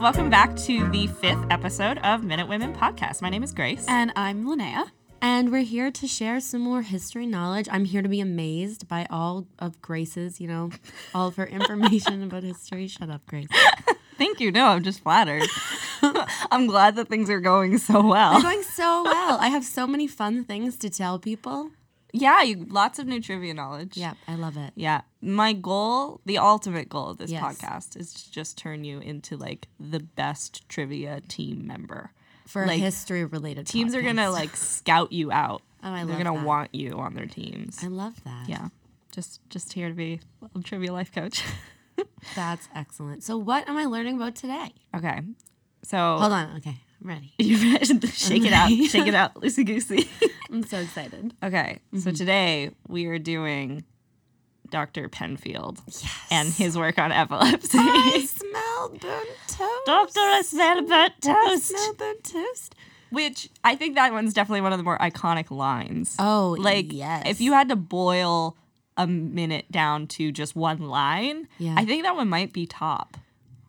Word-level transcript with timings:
Welcome 0.00 0.30
back 0.30 0.56
to 0.56 0.88
the 0.90 1.06
fifth 1.06 1.44
episode 1.50 1.98
of 1.98 2.24
Minute 2.24 2.48
Women 2.48 2.72
Podcast. 2.72 3.20
My 3.20 3.28
name 3.28 3.42
is 3.42 3.52
Grace. 3.52 3.84
And 3.86 4.12
I'm 4.16 4.44
Linnea. 4.44 4.90
And 5.22 5.52
we're 5.52 5.62
here 5.62 5.90
to 5.90 6.06
share 6.06 6.40
some 6.40 6.62
more 6.62 6.82
history 6.82 7.26
knowledge. 7.26 7.68
I'm 7.70 7.84
here 7.84 8.00
to 8.02 8.08
be 8.08 8.20
amazed 8.20 8.88
by 8.88 9.06
all 9.10 9.46
of 9.58 9.80
Grace's, 9.82 10.40
you 10.40 10.48
know, 10.48 10.70
all 11.14 11.28
of 11.28 11.36
her 11.36 11.46
information 11.46 12.22
about 12.26 12.42
history. 12.42 12.86
Shut 12.86 13.10
up, 13.10 13.26
Grace. 13.26 13.48
Thank 14.16 14.40
you. 14.40 14.50
No, 14.50 14.66
I'm 14.68 14.82
just 14.82 15.00
flattered. 15.02 15.46
I'm 16.50 16.66
glad 16.66 16.96
that 16.96 17.08
things 17.08 17.28
are 17.30 17.40
going 17.40 17.78
so 17.78 18.06
well. 18.06 18.32
They're 18.32 18.42
going 18.50 18.62
so 18.62 19.02
well. 19.04 19.38
I 19.40 19.48
have 19.48 19.64
so 19.64 19.86
many 19.86 20.06
fun 20.06 20.44
things 20.44 20.76
to 20.78 20.90
tell 20.90 21.18
people. 21.18 21.70
Yeah, 22.12 22.42
you, 22.42 22.66
lots 22.68 22.98
of 22.98 23.06
new 23.06 23.20
trivia 23.20 23.54
knowledge. 23.54 23.96
Yep, 23.96 24.16
I 24.26 24.34
love 24.34 24.56
it. 24.56 24.72
Yeah. 24.74 25.02
My 25.22 25.52
goal, 25.52 26.20
the 26.26 26.38
ultimate 26.38 26.88
goal 26.88 27.10
of 27.10 27.18
this 27.18 27.30
Yes. 27.30 27.42
podcast 27.42 27.96
is 27.96 28.12
to 28.14 28.32
just 28.32 28.58
turn 28.58 28.84
you 28.84 28.98
into 29.00 29.36
like 29.36 29.68
the 29.78 30.00
best 30.00 30.68
trivia 30.68 31.20
team 31.28 31.66
member. 31.66 32.10
For 32.50 32.66
Like, 32.66 32.80
history 32.80 33.24
related 33.24 33.66
Teams 33.66 33.94
are 33.94 34.02
to 34.02 34.30
like 34.30 34.56
scout 34.56 35.12
you 35.12 35.30
out. 35.32 35.62
Oh, 35.82 35.88
I 35.88 36.04
They're 36.04 36.14
love 36.14 36.24
gonna 36.24 36.36
that. 36.38 36.44
want 36.46 36.74
you 36.74 36.98
on 36.98 37.14
their 37.14 37.24
teams. 37.24 37.82
I 37.82 37.86
love 37.86 38.22
that. 38.24 38.46
yeah. 38.48 38.68
Just 39.12 39.40
just 39.48 39.72
here 39.72 39.88
to 39.88 39.94
be 39.94 40.20
a 40.54 40.60
trivia 40.60 40.92
life 40.92 41.10
coach. 41.10 41.42
That's 42.36 42.68
excellent. 42.74 43.22
So, 43.24 43.38
what 43.38 43.66
am 43.66 43.78
I 43.78 43.86
learning 43.86 44.16
about 44.16 44.34
today? 44.34 44.74
okay. 44.94 45.20
So 45.82 45.96
Hold 46.18 46.32
on. 46.32 46.56
Okay, 46.58 46.76
I'm 47.02 47.08
ready. 47.08 47.32
you 47.38 47.56
shake 48.08 48.44
it 48.44 48.52
out, 48.52 48.68
shake 48.68 49.06
it 49.06 49.14
out, 49.14 49.34
loosey 49.36 49.64
goosey. 49.64 50.06
I'm 50.50 50.62
so 50.64 50.78
excited. 50.80 51.32
Okay, 51.42 51.78
Mm-hmm. 51.94 51.98
so 52.00 52.10
today 52.12 52.72
we 52.86 53.06
are 53.06 53.18
doing 53.18 53.84
Dr. 54.70 55.08
Penfield 55.08 55.80
and 56.30 56.48
his 56.48 56.76
work 56.78 56.98
on 56.98 57.12
epilepsy. 57.12 57.78
I 57.78 58.26
smell 58.28 58.88
burnt 58.90 59.28
toast. 59.48 59.86
Doctor, 59.86 60.20
I 60.20 60.42
smell 60.44 60.82
burnt 60.82 61.12
I 61.26 61.48
toast. 61.48 61.68
smell 61.68 61.94
burnt 61.94 62.24
toast. 62.24 62.74
Which 63.10 63.50
I 63.64 63.74
think 63.74 63.96
that 63.96 64.12
one's 64.12 64.32
definitely 64.32 64.60
one 64.60 64.72
of 64.72 64.78
the 64.78 64.84
more 64.84 64.98
iconic 64.98 65.50
lines. 65.50 66.14
Oh, 66.18 66.56
like 66.58 66.92
yes. 66.92 67.24
if 67.26 67.40
you 67.40 67.52
had 67.52 67.68
to 67.70 67.76
boil 67.76 68.56
a 68.96 69.06
minute 69.06 69.70
down 69.72 70.06
to 70.08 70.30
just 70.30 70.54
one 70.54 70.80
line, 70.88 71.48
Yeah. 71.58 71.74
I 71.76 71.84
think 71.84 72.04
that 72.04 72.14
one 72.14 72.28
might 72.28 72.52
be 72.52 72.66
top. 72.66 73.16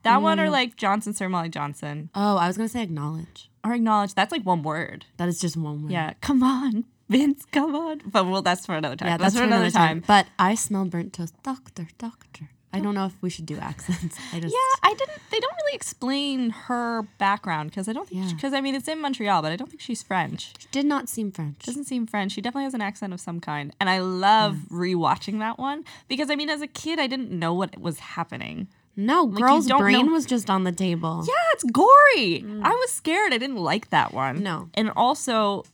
That 0.03 0.21
one 0.21 0.39
or 0.39 0.47
mm. 0.47 0.51
like 0.51 0.75
Johnson, 0.77 1.13
Sir 1.13 1.29
Molly 1.29 1.49
Johnson, 1.49 2.09
Oh, 2.15 2.37
I 2.37 2.47
was 2.47 2.57
gonna 2.57 2.69
say 2.69 2.83
acknowledge. 2.83 3.49
or 3.63 3.73
acknowledge. 3.73 4.13
That's 4.15 4.31
like 4.31 4.43
one 4.43 4.63
word. 4.63 5.05
That 5.17 5.27
is 5.29 5.39
just 5.39 5.55
one 5.57 5.83
word. 5.83 5.91
Yeah, 5.91 6.13
come 6.21 6.41
on, 6.43 6.85
Vince, 7.11 7.45
come 7.51 7.75
on. 7.75 8.01
But 8.05 8.25
well, 8.25 8.41
that's 8.41 8.65
for 8.65 8.75
another 8.75 8.95
time. 8.95 9.09
Yeah, 9.09 9.17
that's, 9.17 9.33
that's 9.33 9.41
for 9.41 9.47
another 9.47 9.69
time. 9.69 10.03
But 10.07 10.27
I 10.39 10.55
smell 10.55 10.85
burnt 10.85 11.13
toast. 11.13 11.33
Doctor, 11.43 11.87
doctor. 11.97 12.49
I 12.73 12.79
don't 12.79 12.95
know 12.95 13.05
if 13.05 13.21
we 13.21 13.29
should 13.29 13.45
do 13.45 13.57
accents. 13.57 14.17
I 14.33 14.39
just 14.39 14.53
Yeah, 14.55 14.89
I 14.89 14.93
didn't. 14.97 15.19
They 15.29 15.39
don't 15.41 15.53
really 15.61 15.75
explain 15.75 16.51
her 16.51 17.01
background 17.17 17.69
because 17.69 17.89
I 17.89 17.93
don't 17.93 18.07
think. 18.07 18.23
Yeah. 18.25 18.33
Because 18.33 18.53
I 18.53 18.61
mean, 18.61 18.75
it's 18.75 18.87
in 18.87 19.01
Montreal, 19.01 19.41
but 19.41 19.51
I 19.51 19.57
don't 19.57 19.69
think 19.69 19.81
she's 19.81 20.01
French. 20.01 20.53
She 20.57 20.67
did 20.71 20.85
not 20.85 21.09
seem 21.09 21.31
French. 21.33 21.59
Doesn't 21.65 21.83
seem 21.83 22.07
French. 22.07 22.31
She 22.31 22.39
definitely 22.41 22.63
has 22.63 22.73
an 22.73 22.81
accent 22.81 23.11
of 23.11 23.19
some 23.19 23.41
kind, 23.41 23.75
and 23.81 23.89
I 23.89 23.99
love 23.99 24.55
rewatching 24.71 25.39
that 25.39 25.59
one 25.59 25.83
because 26.07 26.29
I 26.29 26.35
mean, 26.37 26.49
as 26.49 26.61
a 26.61 26.67
kid, 26.67 26.97
I 26.97 27.07
didn't 27.07 27.29
know 27.31 27.53
what 27.53 27.77
was 27.77 27.99
happening. 27.99 28.69
no, 28.95 29.27
you 29.27 29.35
girl's 29.35 29.67
brain 29.67 30.05
know- 30.05 30.13
was 30.13 30.25
just 30.25 30.49
on 30.49 30.63
the 30.63 30.71
table. 30.71 31.25
Yeah, 31.27 31.33
it's 31.53 31.65
gory. 31.65 32.41
Mm. 32.45 32.61
I 32.63 32.69
was 32.71 32.91
scared. 32.91 33.33
I 33.33 33.37
didn't 33.37 33.57
like 33.57 33.89
that 33.89 34.13
one. 34.13 34.43
No. 34.43 34.69
and 34.75 34.91
also. 34.95 35.65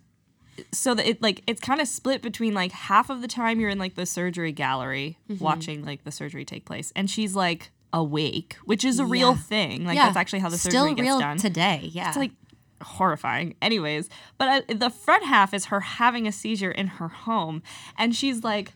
So 0.72 0.94
that 0.94 1.08
it 1.08 1.22
like 1.22 1.44
it's 1.48 1.62
kind 1.62 1.80
of 1.82 1.88
split 1.88 2.22
between 2.22 2.54
like 2.54 2.72
half 2.72 3.10
of 3.10 3.22
the 3.22 3.28
time 3.28 3.60
you're 3.60 3.70
in 3.70 3.80
like 3.80 3.96
the 3.96 4.06
surgery 4.06 4.52
gallery 4.52 5.18
Mm-hmm. 5.30 5.44
watching 5.44 5.86
like 5.86 6.04
the 6.04 6.12
surgery 6.12 6.46
take 6.46 6.66
place, 6.66 6.92
and 6.96 7.10
she's 7.10 7.36
like 7.36 7.72
awake, 7.94 8.58
which 8.66 8.84
is 8.84 9.00
a 9.00 9.06
real 9.06 9.36
thing. 9.36 9.86
Like 9.86 9.96
yeah. 9.96 10.06
that's 10.06 10.18
actually 10.18 10.40
how 10.40 10.50
the 10.50 10.58
Still 10.58 10.84
surgery 10.84 10.96
gets 10.96 11.06
real 11.06 11.20
done. 11.20 11.38
today. 11.38 11.90
Yeah. 11.94 12.10
It's 12.10 12.18
like 12.18 12.32
horrifying. 12.82 13.56
Anyways, 13.62 14.10
but 14.38 14.70
uh, 14.70 14.74
the 14.74 14.90
front 14.90 15.26
half 15.26 15.54
is 15.54 15.66
her 15.66 15.80
having 15.80 16.28
a 16.28 16.32
seizure 16.32 16.72
in 16.72 16.88
her 16.88 17.08
home, 17.08 17.64
and 17.98 18.16
she's 18.16 18.44
like, 18.44 18.74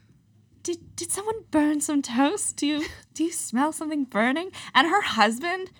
"Did 0.64 0.96
did 0.96 1.12
someone 1.12 1.44
burn 1.52 1.82
some 1.82 2.02
toast? 2.02 2.56
Do 2.58 2.66
you 2.68 2.86
do 3.14 3.24
you 3.24 3.32
smell 3.32 3.72
something 3.72 4.06
burning?" 4.06 4.52
And 4.74 4.88
her 4.88 5.02
husband 5.02 5.72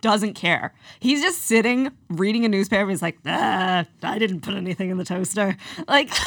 doesn't 0.00 0.34
care. 0.34 0.72
He's 1.00 1.20
just 1.22 1.42
sitting 1.42 1.90
reading 2.08 2.44
a 2.44 2.48
newspaper. 2.48 2.88
He's 2.88 3.02
like, 3.02 3.18
ah, 3.26 3.84
"I 4.02 4.18
didn't 4.18 4.40
put 4.40 4.54
anything 4.54 4.90
in 4.90 4.96
the 4.98 5.04
toaster." 5.04 5.56
Like. 5.88 6.10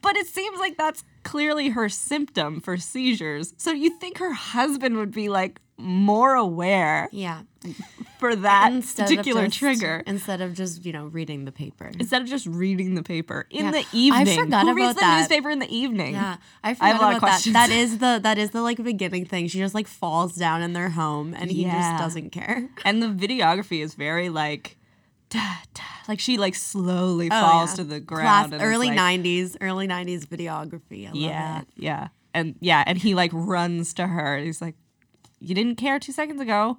But 0.00 0.16
it 0.16 0.26
seems 0.26 0.58
like 0.58 0.78
that's 0.78 1.04
clearly 1.24 1.68
her 1.68 1.90
symptom 1.90 2.58
for 2.58 2.78
seizures. 2.78 3.52
So 3.58 3.70
you 3.70 3.90
think 3.98 4.16
her 4.16 4.32
husband 4.32 4.96
would 4.96 5.12
be 5.12 5.28
like 5.28 5.60
more 5.78 6.34
aware 6.34 7.08
yeah. 7.12 7.42
for 8.18 8.34
that 8.34 8.72
Instead 8.72 9.04
particular 9.08 9.46
just- 9.46 9.58
trigger 9.58 10.02
Instead 10.06 10.40
of 10.40 10.54
just, 10.54 10.84
you 10.84 10.92
know, 10.92 11.06
reading 11.06 11.44
the 11.44 11.52
paper. 11.52 11.90
instead 11.98 12.20
of 12.22 12.28
just 12.28 12.46
reading 12.46 12.94
the 12.96 13.02
paper 13.02 13.46
in 13.50 13.66
Yeah. 13.66 13.70
the 13.70 13.84
evening. 13.92 14.28
I 14.28 14.36
forgot 14.42 14.62
Who 14.62 14.68
about 14.72 14.76
reads 14.76 14.94
the 14.94 15.00
that. 15.00 15.18
newspaper 15.20 15.50
in 15.50 15.58
the 15.60 15.74
evening? 15.74 16.14
Yeah, 16.14 16.36
I 16.64 16.70
I 16.70 16.74
forgot 16.74 16.86
have 16.86 16.96
a 17.00 17.04
lot 17.04 17.12
of 17.12 17.18
about 17.18 17.26
that. 17.26 17.30
questions. 17.30 17.52
That 17.54 17.70
is 17.70 17.98
the 17.98 18.20
that 18.22 18.38
is 18.38 18.50
the 18.50 18.62
like 18.62 18.82
beginning 18.82 19.24
thing. 19.26 19.46
She 19.48 19.58
just 19.58 19.74
like 19.74 19.86
falls 19.86 20.34
down 20.34 20.62
in 20.62 20.72
their 20.72 20.90
home, 20.90 21.34
and 21.34 21.50
he 21.50 21.62
Yeah. 21.62 21.92
just 21.96 22.02
doesn't 22.02 22.30
care. 22.30 22.68
And 22.84 23.00
the 23.02 23.08
videography 23.08 23.80
is 23.82 23.94
very 23.94 24.28
like, 24.30 24.76
da, 25.30 25.40
da, 25.74 25.82
like 26.08 26.18
she 26.20 26.38
like 26.38 26.54
slowly 26.56 27.28
Oh, 27.30 27.40
falls 27.40 27.70
yeah. 27.70 27.76
to 27.76 27.84
the 27.84 28.00
Class- 28.00 28.48
ground. 28.48 28.54
and 28.54 28.62
early 28.62 28.88
like- 28.88 28.98
'90s, 28.98 29.56
early 29.60 29.86
'90s 29.86 30.26
videography. 30.26 31.04
I 31.04 31.08
love 31.08 31.16
Yeah, 31.16 31.28
that. 31.58 31.66
yeah, 31.76 32.08
and 32.34 32.56
yeah, 32.60 32.82
and 32.86 32.98
he 32.98 33.14
like 33.14 33.30
runs 33.32 33.94
to 33.94 34.06
her. 34.08 34.38
He's 34.38 34.60
like, 34.60 34.74
"You 35.40 35.54
didn't 35.54 35.76
care 35.76 35.98
two 35.98 36.12
seconds 36.12 36.40
ago." 36.40 36.78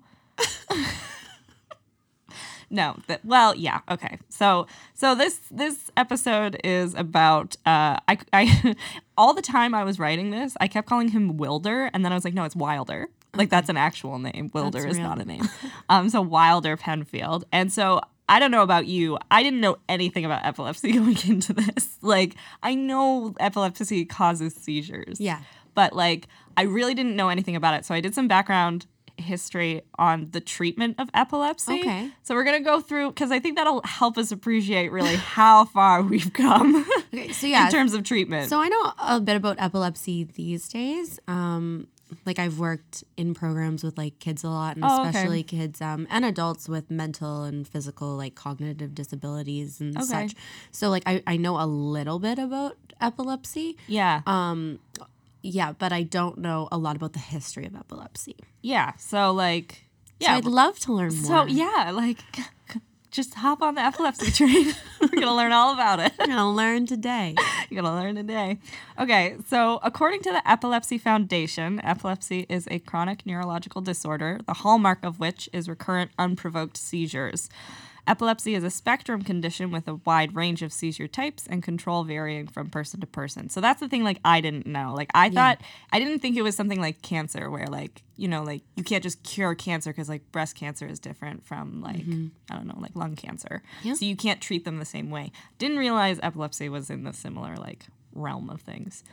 no, 2.70 2.98
that 3.08 3.24
well, 3.26 3.56
yeah, 3.56 3.82
okay. 3.90 4.18
So, 4.30 4.68
so 4.94 5.16
this 5.16 5.40
this 5.52 5.92
episode 5.98 6.60
is 6.64 6.94
about 6.96 7.56
uh, 7.66 7.98
I 8.08 8.18
I 8.32 8.76
all 9.18 9.34
the 9.34 9.42
time 9.42 9.74
I 9.74 9.84
was 9.84 10.00
writing 10.00 10.32
this, 10.32 10.56
I 10.60 10.68
kept 10.68 10.88
calling 10.88 11.10
him 11.10 11.38
Wilder, 11.38 11.90
and 11.94 12.06
then 12.06 12.12
I 12.12 12.16
was 12.16 12.24
like, 12.24 12.34
no, 12.34 12.44
it's 12.44 12.56
Wilder. 12.56 13.10
Like 13.36 13.50
that's 13.50 13.70
an 13.70 13.78
actual 13.78 14.18
name. 14.20 14.50
Wilder 14.54 14.82
That's 14.82 14.94
is 14.94 14.98
real. 14.98 15.08
not 15.08 15.20
a 15.20 15.26
name. 15.26 15.48
um, 15.90 16.10
so 16.10 16.22
Wilder 16.22 16.78
Penfield, 16.78 17.46
and 17.52 17.72
so. 17.72 18.02
I 18.32 18.38
don't 18.38 18.52
know 18.52 18.62
about 18.62 18.86
you. 18.86 19.18
I 19.32 19.42
didn't 19.42 19.60
know 19.60 19.78
anything 19.90 20.24
about 20.24 20.46
epilepsy 20.46 20.92
going 21.00 21.18
into 21.28 21.52
this. 21.52 21.98
Like, 22.04 22.36
I 22.62 22.76
know 22.76 23.34
epilepsy 23.40 24.06
causes 24.06 24.54
seizures. 24.54 25.20
Yeah. 25.20 25.40
But 25.74 25.94
like, 25.94 26.28
I 26.60 26.64
really 26.64 26.94
didn't 26.94 27.16
know 27.16 27.30
anything 27.30 27.56
about 27.56 27.74
it. 27.78 27.86
So 27.86 27.96
I 27.96 28.02
did 28.02 28.14
some 28.14 28.28
background 28.28 28.86
history 29.18 29.82
on 29.98 30.30
the 30.32 30.40
treatment 30.40 30.96
of 30.98 31.10
epilepsy. 31.14 31.82
Okay. 31.82 32.10
So 32.24 32.36
we're 32.36 32.46
gonna 32.46 32.62
go 32.74 32.80
through 32.82 33.10
because 33.10 33.32
I 33.32 33.40
think 33.40 33.58
that'll 33.58 33.82
help 33.84 34.18
us 34.18 34.32
appreciate 34.32 34.92
really 34.92 35.16
how 35.38 35.66
far 35.66 36.02
we've 36.02 36.32
come 36.34 36.86
Okay, 37.14 37.32
so 37.34 37.46
yeah, 37.48 37.66
in 37.66 37.72
terms 37.72 37.94
of 37.94 38.04
treatment. 38.04 38.50
So 38.50 38.60
I 38.62 38.68
know 38.70 38.94
a 38.98 39.20
bit 39.20 39.36
about 39.36 39.58
epilepsy 39.60 40.24
these 40.24 40.68
days. 40.70 41.20
Um, 41.28 41.88
like 42.26 42.40
I've 42.40 42.60
worked 42.60 43.04
in 43.18 43.34
programs 43.36 43.84
with 43.84 43.98
like 43.98 44.18
kids 44.20 44.44
a 44.44 44.50
lot, 44.50 44.78
and 44.78 44.86
Oh, 44.86 45.00
okay. 45.02 45.10
especially 45.10 45.44
kids 45.44 45.82
um, 45.82 46.08
and 46.10 46.24
adults 46.26 46.68
with 46.70 46.90
mental 46.90 47.44
and 47.44 47.68
physical 47.68 48.16
like 48.16 48.36
cognitive 48.36 48.96
disabilities 48.96 49.80
and 49.82 49.96
Okay. 49.98 50.06
such. 50.06 50.32
So 50.72 50.90
like 50.90 51.04
I, 51.06 51.22
I 51.28 51.36
know 51.38 51.60
a 51.62 51.68
little 51.68 52.20
bit 52.20 52.40
about 52.40 52.78
epilepsy. 53.02 53.78
yeah. 53.88 54.22
Um, 54.26 54.80
yeah, 55.42 55.72
but 55.74 55.92
I 55.94 56.04
don't 56.04 56.38
know 56.40 56.68
a 56.72 56.78
lot 56.78 56.96
about 56.96 57.14
the 57.14 57.20
history 57.20 57.66
of 57.66 57.76
epilepsy. 57.76 58.36
yeah. 58.62 58.94
So 58.98 59.32
like, 59.32 59.84
Yeah, 60.20 60.30
so 60.30 60.34
I'd 60.38 60.46
love 60.46 60.80
to 60.80 60.94
learn 60.94 61.16
more. 61.16 61.26
so 61.26 61.46
yeah, 61.46 61.92
like, 61.94 62.20
just 63.12 63.34
hop 63.36 63.62
on 63.62 63.76
the 63.76 63.82
epilepsy 63.82 64.32
train. 64.40 64.74
we're 65.02 65.08
gonna 65.22 65.36
learn 65.36 65.52
all 65.52 65.74
about 65.74 66.00
it. 66.00 66.12
I'm 66.20 66.30
gonna 66.30 66.52
learn 66.52 66.86
today. 66.86 67.36
You're 67.70 67.82
gonna 67.82 67.96
learn 68.00 68.16
today. 68.16 68.60
Okay, 69.00 69.36
so 69.48 69.80
according 69.84 70.22
to 70.24 70.32
the 70.32 70.48
Epilepsy 70.50 70.98
Foundation, 70.98 71.80
epilepsy 71.84 72.46
is 72.50 72.68
a 72.70 72.80
chronic 72.80 73.26
neurological 73.26 73.82
disorder, 73.82 74.40
the 74.46 74.54
hallmark 74.56 75.04
of 75.04 75.20
which 75.20 75.50
is 75.54 75.68
recurrent 75.70 76.12
unprovoked 76.20 76.78
seizures. 76.78 77.50
Epilepsy 78.10 78.56
is 78.56 78.64
a 78.64 78.72
spectrum 78.72 79.22
condition 79.22 79.70
with 79.70 79.88
a 79.88 79.96
wide 80.04 80.36
range 80.36 80.64
of 80.64 80.74
seizure 80.74 81.08
types 81.08 81.46
and 81.46 81.62
control 81.62 82.04
varying 82.04 82.48
from 82.48 82.68
person 82.68 83.00
to 83.00 83.06
person. 83.06 83.50
So 83.50 83.62
that's 83.62 83.80
the 83.80 83.88
thing 83.88 84.04
like 84.04 84.20
I 84.26 84.42
didn't 84.42 84.66
know. 84.66 84.96
Like 84.96 85.12
I 85.14 85.30
thought 85.30 85.62
I 85.94 86.00
didn't 86.00 86.18
think 86.18 86.36
it 86.36 86.42
was 86.42 86.56
something 86.56 86.82
like 86.82 87.04
cancer 87.04 87.52
where 87.52 87.68
like, 87.68 88.02
you 88.18 88.28
know, 88.28 88.42
like 88.42 88.64
you 88.76 88.84
can't 88.84 89.04
just 89.04 89.22
cure 89.22 89.54
cancer 89.54 89.94
cuz 89.94 90.10
like 90.10 90.32
breast 90.32 90.56
cancer 90.56 90.88
is 90.88 91.00
different 91.00 91.46
from 91.46 91.82
like 91.82 92.02
I 92.50 92.56
don't 92.56 92.66
know, 92.66 92.80
like 92.80 92.96
lung 92.96 93.16
cancer. 93.16 93.62
Yeah. 93.84 93.94
So 93.94 94.06
you 94.06 94.16
can't 94.16 94.42
treat 94.42 94.66
them 94.66 94.80
the 94.80 94.86
same 94.86 95.12
way. 95.12 95.32
Didn't 95.60 95.78
realize 95.78 96.20
epilepsy 96.24 96.68
was 96.68 96.90
in 96.90 97.04
the 97.04 97.14
similar 97.14 97.58
like 97.58 97.86
realm 98.14 98.50
of 98.50 98.62
things. 98.62 99.04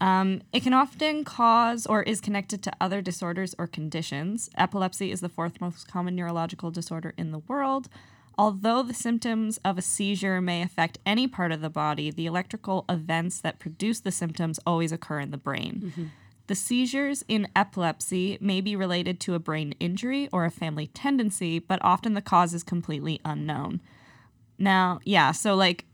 Um, 0.00 0.42
it 0.52 0.62
can 0.62 0.74
often 0.74 1.24
cause 1.24 1.84
or 1.84 2.04
is 2.04 2.20
connected 2.20 2.62
to 2.62 2.72
other 2.80 3.02
disorders 3.02 3.56
or 3.58 3.66
conditions. 3.66 4.48
Epilepsy 4.56 5.10
is 5.10 5.20
the 5.20 5.28
fourth 5.28 5.60
most 5.60 5.88
common 5.88 6.14
neurological 6.14 6.70
disorder 6.70 7.14
in 7.16 7.32
the 7.32 7.40
world. 7.40 7.88
Although 8.38 8.84
the 8.84 8.94
symptoms 8.94 9.58
of 9.64 9.76
a 9.76 9.82
seizure 9.82 10.40
may 10.40 10.62
affect 10.62 10.98
any 11.04 11.26
part 11.26 11.50
of 11.50 11.60
the 11.60 11.68
body, 11.68 12.12
the 12.12 12.26
electrical 12.26 12.84
events 12.88 13.40
that 13.40 13.58
produce 13.58 13.98
the 13.98 14.12
symptoms 14.12 14.60
always 14.64 14.92
occur 14.92 15.18
in 15.18 15.32
the 15.32 15.36
brain. 15.36 16.12
The 16.46 16.54
seizures 16.54 17.24
in 17.28 17.48
epilepsy 17.56 18.38
may 18.40 18.60
be 18.62 18.76
related 18.76 19.18
to 19.20 19.34
a 19.34 19.38
brain 19.38 19.74
injury 19.80 20.28
or 20.32 20.44
a 20.44 20.50
family 20.50 20.86
tendency, 20.86 21.58
but 21.58 21.78
often 21.82 22.14
the 22.14 22.22
cause 22.22 22.54
is 22.54 22.62
completely 22.62 23.20
unknown. 23.24 23.80
Now, 24.56 25.00
yeah, 25.04 25.32
so 25.32 25.54
like 25.56 25.84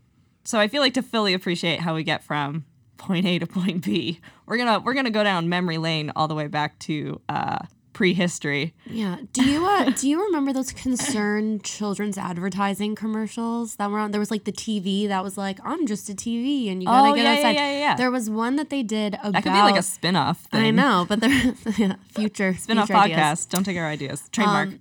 so 0.45 0.61
I 0.61 0.69
feel 0.69 0.83
like 0.83 0.95
to 0.95 1.03
fully 1.03 1.33
appreciate 1.33 1.81
how 1.81 1.95
we 1.95 2.05
get 2.05 2.23
from 2.23 2.67
point 2.99 3.27
A 3.27 3.39
to 3.39 3.47
point 3.47 3.83
B, 3.85 4.21
we're 4.47 4.59
gonna 4.59 4.81
we're 4.81 4.95
gonna 4.95 5.11
go 5.11 5.25
down 5.25 5.49
memory 5.49 5.79
lane 5.79 6.13
all 6.15 6.29
the 6.29 6.35
way 6.35 6.47
back 6.47 6.79
to 6.81 7.21
uh, 7.29 7.59
prehistory. 7.95 8.75
Yeah. 8.85 9.17
Do 9.33 9.43
you 9.49 9.65
uh, 9.67 9.91
do 9.97 10.09
you 10.09 10.23
remember 10.27 10.53
those 10.53 10.73
concerned 10.73 11.65
children's 11.65 12.19
advertising 12.19 12.95
commercials 12.95 13.77
that 13.77 13.91
were 13.91 13.99
on? 13.99 14.11
There 14.11 14.21
was 14.21 14.31
like 14.31 14.45
the 14.45 14.53
TV 14.53 15.09
that 15.09 15.25
was 15.25 15.39
like, 15.39 15.59
"I'm 15.65 15.87
just 15.87 16.11
a 16.11 16.15
TV," 16.15 16.71
and 16.71 16.83
you 16.83 16.87
gotta 16.89 17.11
Oh, 17.11 17.15
get 17.15 17.23
yeah, 17.25 17.33
outside. 17.33 17.55
yeah, 17.55 17.71
yeah, 17.71 17.79
yeah. 17.79 17.97
There 17.97 18.11
was 18.11 18.29
one 18.29 18.57
that 18.57 18.69
they 18.69 18.83
did 18.83 19.15
about. 19.15 19.33
That 19.33 19.43
could 19.45 19.53
be 19.53 19.59
like 19.63 19.79
a 19.79 19.83
spin-off 19.83 20.41
thing. 20.51 20.63
I 20.65 20.71
know, 20.71 21.07
but 21.09 21.21
there 21.21 21.31
yeah, 21.79 21.97
future 22.11 22.55
Spin-off 22.59 22.89
future 22.89 22.99
ideas. 23.01 23.19
podcast. 23.19 23.49
Don't 23.49 23.65
take 23.65 23.79
our 23.79 23.87
ideas. 23.87 24.29
Trademark. 24.31 24.69
Um, 24.69 24.81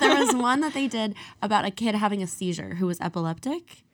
there 0.00 0.16
was 0.18 0.34
one 0.34 0.60
that 0.60 0.74
they 0.74 0.88
did 0.88 1.14
about 1.40 1.64
a 1.64 1.70
kid 1.70 1.94
having 1.94 2.22
a 2.22 2.26
seizure 2.26 2.74
who 2.76 2.86
was 2.86 3.00
epileptic. 3.00 3.84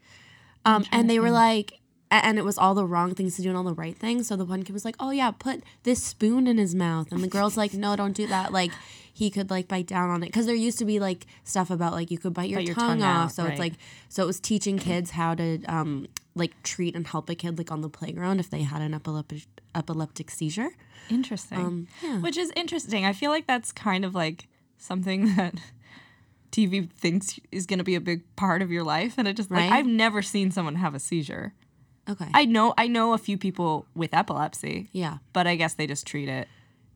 Um, 0.64 0.84
and 0.92 1.08
they 1.10 1.18
were 1.20 1.30
like, 1.30 1.80
and 2.10 2.38
it 2.38 2.44
was 2.44 2.56
all 2.58 2.74
the 2.74 2.86
wrong 2.86 3.14
things 3.14 3.36
to 3.36 3.42
do 3.42 3.48
and 3.48 3.58
all 3.58 3.64
the 3.64 3.74
right 3.74 3.96
things. 3.96 4.28
So 4.28 4.36
the 4.36 4.44
one 4.44 4.62
kid 4.62 4.72
was 4.72 4.84
like, 4.84 4.96
"Oh 4.98 5.10
yeah, 5.10 5.30
put 5.30 5.62
this 5.82 6.02
spoon 6.02 6.46
in 6.46 6.58
his 6.58 6.74
mouth," 6.74 7.12
and 7.12 7.22
the 7.22 7.28
girl's 7.28 7.56
like, 7.56 7.74
"No, 7.74 7.96
don't 7.96 8.14
do 8.16 8.26
that." 8.26 8.52
Like 8.52 8.72
he 9.12 9.30
could 9.30 9.50
like 9.50 9.66
bite 9.68 9.86
down 9.86 10.10
on 10.10 10.22
it 10.22 10.26
because 10.26 10.46
there 10.46 10.54
used 10.54 10.78
to 10.78 10.84
be 10.84 11.00
like 11.00 11.26
stuff 11.44 11.70
about 11.70 11.92
like 11.92 12.10
you 12.10 12.18
could 12.18 12.32
bite 12.34 12.48
your, 12.48 12.60
Bite 12.60 12.66
your 12.66 12.74
tongue, 12.74 13.00
tongue 13.00 13.02
off. 13.02 13.24
out, 13.24 13.32
so 13.32 13.42
right. 13.42 13.50
it's 13.52 13.58
like 13.60 13.72
so 14.08 14.22
it 14.22 14.26
was 14.26 14.40
teaching 14.40 14.78
kids 14.78 15.10
how 15.10 15.34
to 15.34 15.62
um 15.64 16.06
like 16.34 16.52
treat 16.62 16.94
and 16.94 17.06
help 17.06 17.28
a 17.28 17.34
kid 17.34 17.58
like 17.58 17.72
on 17.72 17.80
the 17.80 17.88
playground 17.88 18.38
if 18.38 18.48
they 18.48 18.62
had 18.62 18.80
an 18.80 18.94
epileptic 18.94 19.42
epileptic 19.74 20.30
seizure. 20.30 20.70
Interesting. 21.10 21.58
Um, 21.58 21.88
yeah. 22.02 22.18
Which 22.20 22.36
is 22.36 22.52
interesting. 22.54 23.04
I 23.04 23.12
feel 23.12 23.30
like 23.30 23.46
that's 23.46 23.72
kind 23.72 24.04
of 24.04 24.14
like 24.14 24.46
something 24.76 25.34
that 25.36 25.54
TV 26.52 26.90
thinks 26.90 27.38
is 27.52 27.66
going 27.66 27.78
to 27.78 27.84
be 27.84 27.94
a 27.94 28.00
big 28.00 28.22
part 28.36 28.62
of 28.62 28.70
your 28.70 28.84
life, 28.84 29.14
and 29.18 29.28
it 29.28 29.36
just 29.36 29.50
like 29.50 29.70
Right. 29.70 29.72
I've 29.72 29.86
never 29.86 30.22
seen 30.22 30.50
someone 30.50 30.76
have 30.76 30.94
a 30.94 30.98
seizure. 31.00 31.54
Okay. 32.08 32.28
I 32.34 32.44
know 32.44 32.74
I 32.78 32.86
know 32.88 33.12
a 33.12 33.18
few 33.18 33.36
people 33.38 33.86
with 33.94 34.14
epilepsy, 34.14 34.88
yeah. 34.92 35.18
but 35.32 35.46
I 35.46 35.56
guess 35.56 35.74
they 35.74 35.86
just 35.86 36.06
treat 36.06 36.28
it 36.28 36.48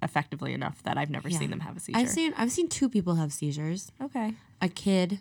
effectively 0.03 0.53
enough 0.53 0.83
that 0.85 0.97
I've 0.99 1.11
never 1.11 1.29
Yeah. 1.29 1.39
seen 1.39 1.51
them 1.51 1.61
have 1.61 1.77
a 1.77 1.81
seizure. 1.81 1.99
I've 1.99 2.09
seen 2.09 2.35
I've 2.37 2.51
seen 2.53 2.69
two 2.69 2.89
people 2.89 3.15
have 3.17 3.33
seizures. 3.33 3.93
okay. 4.03 4.35
A 4.61 4.69
kid. 4.69 5.21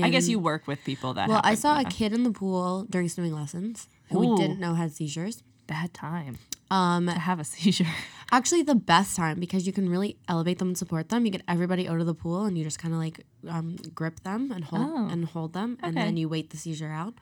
I 0.00 0.10
guess 0.10 0.28
you 0.28 0.38
work 0.38 0.66
with 0.68 0.84
people 0.84 1.14
that. 1.14 1.28
Well, 1.28 1.40
I 1.42 1.54
saw 1.56 1.80
a 1.80 1.84
kid 1.84 2.12
in 2.12 2.22
the 2.22 2.30
pool 2.30 2.86
during 2.88 3.08
swimming 3.08 3.32
lessons 3.34 3.88
who 4.10 4.20
we 4.20 4.36
didn't 4.36 4.60
know 4.60 4.74
had 4.74 4.92
seizures. 4.92 5.42
bad 5.66 5.92
time 5.92 6.38
Um, 6.70 7.06
to 7.06 7.12
have 7.12 7.40
a 7.40 7.44
seizure. 7.44 7.86
actually, 8.30 8.62
the 8.62 8.74
best 8.76 9.16
time 9.16 9.40
because 9.40 9.66
you 9.66 9.72
can 9.72 9.88
really 9.88 10.16
elevate 10.28 10.58
them 10.60 10.68
and 10.68 10.78
support 10.78 11.08
them. 11.08 11.24
You 11.26 11.32
get 11.32 11.42
everybody 11.48 11.88
out 11.88 12.00
of 12.00 12.06
the 12.06 12.14
pool 12.14 12.44
and 12.44 12.56
you 12.56 12.62
just 12.64 12.78
kind 12.78 12.94
of 12.94 13.00
like 13.00 13.24
um, 13.48 13.76
grip 13.94 14.20
them 14.20 14.52
and 14.52 14.62
hold 14.64 14.86
Oh. 14.88 15.08
and 15.10 15.24
hold 15.24 15.52
them, 15.52 15.76
and 15.82 15.96
then 15.96 16.16
you 16.16 16.28
wait 16.28 16.50
the 16.50 16.56
seizure 16.56 16.92
out. 16.92 17.14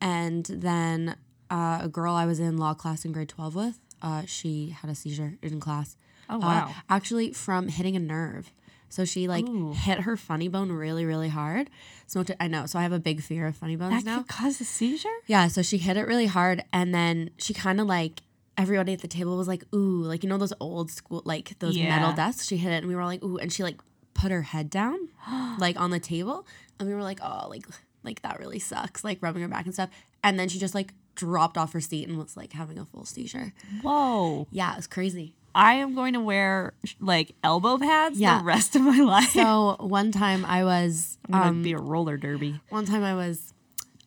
And 0.00 0.46
then 0.46 1.16
uh, 1.52 1.80
a 1.82 1.88
girl 1.88 2.14
I 2.14 2.26
was 2.26 2.40
in 2.40 2.56
law 2.56 2.74
class 2.74 3.04
in 3.04 3.12
grade 3.12 3.28
twelve 3.28 3.54
with, 3.54 3.78
uh, 4.00 4.22
she 4.26 4.70
had 4.80 4.90
a 4.90 4.94
seizure 4.94 5.32
in 5.42 5.60
class. 5.60 5.96
Oh 6.30 6.36
Uh, 6.36 6.38
wow. 6.40 6.74
actually, 6.88 7.32
from 7.32 7.68
hitting 7.68 7.94
a 7.96 8.00
nerve. 8.00 8.50
So 8.88 9.04
she 9.04 9.26
like 9.26 9.46
Ooh. 9.48 9.72
hit 9.72 10.00
her 10.00 10.16
funny 10.16 10.48
bone 10.48 10.70
really, 10.70 11.04
really 11.04 11.28
hard. 11.30 11.70
Smoked 12.06 12.30
it. 12.30 12.36
I 12.40 12.46
know. 12.48 12.66
So 12.66 12.78
I 12.78 12.82
have 12.82 12.92
a 12.92 12.98
big 12.98 13.22
fear 13.22 13.46
of 13.46 13.56
funny 13.56 13.74
bones 13.76 13.94
that 13.94 14.04
now. 14.10 14.18
could 14.18 14.28
cause 14.28 14.60
a 14.60 14.64
seizure. 14.64 15.08
Yeah, 15.26 15.48
so 15.48 15.62
she 15.62 15.78
hit 15.78 15.96
it 15.96 16.06
really 16.06 16.26
hard 16.26 16.62
and 16.74 16.94
then 16.94 17.30
she 17.38 17.54
kind 17.54 17.80
of 17.80 17.86
like 17.86 18.20
everybody 18.58 18.92
at 18.92 19.00
the 19.00 19.08
table 19.08 19.36
was 19.38 19.48
like, 19.48 19.64
"Ooh, 19.74 20.02
like 20.02 20.22
you 20.22 20.28
know 20.28 20.36
those 20.38 20.52
old 20.60 20.90
school 20.90 21.22
like 21.24 21.58
those 21.58 21.76
metal 21.78 22.12
desks." 22.12 22.46
She 22.46 22.58
hit 22.58 22.70
it 22.72 22.76
and 22.82 22.86
we 22.86 22.94
were 22.94 23.00
all 23.00 23.08
like, 23.08 23.22
"Ooh," 23.24 23.38
and 23.38 23.50
she 23.50 23.62
like 23.62 23.78
put 24.14 24.30
her 24.30 24.42
head 24.42 24.68
down 24.68 25.08
like 25.58 25.80
on 25.80 25.90
the 25.90 25.98
table 26.00 26.46
and 26.78 26.86
we 26.88 26.94
were 26.94 27.02
like, 27.02 27.20
"Oh, 27.22 27.46
like 27.48 27.64
like 28.02 28.20
that 28.22 28.38
really 28.40 28.58
sucks." 28.58 29.02
Like 29.04 29.18
rubbing 29.22 29.40
her 29.42 29.48
back 29.48 29.64
and 29.64 29.72
stuff. 29.72 29.88
And 30.24 30.38
then 30.38 30.48
she 30.48 30.58
just 30.58 30.74
like 30.74 30.94
dropped 31.14 31.58
off 31.58 31.72
her 31.72 31.80
seat 31.80 32.08
and 32.08 32.16
was 32.18 32.36
like 32.36 32.52
having 32.52 32.78
a 32.78 32.84
full 32.84 33.04
seizure. 33.04 33.52
Whoa. 33.82 34.46
Yeah, 34.50 34.72
it 34.72 34.76
was 34.76 34.86
crazy. 34.86 35.34
I 35.54 35.74
am 35.74 35.94
going 35.94 36.14
to 36.14 36.20
wear 36.20 36.72
like 37.00 37.32
elbow 37.44 37.76
pads 37.76 38.18
Yeah. 38.18 38.38
the 38.38 38.44
rest 38.44 38.74
of 38.76 38.82
my 38.82 38.98
life. 39.00 39.30
So 39.32 39.76
one 39.80 40.10
time 40.12 40.44
I 40.46 40.64
was 40.64 41.18
I'm 41.26 41.32
gonna 41.32 41.50
um 41.50 41.62
be 41.62 41.72
a 41.72 41.78
roller 41.78 42.16
derby. 42.16 42.60
one 42.70 42.86
time 42.86 43.02
I 43.04 43.14
was 43.14 43.52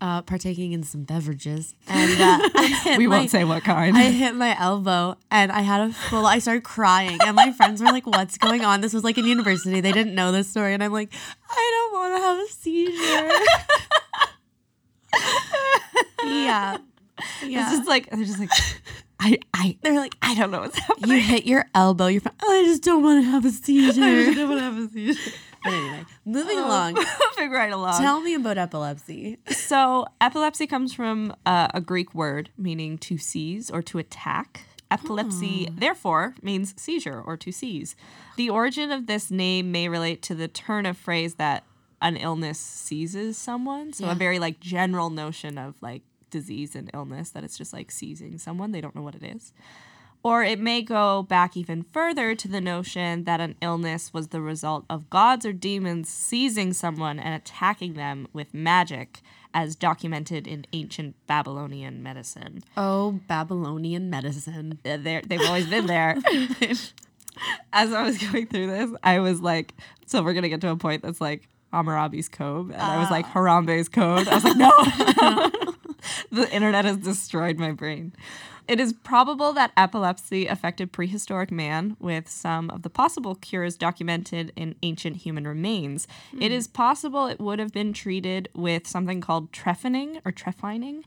uh, 0.02 0.22
partaking 0.24 0.74
in 0.74 0.84
some 0.84 1.04
beverages 1.04 1.74
and 1.88 2.20
uh, 2.20 2.96
We 2.98 3.08
my- 3.08 3.18
won't 3.20 3.30
say 3.32 3.44
what 3.44 3.64
kind. 3.64 3.96
I 3.96 4.04
hit 4.12 4.34
my 4.36 4.60
elbow 4.60 5.16
and 5.32 5.52
I 5.52 5.62
had 5.62 5.82
a 5.90 5.94
full. 5.94 6.26
I 6.26 6.40
started 6.40 6.64
crying, 6.64 7.18
and 7.26 7.36
my 7.36 7.52
friends 7.54 7.80
were 7.82 7.88
like, 7.92 8.06
"What's 8.06 8.38
going 8.38 8.66
on?" 8.66 8.82
This 8.82 8.94
was 8.94 9.04
like 9.06 9.18
in 9.18 9.26
university; 9.26 9.80
they 9.82 9.94
didn't 9.94 10.14
know 10.14 10.32
this 10.34 10.50
story, 10.50 10.74
and 10.74 10.84
I'm 10.84 10.92
like, 10.92 11.14
"I 11.50 11.90
don't 11.92 11.94
want 11.94 12.16
to 12.18 12.22
have 12.22 12.40
a 12.40 12.48
seizure." 12.52 13.32
yeah, 16.26 16.78
It's 17.42 17.44
yeah. 17.46 17.70
just 17.72 17.88
like 17.88 18.10
they're 18.10 18.24
just 18.26 18.40
like 18.40 18.50
I 19.20 19.38
I 19.54 19.78
They're 19.82 19.96
like, 20.00 20.16
I 20.22 20.36
don't 20.36 20.52
know 20.52 20.60
what's 20.62 20.78
happening. 20.78 21.12
"You 21.18 21.22
hit 21.24 21.46
your 21.46 21.66
elbow. 21.74 22.08
You're 22.08 22.22
fine." 22.22 22.34
Oh, 22.44 22.52
I 22.62 22.66
just 22.66 22.84
don't 22.84 23.02
want 23.04 23.24
to 23.24 23.30
have 23.32 23.46
a 23.46 23.52
seizure. 23.52 24.34
don't 24.36 24.50
want 24.50 24.60
to 24.60 24.64
have 24.64 24.78
a 24.78 24.90
seizure. 24.90 25.32
but 25.64 25.74
anyway, 25.74 26.06
moving 26.26 26.60
along. 26.60 26.94
Moving 27.38 27.52
right 27.52 27.72
along. 27.72 28.00
Tell 28.02 28.22
me 28.22 28.34
about 28.36 28.58
epilepsy. 28.58 29.38
so 29.50 30.06
epilepsy 30.22 30.68
comes 30.68 30.94
from 30.94 31.34
uh, 31.46 31.70
a 31.74 31.82
Greek 31.82 32.14
word 32.14 32.50
meaning 32.58 32.98
to 33.00 33.18
seize 33.18 33.72
or 33.72 33.82
to 33.84 33.98
attack. 33.98 34.62
Epilepsy, 34.92 35.68
therefore, 35.76 36.36
means 36.44 36.74
seizure 36.78 37.20
or 37.20 37.36
to 37.38 37.52
seize. 37.52 37.96
The 38.38 38.50
origin 38.52 38.92
of 38.92 39.08
this 39.08 39.32
name 39.32 39.72
may 39.72 39.90
relate 39.90 40.22
to 40.24 40.36
the 40.36 40.48
turn 40.48 40.86
of 40.86 40.96
phrase 40.98 41.36
that 41.36 41.64
an 42.02 42.16
illness 42.18 42.60
seizes 42.60 43.36
someone. 43.38 43.94
So 43.94 44.06
Yeah. 44.06 44.12
a 44.12 44.16
very 44.16 44.38
like 44.40 44.60
general 44.60 45.10
notion 45.10 45.58
of 45.58 45.76
like 45.82 46.04
disease 46.36 46.76
and 46.76 46.92
illness 46.94 47.30
that 47.30 47.46
it's 47.46 47.58
just 47.58 47.72
like 47.72 47.92
seizing 47.92 48.38
someone. 48.38 48.74
They 48.74 48.82
don't 48.82 48.96
know 48.96 49.02
what 49.02 49.16
it 49.16 49.24
is. 49.24 49.54
Or 50.22 50.44
it 50.44 50.60
may 50.60 50.82
go 50.82 51.24
back 51.24 51.56
even 51.56 51.84
further 51.94 52.36
to 52.36 52.48
the 52.48 52.60
notion 52.60 53.24
that 53.24 53.40
an 53.40 53.56
illness 53.62 54.12
was 54.12 54.30
the 54.30 54.42
result 54.42 54.84
of 54.90 55.10
gods 55.10 55.46
or 55.46 55.54
demons 55.54 56.10
seizing 56.10 56.74
someone 56.74 57.20
and 57.20 57.34
attacking 57.34 57.94
them 57.94 58.28
with 58.34 58.54
magic, 58.54 59.22
as 59.54 59.76
documented 59.76 60.46
in 60.48 60.66
ancient 60.74 61.16
Babylonian 61.28 62.04
medicine. 62.04 62.64
Oh, 62.76 63.22
Babylonian 63.28 64.10
medicine. 64.10 64.80
Uh, 64.84 64.98
they've 64.98 65.42
always 65.42 65.68
been 65.68 65.86
there. 65.86 66.18
As 67.74 67.94
I 67.94 68.04
was 68.04 68.18
going 68.18 68.48
through 68.48 68.68
this, 68.68 68.92
I 69.04 69.20
was 69.20 69.42
like, 69.42 69.74
so 70.08 70.22
we're 70.24 70.34
going 70.34 70.44
to 70.44 70.50
get 70.50 70.62
to 70.62 70.72
a 70.72 70.76
point 70.76 71.04
that's 71.04 71.22
like 71.22 71.48
Hammurabi's 71.72 72.30
code. 72.30 72.72
And 72.72 72.82
I 72.82 72.98
was 73.00 73.12
like, 73.12 73.26
Harambe's 73.28 73.90
code. 73.90 74.28
I 74.28 74.36
was 74.36 74.44
like, 74.44 74.58
no. 74.58 74.72
the 76.32 76.52
internet 76.54 76.86
has 76.86 76.98
destroyed 76.98 77.58
my 77.58 77.72
brain. 77.72 78.14
It 78.68 78.80
is 78.80 78.94
probable 78.94 79.54
that 79.54 79.72
epilepsy 79.78 80.48
affected 80.48 80.92
prehistoric 80.92 81.52
man, 81.52 81.98
with 82.00 82.28
some 82.28 82.72
of 82.72 82.82
the 82.82 82.90
possible 82.90 83.36
cures 83.36 83.76
documented 83.78 84.52
in 84.56 84.76
ancient 84.82 85.18
human 85.18 85.48
remains. 85.48 86.08
It 86.40 86.52
is 86.52 86.68
possible 86.68 87.28
it 87.28 87.40
would 87.40 87.60
have 87.60 87.72
been 87.72 87.94
treated 87.94 88.50
with 88.56 88.88
something 88.88 89.22
called 89.22 89.52
trepanning 89.52 90.20
or 90.26 90.32
trephining, 90.32 91.04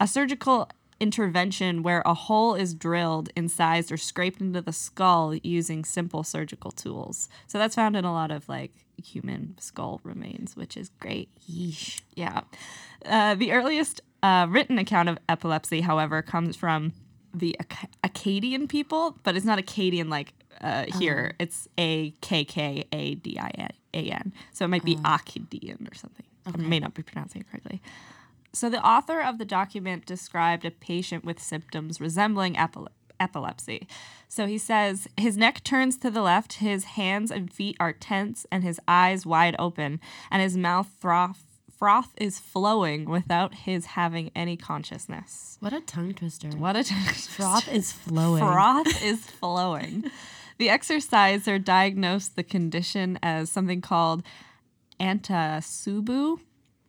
a 0.00 0.06
surgical 0.06 0.70
intervention 1.00 1.82
where 1.82 2.02
a 2.06 2.14
hole 2.14 2.54
is 2.54 2.74
drilled, 2.74 3.28
incised, 3.36 3.90
or 3.90 3.96
scraped 3.96 4.40
into 4.40 4.62
the 4.62 4.72
skull 4.72 5.34
using 5.34 5.84
simple 5.84 6.22
surgical 6.22 6.70
tools. 6.70 7.28
So 7.48 7.58
that's 7.58 7.74
found 7.74 7.96
in 7.96 8.04
a 8.04 8.12
lot 8.12 8.30
of 8.30 8.48
like 8.48 8.72
human 9.02 9.56
skull 9.58 10.00
remains, 10.04 10.56
which 10.56 10.76
is 10.76 10.90
great. 11.00 11.28
Yeesh. 11.50 12.00
Yeah. 12.14 12.42
Uh, 13.04 13.34
the 13.34 13.52
earliest 13.52 14.00
uh, 14.22 14.46
written 14.48 14.78
account 14.78 15.08
of 15.08 15.18
epilepsy, 15.28 15.80
however, 15.80 16.22
comes 16.22 16.56
from 16.56 16.92
the 17.34 17.56
Ac- 17.60 17.88
Akkadian 18.04 18.68
people, 18.68 19.18
but 19.22 19.36
it's 19.36 19.46
not 19.46 19.58
Akkadian 19.58 20.08
like 20.08 20.34
uh, 20.60 20.84
here. 20.98 21.34
It's 21.38 21.68
A 21.78 22.10
K 22.20 22.44
K 22.44 22.84
A 22.92 23.14
D 23.14 23.38
I 23.40 23.68
A 23.94 24.10
N. 24.10 24.32
So 24.52 24.64
it 24.64 24.68
might 24.68 24.84
be 24.84 24.96
Akkadian 24.96 25.90
or 25.90 25.94
something. 25.94 26.26
I 26.46 26.56
may 26.56 26.78
not 26.80 26.94
be 26.94 27.02
pronouncing 27.02 27.40
it 27.42 27.50
correctly. 27.50 27.80
So 28.52 28.68
the 28.68 28.84
author 28.84 29.20
of 29.20 29.38
the 29.38 29.44
document 29.44 30.04
described 30.04 30.64
a 30.64 30.70
patient 30.70 31.24
with 31.24 31.40
symptoms 31.40 32.00
resembling 32.00 32.54
epile- 32.54 32.88
epilepsy. 33.18 33.86
So 34.28 34.46
he 34.46 34.58
says 34.58 35.08
his 35.16 35.36
neck 35.36 35.64
turns 35.64 35.96
to 35.98 36.10
the 36.10 36.22
left, 36.22 36.54
his 36.54 36.84
hands 36.84 37.30
and 37.30 37.52
feet 37.52 37.76
are 37.80 37.92
tense, 37.92 38.44
and 38.50 38.62
his 38.62 38.78
eyes 38.86 39.24
wide 39.24 39.56
open, 39.58 40.00
and 40.30 40.42
his 40.42 40.56
mouth 40.56 40.88
froth 40.98 41.44
froth 41.82 42.12
is 42.16 42.38
flowing 42.38 43.06
without 43.06 43.52
his 43.66 43.86
having 43.86 44.30
any 44.36 44.56
consciousness. 44.56 45.56
What 45.58 45.72
a 45.72 45.80
tongue 45.80 46.14
twister. 46.14 46.46
What 46.50 46.76
a 46.76 46.84
Froth 46.84 47.66
is 47.72 47.90
flowing. 47.90 48.40
Froth 48.40 49.02
is 49.02 49.26
flowing. 49.26 50.04
The 50.58 50.68
exorciser 50.68 51.58
diagnosed 51.58 52.36
the 52.36 52.44
condition 52.44 53.18
as 53.20 53.50
something 53.50 53.80
called 53.80 54.22
antasubu, 55.00 56.38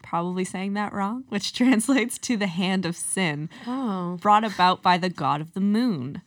probably 0.04 0.46
saying 0.46 0.74
that 0.74 0.94
wrong, 0.94 1.24
which 1.30 1.54
translates 1.60 2.20
to 2.20 2.38
the 2.38 2.46
hand 2.46 2.86
of 2.86 2.96
sin, 2.96 3.50
Oh. 3.66 4.18
brought 4.22 4.44
about 4.44 4.84
by 4.84 5.00
the 5.00 5.10
god 5.10 5.42
of 5.42 5.56
the 5.56 5.60
moon. 5.60 6.22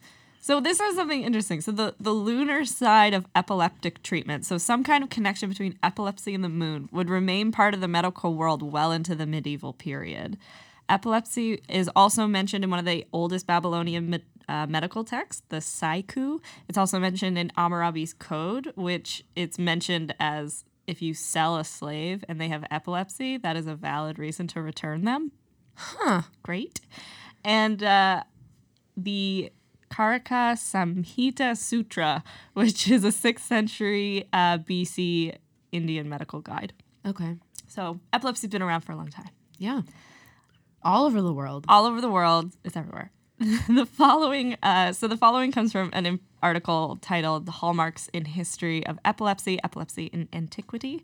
So 0.46 0.60
this 0.60 0.78
is 0.78 0.94
something 0.94 1.24
interesting. 1.24 1.60
So 1.60 1.72
the, 1.72 1.96
the 1.98 2.12
lunar 2.12 2.64
side 2.64 3.14
of 3.14 3.26
epileptic 3.34 4.04
treatment, 4.04 4.46
so 4.46 4.58
some 4.58 4.84
kind 4.84 5.02
of 5.02 5.10
connection 5.10 5.48
between 5.48 5.76
epilepsy 5.82 6.36
and 6.36 6.44
the 6.44 6.48
moon, 6.48 6.88
would 6.92 7.10
remain 7.10 7.50
part 7.50 7.74
of 7.74 7.80
the 7.80 7.88
medical 7.88 8.36
world 8.36 8.62
well 8.62 8.92
into 8.92 9.16
the 9.16 9.26
medieval 9.26 9.72
period. 9.72 10.38
Epilepsy 10.88 11.60
is 11.68 11.90
also 11.96 12.28
mentioned 12.28 12.62
in 12.62 12.70
one 12.70 12.78
of 12.78 12.84
the 12.84 13.04
oldest 13.12 13.48
Babylonian 13.48 14.08
me- 14.08 14.24
uh, 14.48 14.68
medical 14.68 15.02
texts, 15.02 15.42
the 15.48 15.56
Sakikku. 15.56 16.40
It's 16.68 16.78
also 16.78 17.00
mentioned 17.00 17.36
in 17.36 17.50
Hammurabi's 17.58 18.14
Code, 18.14 18.72
which 18.76 19.24
it's 19.34 19.58
mentioned 19.58 20.14
as 20.20 20.64
if 20.86 21.02
you 21.02 21.12
sell 21.12 21.56
a 21.56 21.64
slave 21.64 22.24
and 22.28 22.40
they 22.40 22.46
have 22.46 22.64
epilepsy, 22.70 23.36
that 23.36 23.56
is 23.56 23.66
a 23.66 23.74
valid 23.74 24.16
reason 24.16 24.46
to 24.46 24.62
return 24.62 25.06
them. 25.06 25.32
Huh. 25.74 26.22
Great. 26.44 26.82
And 27.44 27.82
uh, 27.82 28.22
the 28.96 29.50
Charaka 29.96 30.54
Samhita 30.54 31.56
Sutra, 31.56 32.22
which 32.54 32.90
is 32.90 33.04
a 33.04 33.08
6th 33.08 33.40
century 33.40 34.28
uh, 34.32 34.58
BC 34.58 35.36
Indian 35.72 36.08
medical 36.08 36.40
guide. 36.40 36.72
Okay. 37.06 37.36
So 37.68 38.00
epilepsy's 38.12 38.50
been 38.50 38.62
around 38.62 38.82
for 38.82 38.92
a 38.92 38.96
long 38.96 39.08
time. 39.08 39.30
Yeah. 39.58 39.82
All 40.82 41.06
over 41.06 41.22
the 41.22 41.32
world. 41.32 41.64
All 41.68 41.86
over 41.86 42.00
the 42.00 42.10
world, 42.10 42.52
it's 42.64 42.76
everywhere. 42.76 43.10
the 43.38 43.86
following, 43.86 44.56
uh, 44.62 44.92
so 44.92 45.06
the 45.08 45.16
following 45.16 45.52
comes 45.52 45.70
from 45.70 45.90
an 45.92 46.06
im- 46.06 46.20
article 46.42 46.98
titled 47.02 47.44
"The 47.44 47.52
Hallmarks 47.52 48.08
in 48.14 48.24
History 48.24 48.86
of 48.86 48.98
Epilepsy: 49.04 49.58
Epilepsy 49.62 50.06
in 50.06 50.26
Antiquity." 50.32 51.02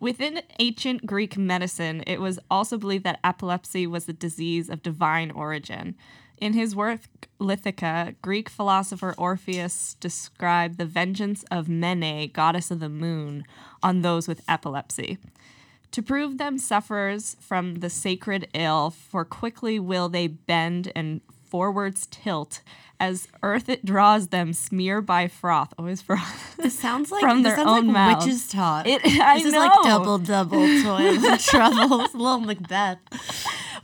Within 0.00 0.42
ancient 0.58 1.06
Greek 1.06 1.36
medicine, 1.36 2.02
it 2.04 2.20
was 2.20 2.40
also 2.50 2.78
believed 2.78 3.04
that 3.04 3.20
epilepsy 3.22 3.86
was 3.86 4.08
a 4.08 4.12
disease 4.12 4.68
of 4.68 4.82
divine 4.82 5.30
origin. 5.30 5.94
In 6.38 6.54
his 6.54 6.74
work 6.74 7.00
Lithica, 7.38 8.14
Greek 8.22 8.48
philosopher 8.48 9.14
Orpheus 9.18 9.94
described 10.00 10.78
the 10.78 10.86
vengeance 10.86 11.44
of 11.50 11.68
Mene, 11.68 12.30
goddess 12.32 12.70
of 12.70 12.80
the 12.80 12.88
moon, 12.88 13.44
on 13.82 14.02
those 14.02 14.28
with 14.28 14.42
epilepsy. 14.48 15.18
To 15.92 16.02
prove 16.02 16.38
them 16.38 16.56
sufferers 16.56 17.36
from 17.40 17.76
the 17.76 17.90
sacred 17.90 18.48
ill, 18.54 18.90
for 18.90 19.24
quickly 19.24 19.78
will 19.78 20.08
they 20.08 20.26
bend 20.26 20.90
and 20.96 21.20
forwards 21.52 22.06
tilt, 22.10 22.62
as 22.98 23.28
earth 23.42 23.68
it 23.68 23.84
draws 23.84 24.28
them 24.28 24.52
smear 24.54 25.02
by 25.02 25.28
froth. 25.28 25.74
Always 25.78 26.00
froth. 26.00 26.56
This 26.56 26.78
sounds 26.78 27.10
like 27.12 27.20
From 27.20 27.42
this 27.42 27.50
their 27.54 27.64
sounds 27.64 27.78
own 27.78 27.86
like 27.88 27.92
mouths. 27.92 28.24
witches 28.26 28.48
talk. 28.48 28.86
It, 28.86 29.02
I 29.04 29.36
this 29.36 29.46
is 29.48 29.52
know. 29.52 29.58
like 29.58 29.72
double 29.84 30.16
double 30.18 30.58
toil 30.82 30.98
and 31.26 31.40
trouble. 31.40 32.00
It's 32.00 32.14
a 32.14 32.16
little 32.16 32.40
Macbeth. 32.40 32.98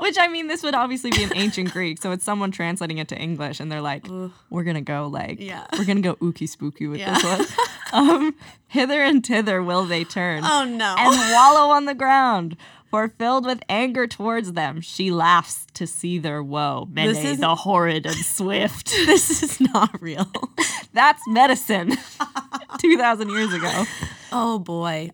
Which 0.00 0.16
I 0.18 0.28
mean, 0.28 0.46
this 0.46 0.62
would 0.62 0.74
obviously 0.76 1.10
be 1.10 1.24
in 1.24 1.36
ancient 1.36 1.72
Greek, 1.72 2.00
so 2.00 2.12
it's 2.12 2.24
someone 2.24 2.52
translating 2.52 2.98
it 2.98 3.08
to 3.08 3.18
English, 3.18 3.58
and 3.60 3.70
they're 3.70 3.80
like, 3.82 4.06
"We're 4.48 4.62
gonna 4.62 4.80
go 4.80 5.08
like, 5.08 5.40
Yeah. 5.40 5.66
we're 5.76 5.84
gonna 5.84 6.00
go 6.00 6.14
ooky 6.16 6.48
spooky 6.48 6.86
with 6.86 7.00
Yeah. 7.00 7.14
this 7.18 7.24
one." 7.24 7.46
Um, 7.90 8.34
hither 8.68 9.00
and 9.02 9.24
thither 9.26 9.62
will 9.62 9.86
they 9.86 10.04
turn, 10.04 10.42
Oh 10.44 10.62
no. 10.66 10.94
and 10.98 11.32
wallow 11.32 11.70
on 11.70 11.86
the 11.86 11.94
ground. 11.94 12.54
For 12.90 13.08
filled 13.08 13.44
with 13.44 13.60
anger 13.68 14.06
towards 14.06 14.52
them, 14.52 14.80
she 14.80 15.10
laughs 15.10 15.66
to 15.74 15.86
see 15.86 16.18
their 16.18 16.42
woe. 16.42 16.88
Mene, 16.90 17.08
This 17.08 17.24
is- 17.24 17.38
the 17.38 17.54
horrid 17.54 18.06
and 18.06 18.16
swift. 18.16 18.86
this 19.06 19.42
is 19.42 19.60
not 19.60 20.00
real. 20.00 20.30
That's 20.94 21.20
medicine. 21.28 21.92
Two 22.78 22.96
thousand 22.96 23.28
years 23.30 23.52
ago. 23.52 23.84
Oh 24.32 24.58
boy. 24.58 25.10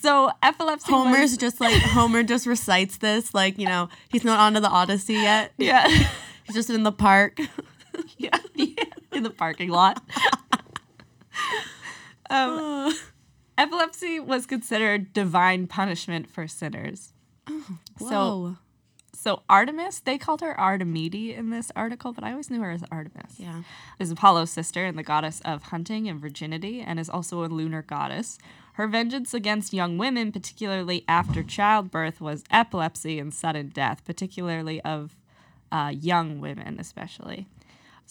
So 0.00 0.30
epilepsy. 0.42 0.90
was- 0.92 1.04
Homer's 1.04 1.36
just 1.36 1.60
like 1.60 1.80
Homer 1.82 2.22
just 2.22 2.46
recites 2.46 2.96
this 2.98 3.34
like, 3.34 3.58
you 3.58 3.66
know, 3.66 3.88
he's 4.08 4.24
not 4.24 4.38
onto 4.40 4.60
the 4.60 4.68
Odyssey 4.68 5.14
yet. 5.14 5.52
yeah. 5.58 5.86
He's 6.44 6.54
just 6.54 6.70
in 6.70 6.82
the 6.84 6.92
park. 6.92 7.38
yeah, 8.16 8.38
yeah, 8.54 8.84
in 9.12 9.22
the 9.24 9.30
parking 9.30 9.68
lot. 9.68 10.02
um, 12.30 12.92
epilepsy 13.60 14.18
was 14.18 14.46
considered 14.46 15.12
divine 15.12 15.66
punishment 15.66 16.28
for 16.28 16.48
sinners. 16.48 17.12
So, 17.98 18.06
Whoa. 18.06 18.56
so 19.12 19.42
Artemis, 19.48 20.00
they 20.00 20.16
called 20.16 20.40
her 20.40 20.54
Artemide 20.58 21.36
in 21.36 21.50
this 21.50 21.70
article, 21.76 22.12
but 22.12 22.24
I 22.24 22.30
always 22.30 22.48
knew 22.48 22.60
her 22.60 22.70
as 22.70 22.84
Artemis. 22.90 23.34
Yeah. 23.38 23.62
Is 23.98 24.10
Apollo's 24.10 24.50
sister 24.50 24.84
and 24.86 24.96
the 24.96 25.02
goddess 25.02 25.42
of 25.44 25.64
hunting 25.64 26.08
and 26.08 26.20
virginity, 26.20 26.80
and 26.80 26.98
is 26.98 27.10
also 27.10 27.44
a 27.44 27.46
lunar 27.46 27.82
goddess. 27.82 28.38
Her 28.74 28.86
vengeance 28.86 29.34
against 29.34 29.74
young 29.74 29.98
women, 29.98 30.32
particularly 30.32 31.04
after 31.06 31.42
childbirth, 31.42 32.20
was 32.20 32.44
epilepsy 32.50 33.18
and 33.18 33.34
sudden 33.34 33.68
death, 33.68 34.02
particularly 34.06 34.80
of 34.82 35.16
uh, 35.70 35.92
young 35.94 36.40
women, 36.40 36.78
especially. 36.80 37.46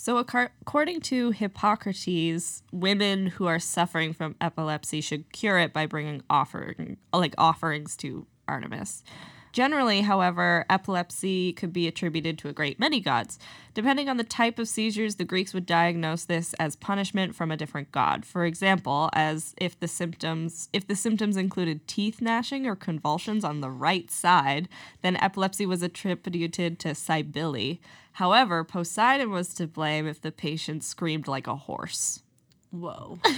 So, 0.01 0.15
according 0.15 1.01
to 1.01 1.31
Hippocrates, 1.31 2.63
women 2.71 3.27
who 3.27 3.47
are 3.47 3.59
suffering 3.59 4.13
from 4.13 4.37
epilepsy 4.39 5.01
should 5.01 5.29
cure 5.33 5.59
it 5.59 5.73
by 5.73 5.87
bringing 5.87 6.21
offering, 6.29 6.95
like 7.11 7.35
offerings 7.37 7.97
to 7.97 8.25
Artemis. 8.47 9.03
Generally, 9.51 10.01
however, 10.01 10.65
epilepsy 10.69 11.53
could 11.53 11.73
be 11.73 11.87
attributed 11.87 12.37
to 12.37 12.47
a 12.47 12.53
great 12.53 12.79
many 12.79 12.99
gods. 12.99 13.39
Depending 13.73 14.09
on 14.09 14.17
the 14.17 14.23
type 14.23 14.59
of 14.59 14.67
seizures, 14.67 15.15
the 15.15 15.25
Greeks 15.25 15.53
would 15.53 15.65
diagnose 15.65 16.25
this 16.25 16.53
as 16.55 16.75
punishment 16.75 17.35
from 17.35 17.51
a 17.51 17.57
different 17.57 17.91
god. 17.91 18.25
For 18.25 18.45
example, 18.45 19.09
as 19.13 19.53
if 19.57 19.79
the 19.79 19.87
symptoms 19.87 20.69
if 20.73 20.87
the 20.87 20.95
symptoms 20.95 21.37
included 21.37 21.87
teeth 21.87 22.21
gnashing 22.21 22.67
or 22.67 22.75
convulsions 22.75 23.43
on 23.43 23.61
the 23.61 23.71
right 23.71 24.09
side, 24.11 24.67
then 25.01 25.15
epilepsy 25.17 25.65
was 25.65 25.81
attributed 25.81 26.79
to 26.79 26.95
Cybele. 26.95 27.79
However, 28.13 28.63
Poseidon 28.63 29.31
was 29.31 29.53
to 29.55 29.67
blame 29.67 30.07
if 30.07 30.21
the 30.21 30.31
patient 30.31 30.83
screamed 30.83 31.27
like 31.27 31.47
a 31.47 31.55
horse. 31.55 32.23
Whoa. 32.71 33.19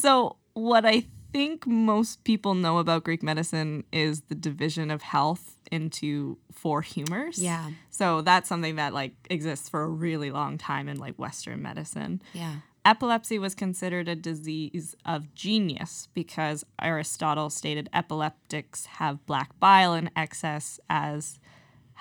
So, 0.00 0.36
what 0.54 0.86
I 0.86 1.04
think 1.32 1.66
most 1.66 2.24
people 2.24 2.54
know 2.54 2.78
about 2.78 3.04
Greek 3.04 3.22
medicine 3.22 3.84
is 3.92 4.22
the 4.22 4.34
division 4.34 4.90
of 4.90 5.02
health 5.02 5.56
into 5.70 6.38
four 6.52 6.82
humors. 6.82 7.38
Yeah. 7.42 7.70
So, 7.90 8.22
that's 8.22 8.48
something 8.48 8.76
that 8.76 8.92
like 8.92 9.14
exists 9.30 9.68
for 9.68 9.82
a 9.82 9.88
really 9.88 10.30
long 10.30 10.58
time 10.58 10.88
in 10.88 10.98
like 10.98 11.16
Western 11.16 11.62
medicine. 11.62 12.22
Yeah. 12.32 12.56
Epilepsy 12.84 13.38
was 13.38 13.54
considered 13.54 14.08
a 14.08 14.16
disease 14.16 14.96
of 15.04 15.34
genius 15.34 16.08
because 16.14 16.64
Aristotle 16.80 17.50
stated 17.50 17.90
epileptics 17.92 18.86
have 18.86 19.24
black 19.26 19.58
bile 19.60 19.92
in 19.92 20.10
excess 20.16 20.80
as 20.88 21.38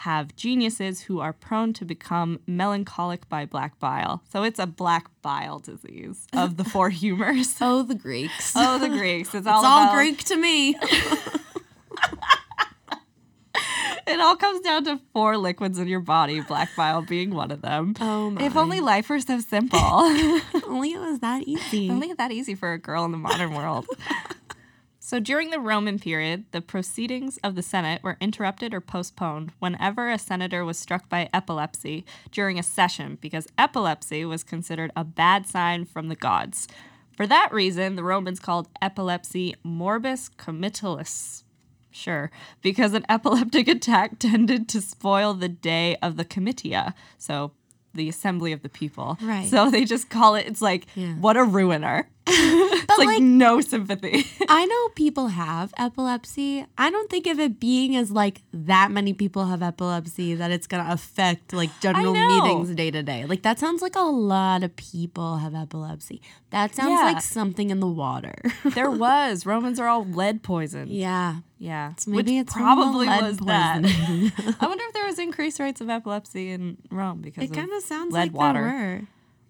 have 0.03 0.33
geniuses 0.37 1.01
who 1.01 1.19
are 1.19 1.33
prone 1.33 1.73
to 1.73 1.83
become 1.83 2.39
melancholic 2.47 3.27
by 3.27 3.45
black 3.45 3.77
bile. 3.79 4.23
So 4.31 4.43
it's 4.43 4.57
a 4.59 4.65
black 4.65 5.07
bile 5.21 5.59
disease 5.59 6.25
of 6.31 6.55
the 6.55 6.63
four 6.63 6.89
humors. 7.01 7.55
Oh, 7.59 7.83
the 7.83 7.95
Greeks. 7.95 8.53
Oh, 8.55 8.79
the 8.79 8.87
Greeks. 8.87 9.35
It's 9.35 9.45
all 9.47 9.59
it's 9.59 9.67
all 9.67 9.83
about- 9.83 9.95
Greek 9.95 10.23
to 10.25 10.35
me. 10.37 10.75
It 14.07 14.19
all 14.19 14.35
comes 14.35 14.61
down 14.61 14.85
to 14.85 14.99
four 15.13 15.37
liquids 15.37 15.77
in 15.77 15.87
your 15.87 15.99
body, 15.99 16.41
black 16.41 16.69
bile 16.75 17.03
being 17.03 17.29
one 17.29 17.51
of 17.51 17.61
them. 17.61 17.93
Oh 18.01 18.31
my. 18.31 18.43
If 18.43 18.57
only 18.57 18.79
life 18.79 19.07
were 19.07 19.19
so 19.19 19.39
simple. 19.39 19.77
only 19.79 20.93
it 20.93 20.99
was 20.99 21.19
that 21.19 21.43
easy. 21.43 21.91
Only 21.91 22.09
it 22.09 22.17
that 22.17 22.31
easy 22.31 22.55
for 22.55 22.73
a 22.73 22.79
girl 22.79 23.05
in 23.05 23.11
the 23.11 23.19
modern 23.19 23.53
world. 23.53 23.85
So 25.09 25.19
during 25.19 25.49
the 25.49 25.59
Roman 25.59 25.97
period, 25.97 26.45
the 26.51 26.61
proceedings 26.61 27.39
of 27.43 27.55
the 27.55 27.63
Senate 27.63 28.03
were 28.03 28.15
interrupted 28.21 28.75
or 28.75 28.79
postponed 28.79 29.51
whenever 29.57 30.07
a 30.07 30.19
senator 30.19 30.63
was 30.63 30.77
struck 30.77 31.09
by 31.09 31.27
epilepsy 31.33 32.05
during 32.31 32.59
a 32.59 32.61
session 32.61 33.17
because 33.19 33.47
epilepsy 33.57 34.23
was 34.23 34.43
considered 34.43 34.91
a 34.95 35.03
bad 35.03 35.47
sign 35.47 35.85
from 35.85 36.09
the 36.09 36.15
gods. 36.15 36.67
For 37.17 37.25
that 37.25 37.51
reason, 37.51 37.95
the 37.95 38.03
Romans 38.03 38.39
called 38.39 38.67
epilepsy 38.83 39.55
morbus 39.65 40.29
comitialis. 40.35 41.41
Sure, 41.89 42.29
because 42.61 42.93
an 42.93 43.03
epileptic 43.09 43.67
attack 43.67 44.19
tended 44.19 44.69
to 44.69 44.79
spoil 44.79 45.33
the 45.33 45.49
day 45.49 45.95
of 46.03 46.17
the 46.17 46.23
comitia, 46.23 46.93
so 47.17 47.53
the 47.95 48.07
assembly 48.07 48.51
of 48.51 48.61
the 48.61 48.69
people. 48.69 49.17
Right. 49.19 49.47
So 49.49 49.71
they 49.71 49.85
just 49.85 50.11
call 50.11 50.35
it, 50.35 50.45
it's 50.45 50.61
like, 50.61 50.85
Yeah. 50.93 51.15
what 51.15 51.35
a 51.35 51.43
ruiner. 51.43 52.07
it's 52.81 52.97
like, 52.97 53.07
like- 53.07 53.21
no 53.21 53.61
sympathy. 53.61 54.25
I 54.49 54.65
know 54.65 54.89
people 54.95 55.27
have 55.27 55.73
epilepsy. 55.77 56.65
I 56.77 56.89
don't 56.89 57.09
think 57.09 57.27
of 57.27 57.39
it 57.39 57.59
being 57.59 57.95
as 57.95 58.11
like 58.11 58.41
that 58.53 58.91
many 58.91 59.13
people 59.13 59.45
have 59.45 59.61
epilepsy 59.61 60.35
that 60.35 60.51
it's 60.51 60.67
gonna 60.67 60.91
affect 60.91 61.53
like 61.53 61.69
general 61.81 62.13
meetings 62.13 62.73
day 62.75 62.91
to 62.91 63.03
day. 63.03 63.25
Like 63.25 63.41
that 63.43 63.59
sounds 63.59 63.81
like 63.81 63.95
a 63.95 64.01
lot 64.01 64.63
of 64.63 64.75
people 64.75 65.37
have 65.37 65.55
epilepsy. 65.55 66.21
That 66.51 66.73
sounds 66.75 66.89
Yeah. 66.91 67.03
like 67.13 67.21
something 67.21 67.69
in 67.69 67.79
the 67.79 67.87
water. 67.87 68.35
there 68.65 68.89
was 68.91 69.45
Romans 69.45 69.79
are 69.79 69.87
all 69.87 70.05
lead 70.05 70.43
poisoned. 70.43 70.89
yeah. 70.91 71.37
Yeah, 71.61 71.91
maybe 72.07 72.15
which 72.15 72.29
it's 72.43 72.53
probably 72.53 73.05
lead 73.05 73.21
was 73.21 73.37
that. 73.39 73.81
I 73.83 74.65
wonder 74.65 74.83
if 74.87 74.93
there 74.93 75.05
was 75.05 75.19
increased 75.19 75.59
rates 75.59 75.81
of 75.81 75.89
epilepsy 75.89 76.51
in 76.51 76.77
Rome 76.89 77.19
because 77.19 77.43
It 77.43 77.53
kind 77.53 77.69
of 77.73 77.83
sounds 77.83 78.13
lead 78.13 78.31
like 78.31 78.33
water. 78.33 78.61
there 78.61 78.71
were. 78.71 79.01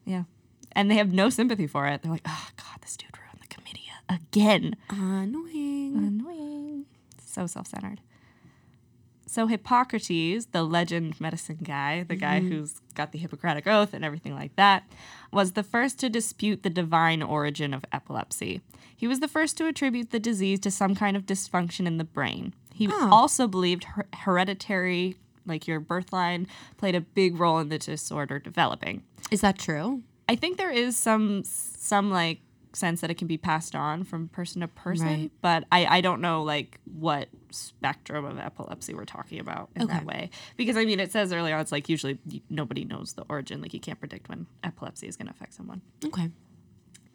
Yeah, 0.06 0.24
and 0.74 0.90
they 0.90 0.96
have 0.96 1.12
no 1.12 1.30
sympathy 1.30 1.68
for 1.68 1.88
it. 1.88 2.02
They're 2.02 2.12
like, 2.12 2.28
oh 2.28 2.48
god, 2.58 2.82
this 2.82 2.98
dude 2.98 3.18
ruined 3.18 3.40
the 3.42 3.48
comitia 3.54 3.94
again. 4.10 4.76
Annoying. 4.90 5.96
Annoying. 5.96 6.86
So 7.26 7.48
self-centered. 7.48 8.02
So 9.28 9.46
Hippocrates, 9.46 10.48
the 10.48 10.64
legend 10.64 11.22
medicine 11.22 11.60
guy, 11.62 12.02
the 12.02 12.16
guy 12.16 12.40
mm-hmm. 12.40 12.50
who's 12.50 12.82
got 12.96 13.12
the 13.12 13.20
Hippocratic 13.20 13.68
oath 13.68 13.94
and 13.94 14.04
everything 14.04 14.34
like 14.34 14.56
that, 14.56 14.92
was 15.32 15.52
the 15.52 15.62
first 15.62 16.00
to 16.00 16.10
dispute 16.10 16.64
the 16.64 16.70
divine 16.72 17.22
origin 17.22 17.72
of 17.76 17.86
epilepsy. 17.94 18.62
He 18.96 19.08
was 19.08 19.20
the 19.20 19.28
first 19.28 19.56
to 19.58 19.68
attribute 19.68 20.10
the 20.10 20.20
disease 20.20 20.60
to 20.62 20.72
some 20.72 20.96
kind 20.96 21.16
of 21.16 21.28
dysfunction 21.28 21.86
in 21.86 21.98
the 22.00 22.04
brain. 22.04 22.56
He 22.74 22.88
Oh. 22.88 23.10
also 23.12 23.48
believed 23.48 23.84
her- 23.84 24.08
hereditary, 24.14 25.16
like 25.46 25.68
your 25.68 25.80
birth 25.80 26.12
line, 26.12 26.48
played 26.78 26.96
a 26.96 27.02
big 27.02 27.40
role 27.40 27.60
in 27.60 27.70
the 27.70 27.78
disorder 27.78 28.40
developing. 28.40 29.04
Is 29.30 29.42
that 29.42 29.60
true? 29.60 30.02
I 30.30 30.36
think 30.36 30.58
there 30.58 30.72
is 30.72 30.96
some 30.96 31.44
some 31.44 32.12
like 32.12 32.40
sense 32.72 33.02
that 33.02 33.10
it 33.10 33.16
can 33.18 33.28
be 33.28 33.38
passed 33.38 33.74
on 33.76 34.04
from 34.04 34.28
person 34.28 34.62
to 34.62 34.68
person, 34.68 35.08
Right. 35.08 35.32
but 35.42 35.64
I 35.72 35.86
I 35.98 36.02
don't 36.02 36.22
know 36.22 36.44
like 36.44 36.80
what 36.86 37.30
spectrum 37.50 38.26
of 38.26 38.38
epilepsy 38.38 38.94
we're 38.94 39.06
talking 39.06 39.40
about 39.40 39.70
in 39.76 39.88
that 39.88 40.06
way. 40.06 40.30
Because 40.56 40.78
I 40.78 40.86
mean, 40.86 41.00
it 41.00 41.12
says 41.12 41.34
earlier 41.34 41.56
on, 41.56 41.62
it's 41.62 41.72
like 41.72 41.90
usually 41.90 42.20
nobody 42.50 42.86
knows 42.86 43.14
the 43.14 43.26
origin. 43.28 43.60
Like 43.62 43.74
you 43.74 43.80
can't 43.80 44.00
predict 44.00 44.30
when 44.30 44.46
epilepsy 44.64 45.08
is 45.08 45.18
going 45.18 45.26
to 45.28 45.34
affect 45.34 45.54
someone. 45.56 45.82
Okay. 46.06 46.30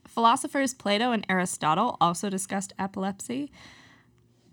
Philosophers 0.08 0.74
Plato 0.74 1.12
and 1.12 1.24
Aristotle 1.28 1.96
also 2.00 2.28
discussed 2.28 2.72
epilepsy. 2.78 3.50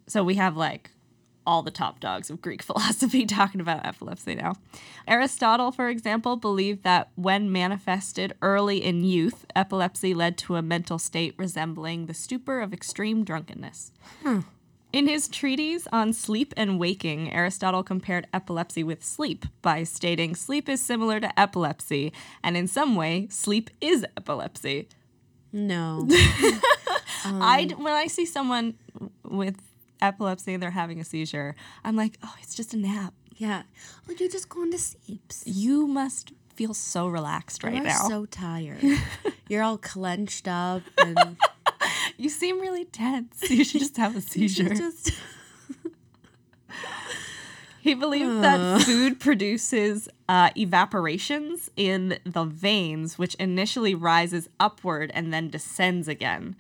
So 0.07 0.23
we 0.23 0.35
have 0.35 0.55
like 0.55 0.91
all 1.51 1.61
the 1.61 1.69
top 1.69 1.99
dogs 1.99 2.29
of 2.29 2.41
Greek 2.41 2.63
philosophy 2.69 3.25
talking 3.25 3.59
about 3.59 3.85
epilepsy 3.85 4.35
now. 4.35 4.55
Aristotle, 5.05 5.73
for 5.73 5.89
example, 5.89 6.37
believed 6.37 6.83
that 6.83 7.09
when 7.15 7.51
manifested 7.51 8.33
early 8.41 8.81
in 8.81 9.03
youth, 9.03 9.45
epilepsy 9.53 10.13
led 10.13 10.37
to 10.37 10.55
a 10.55 10.61
mental 10.61 10.97
state 10.97 11.35
resembling 11.37 12.05
the 12.05 12.13
stupor 12.13 12.61
of 12.61 12.71
extreme 12.71 13.25
drunkenness. 13.25 13.91
Hmm. 14.23 14.39
In 14.93 15.07
his 15.07 15.27
treatise 15.27 15.87
on 15.91 16.13
sleep 16.13 16.53
and 16.55 16.79
waking, 16.79 17.31
Aristotle 17.33 17.83
compared 17.83 18.27
epilepsy 18.33 18.83
with 18.83 19.03
sleep 19.03 19.45
by 19.61 19.83
stating 19.83 20.35
sleep 20.35 20.69
is 20.69 20.81
similar 20.81 21.19
to 21.19 21.37
epilepsy, 21.39 22.13
and 22.41 22.55
in 22.55 22.67
some 22.67 22.95
way, 22.95 23.27
sleep 23.29 23.69
is 23.81 24.05
epilepsy. 24.15 24.87
No. 25.51 26.07
Um, 27.23 27.39
I 27.39 27.65
d- 27.65 27.75
when 27.75 27.93
I 27.93 28.07
see 28.07 28.25
someone 28.25 28.73
with 29.23 29.61
epilepsy 30.01 30.53
and 30.53 30.61
they're 30.63 30.71
having 30.71 30.99
a 30.99 31.03
seizure, 31.03 31.55
I'm 31.83 31.95
like, 31.95 32.17
oh, 32.23 32.33
it's 32.41 32.55
just 32.55 32.73
a 32.73 32.77
nap. 32.77 33.13
yeah. 33.37 33.63
Well, 34.07 34.17
you're 34.17 34.29
just 34.29 34.49
going 34.49 34.71
to 34.71 34.77
sleep. 34.77 35.31
You 35.45 35.87
must 35.87 36.33
feel 36.55 36.73
so 36.73 37.07
relaxed 37.07 37.63
right 37.63 37.73
You're 37.75 37.83
now. 37.83 38.07
so 38.07 38.25
tired. 38.25 38.83
You're 39.49 39.63
all 39.63 39.77
clenched 39.77 40.47
up 40.47 40.81
and 40.97 41.37
you 42.17 42.29
seem 42.29 42.59
really 42.59 42.85
tense. 42.85 43.49
You 43.49 43.63
should 43.63 43.79
just 43.81 43.97
have 43.97 44.15
a 44.15 44.21
seizure. 44.31 44.69
just 44.75 45.11
He 47.79 47.95
believed 47.95 48.43
that 48.43 48.83
food 48.83 49.19
produces 49.19 50.07
uh, 50.29 50.51
evaporations 50.51 51.69
in 51.75 52.19
the 52.25 52.43
veins, 52.43 53.17
which 53.17 53.33
initially 53.35 53.95
rises 53.95 54.49
upward 54.59 55.09
and 55.15 55.33
then 55.33 55.49
descends 55.49 56.07
again. 56.07 56.55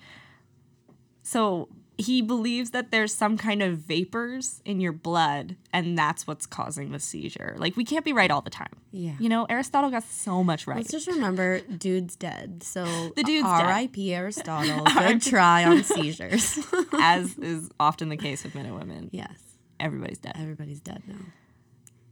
So 1.21 1.69
he 2.01 2.21
believes 2.21 2.71
that 2.71 2.91
there's 2.91 3.13
some 3.13 3.37
kind 3.37 3.61
of 3.63 3.77
vapors 3.77 4.61
in 4.65 4.81
your 4.81 4.91
blood, 4.91 5.55
and 5.71 5.97
that's 5.97 6.27
what's 6.27 6.45
causing 6.45 6.91
the 6.91 6.99
seizure. 6.99 7.55
Like, 7.57 7.77
we 7.77 7.85
can't 7.85 8.03
be 8.03 8.13
right 8.13 8.29
all 8.29 8.41
the 8.41 8.49
time. 8.49 8.73
Yeah. 8.91 9.13
You 9.19 9.29
know, 9.29 9.45
Aristotle 9.49 9.89
got 9.89 10.03
so 10.03 10.43
much 10.43 10.67
right. 10.67 10.77
Let's 10.77 10.91
just 10.91 11.07
remember, 11.07 11.61
dude's 11.61 12.15
dead. 12.15 12.63
So 12.63 12.83
The 13.15 13.23
dude's. 13.23 13.47
R.I.P. 13.47 14.13
Aristotle. 14.13 14.83
Good 14.97 15.21
try 15.21 15.63
on 15.63 15.83
seizures. 15.85 16.59
as 16.99 17.37
is 17.37 17.69
often 17.79 18.09
the 18.09 18.17
case 18.17 18.43
with 18.43 18.55
men 18.55 18.65
and 18.65 18.75
women. 18.77 19.09
yes, 19.13 19.31
Everybody's 19.79 20.17
dead. 20.19 20.35
everybody's 20.37 20.79
dead 20.81 21.01
now. 21.07 21.15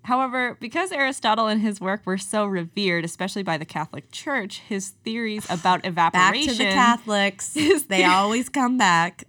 However, 0.04 0.58
because 0.60 0.92
Aristotle 0.92 1.48
and 1.48 1.62
his 1.62 1.80
work 1.80 2.02
were 2.06 2.18
so 2.18 2.46
revered, 2.46 3.04
especially 3.06 3.44
by 3.44 3.58
the 3.58 3.66
Catholic 3.66 4.12
Church, 4.12 4.60
his 4.60 4.90
theories 5.04 5.46
about 5.52 5.86
evaporation. 5.86 6.48
Back 6.48 6.58
to 6.58 6.58
the 6.58 6.64
Catholics. 6.72 7.58
they 7.90 8.06
always 8.06 8.50
come 8.50 8.78
back. 8.78 9.26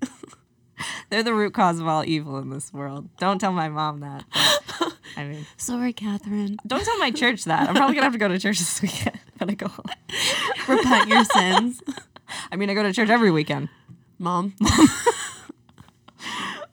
they're 1.11 1.23
the 1.23 1.35
root 1.35 1.55
cause 1.55 1.79
of 1.81 1.87
all 1.87 2.05
evil 2.05 2.39
in 2.39 2.51
this 2.51 2.73
world. 2.73 3.09
Don't 3.19 3.39
tell 3.39 3.53
my 3.53 3.69
mom 3.69 4.01
that. 4.01 4.25
but, 4.79 4.93
I 5.17 5.25
mean, 5.25 5.47
Sorry, 5.57 5.93
Catherine. 5.93 6.59
don't 6.67 6.85
tell 6.85 6.99
my 6.99 7.11
church 7.11 7.45
that. 7.45 7.69
I'm 7.69 7.75
probably 7.75 7.95
gonna 7.95 8.05
have 8.07 8.13
to 8.13 8.19
go 8.19 8.29
to 8.29 8.39
church 8.39 8.59
this 8.59 8.81
weekend 8.83 9.19
when 9.39 9.51
I 9.51 9.55
go 9.55 9.69
home. 9.69 9.87
Repent 10.69 11.09
your 11.09 11.25
sins, 11.25 11.83
I 12.53 12.57
mean, 12.57 12.71
I 12.71 12.75
go 12.75 12.83
to 12.83 12.93
church 12.93 13.09
every 13.11 13.31
weekend. 13.31 13.69
Mom. 14.19 14.55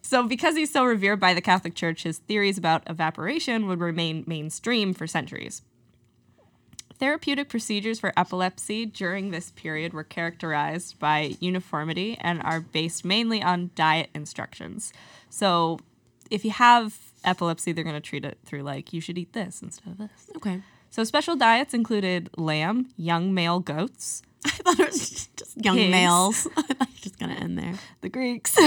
So, 0.02 0.24
because 0.26 0.56
he's 0.56 0.72
so 0.72 0.86
revered 0.86 1.20
by 1.20 1.34
the 1.34 1.42
Catholic 1.42 1.76
Church, 1.76 2.04
his 2.04 2.20
theories 2.20 2.58
about 2.58 2.84
evaporation 2.90 3.68
would 3.68 3.82
remain 3.82 4.24
mainstream 4.26 4.94
for 4.94 5.06
centuries. 5.06 5.64
Therapeutic 7.00 7.48
procedures 7.50 8.00
for 8.00 8.12
epilepsy 8.18 8.86
during 8.86 9.30
this 9.32 9.52
period 9.52 9.94
were 9.94 10.04
characterized 10.04 10.98
by 11.00 11.36
uniformity 11.40 12.18
and 12.20 12.42
are 12.44 12.60
based 12.60 13.06
mainly 13.06 13.42
on 13.42 13.70
diet 13.76 14.10
instructions. 14.16 14.92
So, 15.30 15.80
if 16.32 16.44
you 16.44 16.52
have 16.52 16.98
epilepsy, 17.24 17.72
they're 17.72 17.84
going 17.84 17.96
to 17.96 18.02
treat 18.02 18.26
it 18.26 18.40
through, 18.46 18.64
like, 18.64 18.94
you 18.94 19.00
should 19.02 19.18
eat 19.18 19.34
this 19.34 19.62
instead 19.62 19.92
of 19.92 19.98
this. 20.00 20.28
Okay. 20.38 20.62
So, 20.90 21.04
special 21.04 21.36
diets 21.36 21.74
included 21.74 22.30
lamb, 22.38 22.90
young 22.98 23.34
male 23.34 23.60
goats, 23.60 24.24
I 24.46 24.50
thought 24.50 24.80
it 24.80 24.88
was 24.88 25.28
just 25.36 25.64
young 25.64 25.76
Pigs. 25.78 25.92
males. 25.92 26.48
I 26.58 26.62
thought 26.62 26.88
you 26.90 26.96
were 26.96 27.02
just 27.02 27.20
gonna 27.20 27.34
end 27.36 27.58
there. 27.58 27.74
the 28.02 28.10
Greeks, 28.10 28.58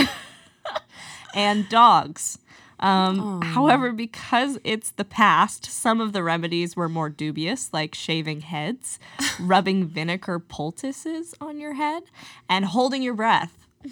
and 1.34 1.68
dogs. 1.68 2.38
Um, 2.80 3.42
However, 3.42 3.92
because 3.92 4.58
it's 4.64 4.90
the 4.90 5.04
past, 5.04 5.66
some 5.66 6.00
of 6.00 6.12
the 6.12 6.22
remedies 6.22 6.76
were 6.76 6.88
more 6.88 7.10
dubious, 7.10 7.72
like 7.72 7.94
shaving 7.94 8.40
heads, 8.40 8.98
rubbing 9.40 9.86
vinegar 9.86 10.38
poultices 10.38 11.34
on 11.40 11.60
your 11.60 11.74
head, 11.74 12.04
and 12.48 12.64
holding 12.64 13.02
your 13.02 13.14
breath. 13.14 13.66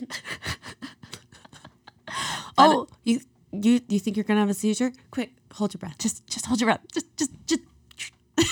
Oh, 2.57 2.89
you 3.05 3.21
you 3.53 3.81
you 3.89 3.99
think 3.99 4.17
you're 4.17 4.25
gonna 4.25 4.41
have 4.41 4.49
a 4.49 4.55
seizure? 4.55 4.93
Quick, 5.11 5.33
hold 5.55 5.75
your 5.75 5.79
breath. 5.79 5.99
Just, 5.99 6.27
just 6.27 6.47
hold 6.47 6.61
your 6.61 6.69
breath. 6.69 6.81
Just, 6.93 7.17
just, 7.17 7.31
just. 7.47 7.63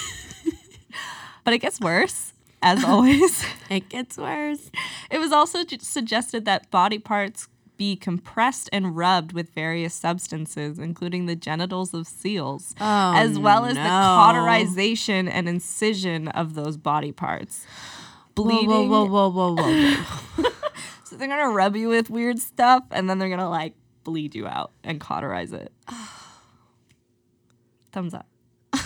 but 1.44 1.54
it 1.54 1.58
gets 1.58 1.80
worse, 1.80 2.32
as 2.62 2.84
always. 2.84 3.44
It 3.68 3.88
gets 3.88 4.16
worse. 4.16 4.70
It 5.10 5.18
was 5.18 5.32
also 5.32 5.64
suggested 5.80 6.44
that 6.44 6.70
body 6.70 6.98
parts 6.98 7.48
be 7.76 7.96
compressed 7.96 8.68
and 8.72 8.96
rubbed 8.96 9.32
with 9.32 9.50
various 9.50 9.94
substances, 9.94 10.78
including 10.78 11.26
the 11.26 11.36
genitals 11.36 11.94
of 11.94 12.06
seals, 12.06 12.74
Oh, 12.80 13.12
as 13.14 13.38
well 13.38 13.64
as 13.64 13.74
the 13.74 13.80
cauterization 13.82 15.28
and 15.28 15.48
incision 15.48 16.28
of 16.28 16.54
those 16.54 16.76
body 16.76 17.12
parts. 17.12 17.66
Bleeding. 18.34 18.68
whoa, 18.68 18.86
whoa, 18.86 19.04
whoa, 19.06 19.28
whoa, 19.30 19.54
whoa, 19.54 19.94
whoa. 20.36 20.50
So 21.04 21.14
they're 21.16 21.28
gonna 21.28 21.50
rub 21.50 21.76
you 21.76 21.88
with 21.88 22.10
weird 22.10 22.40
stuff, 22.40 22.82
and 22.90 23.08
then 23.08 23.20
they're 23.20 23.28
gonna 23.28 23.48
like 23.48 23.74
bleed 24.02 24.34
you 24.34 24.48
out 24.48 24.72
and 24.82 25.00
cauterize 25.00 25.52
it. 25.52 25.72
Thumbs 27.92 28.12
up. 28.12 28.26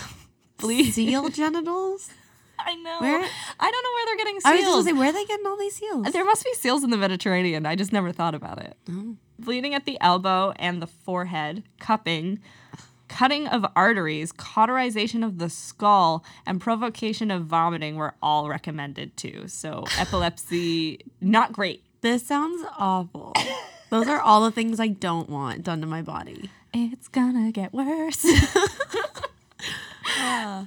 Bleed. 0.57 0.93
Seal 0.93 1.29
genitals? 1.29 2.11
I 2.65 2.75
know. 2.75 2.99
Where- 2.99 3.29
I 3.59 3.71
don't 3.71 3.83
know 3.83 3.93
where 3.93 4.05
they're 4.05 4.17
getting 4.17 4.39
seals. 4.39 4.45
I 4.45 4.55
was 4.55 4.61
just 4.61 4.71
gonna 4.73 4.83
say, 4.83 4.93
where 4.93 5.09
are 5.09 5.13
they 5.13 5.25
getting 5.25 5.45
all 5.45 5.57
these 5.57 5.75
seals? 5.75 6.11
There 6.11 6.25
must 6.25 6.43
be 6.43 6.53
seals 6.53 6.83
in 6.83 6.89
the 6.89 6.97
Mediterranean. 6.97 7.65
I 7.65 7.75
just 7.75 7.91
never 7.93 8.11
thought 8.11 8.35
about 8.35 8.59
it. 8.61 8.77
Oh. 8.89 9.15
Bleeding 9.39 9.73
at 9.73 9.85
the 9.85 9.97
elbow 10.01 10.53
and 10.57 10.81
the 10.81 10.87
forehead, 10.87 11.63
cupping, 11.79 12.39
cutting 13.07 13.47
of 13.47 13.65
arteries, 13.75 14.31
cauterization 14.31 15.23
of 15.23 15.37
the 15.39 15.49
skull, 15.49 16.23
and 16.45 16.61
provocation 16.61 17.29
of 17.31 17.45
vomiting 17.45 17.95
were 17.95 18.13
all 18.21 18.47
recommended 18.47 19.17
too. 19.17 19.47
So, 19.47 19.83
epilepsy, 19.99 20.99
not 21.19 21.53
great. 21.53 21.83
This 22.01 22.25
sounds 22.25 22.65
awful. 22.77 23.33
Those 23.89 24.07
are 24.07 24.19
all 24.21 24.41
the 24.43 24.51
things 24.51 24.79
I 24.79 24.87
don't 24.87 25.29
want 25.29 25.63
done 25.63 25.81
to 25.81 25.87
my 25.87 26.01
body. 26.01 26.49
It's 26.73 27.07
gonna 27.09 27.51
get 27.51 27.73
worse. 27.73 28.25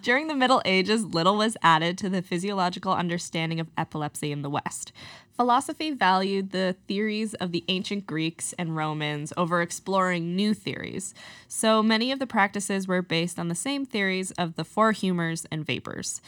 During 0.03 0.29
the 0.29 0.35
Middle 0.35 0.63
Ages, 0.65 1.05
little 1.05 1.37
was 1.37 1.57
added 1.63 1.99
to 1.99 2.09
the 2.09 2.23
physiological 2.23 2.93
understanding 2.93 3.61
of 3.61 3.71
epilepsy 3.77 4.33
in 4.33 4.43
the 4.43 4.51
West. 4.51 4.93
Philosophy 5.37 5.91
valued 5.91 6.51
the 6.51 6.77
theories 6.87 7.35
of 7.35 7.51
the 7.51 7.65
ancient 7.69 8.07
Greeks 8.07 8.55
and 8.59 8.77
Romans 8.77 9.33
over 9.37 9.61
exploring 9.61 10.37
new 10.37 10.55
theories, 10.55 11.15
so 11.49 11.83
many 11.83 12.13
of 12.13 12.21
the 12.21 12.27
practices 12.27 12.87
were 12.87 13.03
based 13.03 13.39
on 13.39 13.49
the 13.49 13.55
same 13.55 13.85
theories 13.85 14.31
of 14.33 14.55
the 14.55 14.65
four 14.65 14.93
humors 14.93 15.47
and 15.51 15.67
vapors. 15.67 16.21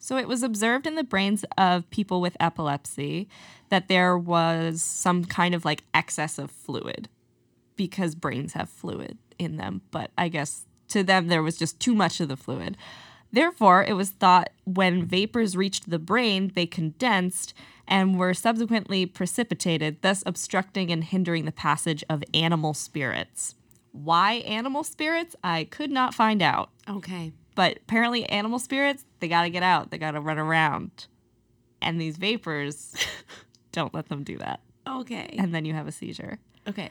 So 0.00 0.16
it 0.16 0.26
was 0.26 0.42
observed 0.42 0.88
in 0.88 0.96
the 0.96 1.04
brains 1.04 1.44
of 1.56 1.88
people 1.90 2.20
with 2.20 2.36
epilepsy 2.40 3.28
that 3.68 3.86
there 3.86 4.18
was 4.18 4.82
some 4.82 5.24
kind 5.24 5.54
of 5.54 5.64
like 5.64 5.84
excess 5.94 6.38
of 6.38 6.50
fluid 6.50 7.08
because 7.76 8.16
brains 8.16 8.54
have 8.54 8.68
fluid 8.68 9.18
in 9.38 9.58
them, 9.58 9.82
but 9.92 10.10
I 10.18 10.28
guess 10.28 10.66
to 10.92 11.02
them 11.02 11.28
there 11.28 11.42
was 11.42 11.58
just 11.58 11.80
too 11.80 11.94
much 11.94 12.20
of 12.20 12.28
the 12.28 12.36
fluid. 12.36 12.76
Therefore, 13.32 13.82
it 13.82 13.94
was 13.94 14.10
thought 14.10 14.50
when 14.64 15.04
vapors 15.04 15.56
reached 15.56 15.88
the 15.88 15.98
brain, 15.98 16.52
they 16.54 16.66
condensed 16.66 17.54
and 17.88 18.18
were 18.18 18.34
subsequently 18.34 19.06
precipitated, 19.06 20.02
thus 20.02 20.22
obstructing 20.26 20.90
and 20.90 21.02
hindering 21.02 21.46
the 21.46 21.52
passage 21.52 22.04
of 22.08 22.22
animal 22.34 22.74
spirits. 22.74 23.54
Why 23.92 24.34
animal 24.34 24.84
spirits? 24.84 25.34
I 25.42 25.64
could 25.64 25.90
not 25.90 26.14
find 26.14 26.42
out. 26.42 26.70
Okay. 26.88 27.32
But 27.54 27.78
apparently, 27.78 28.24
animal 28.26 28.58
spirits, 28.58 29.04
they 29.20 29.28
gotta 29.28 29.50
get 29.50 29.62
out, 29.62 29.90
they 29.90 29.98
gotta 29.98 30.20
run 30.20 30.38
around. 30.38 31.06
And 31.80 32.00
these 32.00 32.16
vapors 32.16 32.94
don't 33.72 33.94
let 33.94 34.08
them 34.08 34.24
do 34.24 34.38
that. 34.38 34.60
Okay. 34.86 35.36
And 35.38 35.54
then 35.54 35.64
you 35.64 35.74
have 35.74 35.88
a 35.88 35.92
seizure. 35.92 36.38
Okay. 36.68 36.90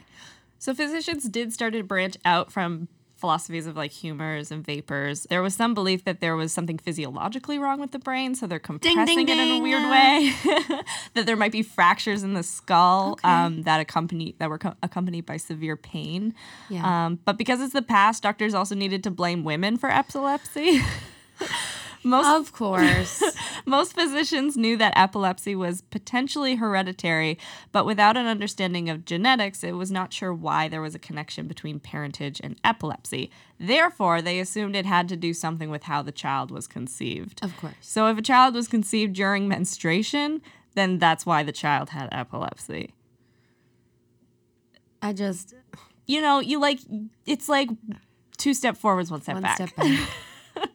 So 0.60 0.74
physicians 0.74 1.28
did 1.28 1.54
start 1.54 1.74
to 1.74 1.84
branch 1.84 2.18
out 2.26 2.52
from 2.52 2.88
philosophies 3.22 3.68
of 3.68 3.78
like 3.78 3.92
humors 3.92 4.52
and 4.52 4.66
vapors. 4.66 5.26
There 5.30 5.42
was 5.42 5.56
some 5.56 5.74
belief 5.74 6.04
that 6.04 6.20
there 6.20 6.36
was 6.36 6.52
something 6.52 6.78
physiologically 6.78 7.58
wrong 7.60 7.80
with 7.80 7.92
the 7.92 8.00
brain, 8.00 8.36
so 8.36 8.48
they're 8.48 8.60
compressing 8.60 9.26
ding, 9.26 9.30
it 9.30 9.38
in 9.40 9.52
a 9.52 9.60
weird 9.62 9.84
way. 9.90 10.34
that 11.14 11.26
there 11.26 11.36
might 11.38 11.52
be 11.52 11.62
fractures 11.64 12.24
in 12.24 12.34
the 12.34 12.44
skull 12.44 13.14
Okay. 13.14 13.28
um, 13.30 13.62
that 13.64 13.80
accompany 13.80 14.36
that 14.40 14.50
were 14.50 14.58
co- 14.58 14.76
accompanied 14.84 15.26
by 15.26 15.38
severe 15.38 15.78
pain. 15.78 16.34
Yeah. 16.70 17.06
Um, 17.06 17.20
but 17.24 17.38
because 17.38 17.62
it's 17.62 17.74
the 17.74 17.82
past, 17.82 18.24
doctors 18.24 18.54
also 18.54 18.76
needed 18.76 19.04
to 19.04 19.12
blame 19.12 19.44
women 19.44 19.78
for 19.78 19.90
epilepsy. 19.90 20.82
Most 22.04 22.28
Of 22.28 22.52
course. 22.54 23.24
most 23.66 23.94
physicians 23.94 24.58
knew 24.58 24.76
that 24.78 24.94
epilepsy 24.96 25.56
was 25.56 25.82
potentially 25.82 26.56
hereditary, 26.56 27.38
but 27.72 27.86
without 27.86 28.18
an 28.18 28.26
understanding 28.26 28.90
of 28.90 29.06
genetics, 29.06 29.64
it 29.64 29.74
was 29.74 29.92
not 29.92 30.12
sure 30.12 30.34
why 30.34 30.68
there 30.68 30.82
was 30.82 30.96
a 30.96 31.00
connection 31.00 31.48
between 31.48 31.80
parentage 31.80 32.42
and 32.44 32.60
epilepsy. 32.64 33.30
Therefore, 33.60 34.22
they 34.22 34.40
assumed 34.40 34.76
it 34.76 34.86
had 34.86 35.08
to 35.10 35.16
do 35.16 35.34
something 35.34 35.70
with 35.70 35.84
how 35.84 36.02
the 36.02 36.12
child 36.12 36.50
was 36.50 36.68
conceived. 36.68 37.44
of 37.44 37.56
course. 37.58 37.76
So, 37.82 38.08
if 38.08 38.18
a 38.18 38.22
child 38.24 38.56
was 38.56 38.68
conceived 38.68 39.14
during 39.14 39.48
menstruation, 39.48 40.42
then 40.74 40.98
that's 40.98 41.26
why 41.26 41.44
the 41.44 41.52
child 41.52 41.90
had 41.90 42.10
epilepsy. 42.12 42.94
I 45.02 45.14
just 45.14 45.54
You 46.08 46.22
know, 46.22 46.40
you 46.40 46.60
like, 46.60 46.80
it's 47.26 47.48
like 47.50 47.70
two 48.38 48.54
step 48.54 48.78
forwards, 48.78 49.12
one 49.12 49.22
step 49.22 49.36
one 49.36 49.44
back. 49.44 49.56
step 49.56 49.76
back. 49.76 50.10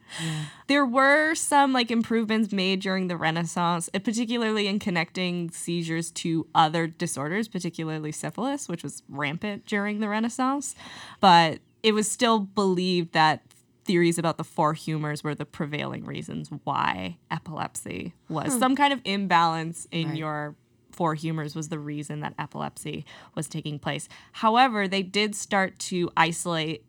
There 0.67 0.85
were 0.87 1.35
some 1.35 1.73
like 1.73 1.91
improvements 1.91 2.53
made 2.53 2.81
during 2.81 3.07
the 3.09 3.17
Renaissance, 3.17 3.89
uh, 3.95 3.99
particularly 3.99 4.67
in 4.67 4.79
connecting 4.79 5.51
seizures 5.51 6.11
to 6.13 6.47
other 6.55 6.87
disorders, 6.87 7.49
particularly 7.49 8.13
syphilis, 8.13 8.69
which 8.69 8.83
was 8.83 9.03
rampant 9.09 9.67
during 9.67 10.01
the 10.01 10.09
Renaissance. 10.09 10.75
But 11.21 11.61
it 11.83 11.93
was 11.93 12.11
still 12.11 12.41
believed 12.41 13.13
that 13.13 13.43
theories 13.85 14.19
about 14.19 14.39
the 14.39 14.45
four 14.45 14.73
humors 14.75 15.23
were 15.23 15.35
the 15.35 15.45
prevailing 15.45 16.05
reasons 16.05 16.49
why 16.65 17.19
epilepsy 17.31 18.15
was 18.29 18.59
some 18.59 18.75
kind 18.75 18.93
of 18.93 19.01
imbalance 19.05 19.87
in 19.93 20.09
Right. 20.09 20.17
your 20.19 20.57
four 20.91 21.15
humors 21.15 21.55
was 21.55 21.69
the 21.69 21.79
reason 21.79 22.21
that 22.21 22.35
epilepsy 22.39 23.05
was 23.37 23.47
taking 23.49 23.79
place. 23.79 24.09
However, 24.33 24.89
they 24.89 25.03
did 25.03 25.37
start 25.37 25.79
to 25.81 26.11
isolate 26.17 26.85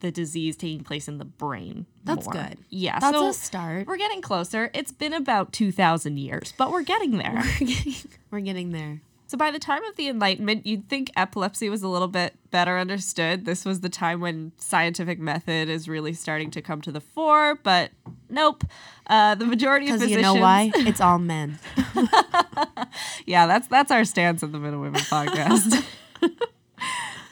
the 0.00 0.10
disease 0.10 0.56
taking 0.56 0.82
place 0.84 1.08
in 1.08 1.18
the 1.18 1.24
brain. 1.24 1.86
That's 2.04 2.26
more. 2.26 2.34
good. 2.34 2.58
Yeah, 2.70 2.98
That's 2.98 3.16
so 3.16 3.28
a 3.28 3.32
start. 3.32 3.86
we're 3.86 3.96
getting 3.98 4.20
closer. 4.22 4.70
It's 4.74 4.92
been 4.92 5.12
about 5.12 5.52
2,000 5.52 6.16
years, 6.18 6.52
but 6.56 6.70
we're 6.70 6.82
getting 6.82 7.18
there. 7.18 7.34
We're 7.60 7.66
getting, 7.66 7.94
we're 8.30 8.40
getting 8.40 8.70
there. 8.72 9.00
so 9.26 9.36
by 9.38 9.50
the 9.50 9.58
time 9.58 9.84
of 9.84 9.96
the 9.96 10.08
Enlightenment, 10.08 10.66
you'd 10.66 10.88
think 10.88 11.10
epilepsy 11.16 11.68
was 11.68 11.82
a 11.82 11.88
little 11.88 12.08
bit 12.08 12.34
better 12.50 12.78
understood. 12.78 13.44
This 13.44 13.64
was 13.64 13.80
the 13.80 13.88
time 13.88 14.20
when 14.20 14.52
scientific 14.58 15.18
method 15.20 15.68
is 15.68 15.88
really 15.88 16.12
starting 16.14 16.50
to 16.52 16.60
come 16.62 16.80
to 16.82 16.90
the 16.92 17.00
fore, 17.00 17.54
but 17.62 17.90
nope. 18.28 18.64
Uh, 19.06 19.34
the 19.34 19.44
majority 19.46 19.86
of 19.86 19.92
physicians. 19.94 20.16
you 20.16 20.22
know 20.22 20.34
why? 20.34 20.70
It's 20.76 21.00
all 21.00 21.18
men. 21.18 21.58
Yeah, 23.26 23.46
that's 23.46 23.68
that's 23.68 23.92
our 23.92 24.04
stance 24.04 24.42
of 24.42 24.50
the 24.52 24.58
Men 24.58 24.72
and 24.72 24.82
Women 24.82 25.00
podcast. 25.02 25.84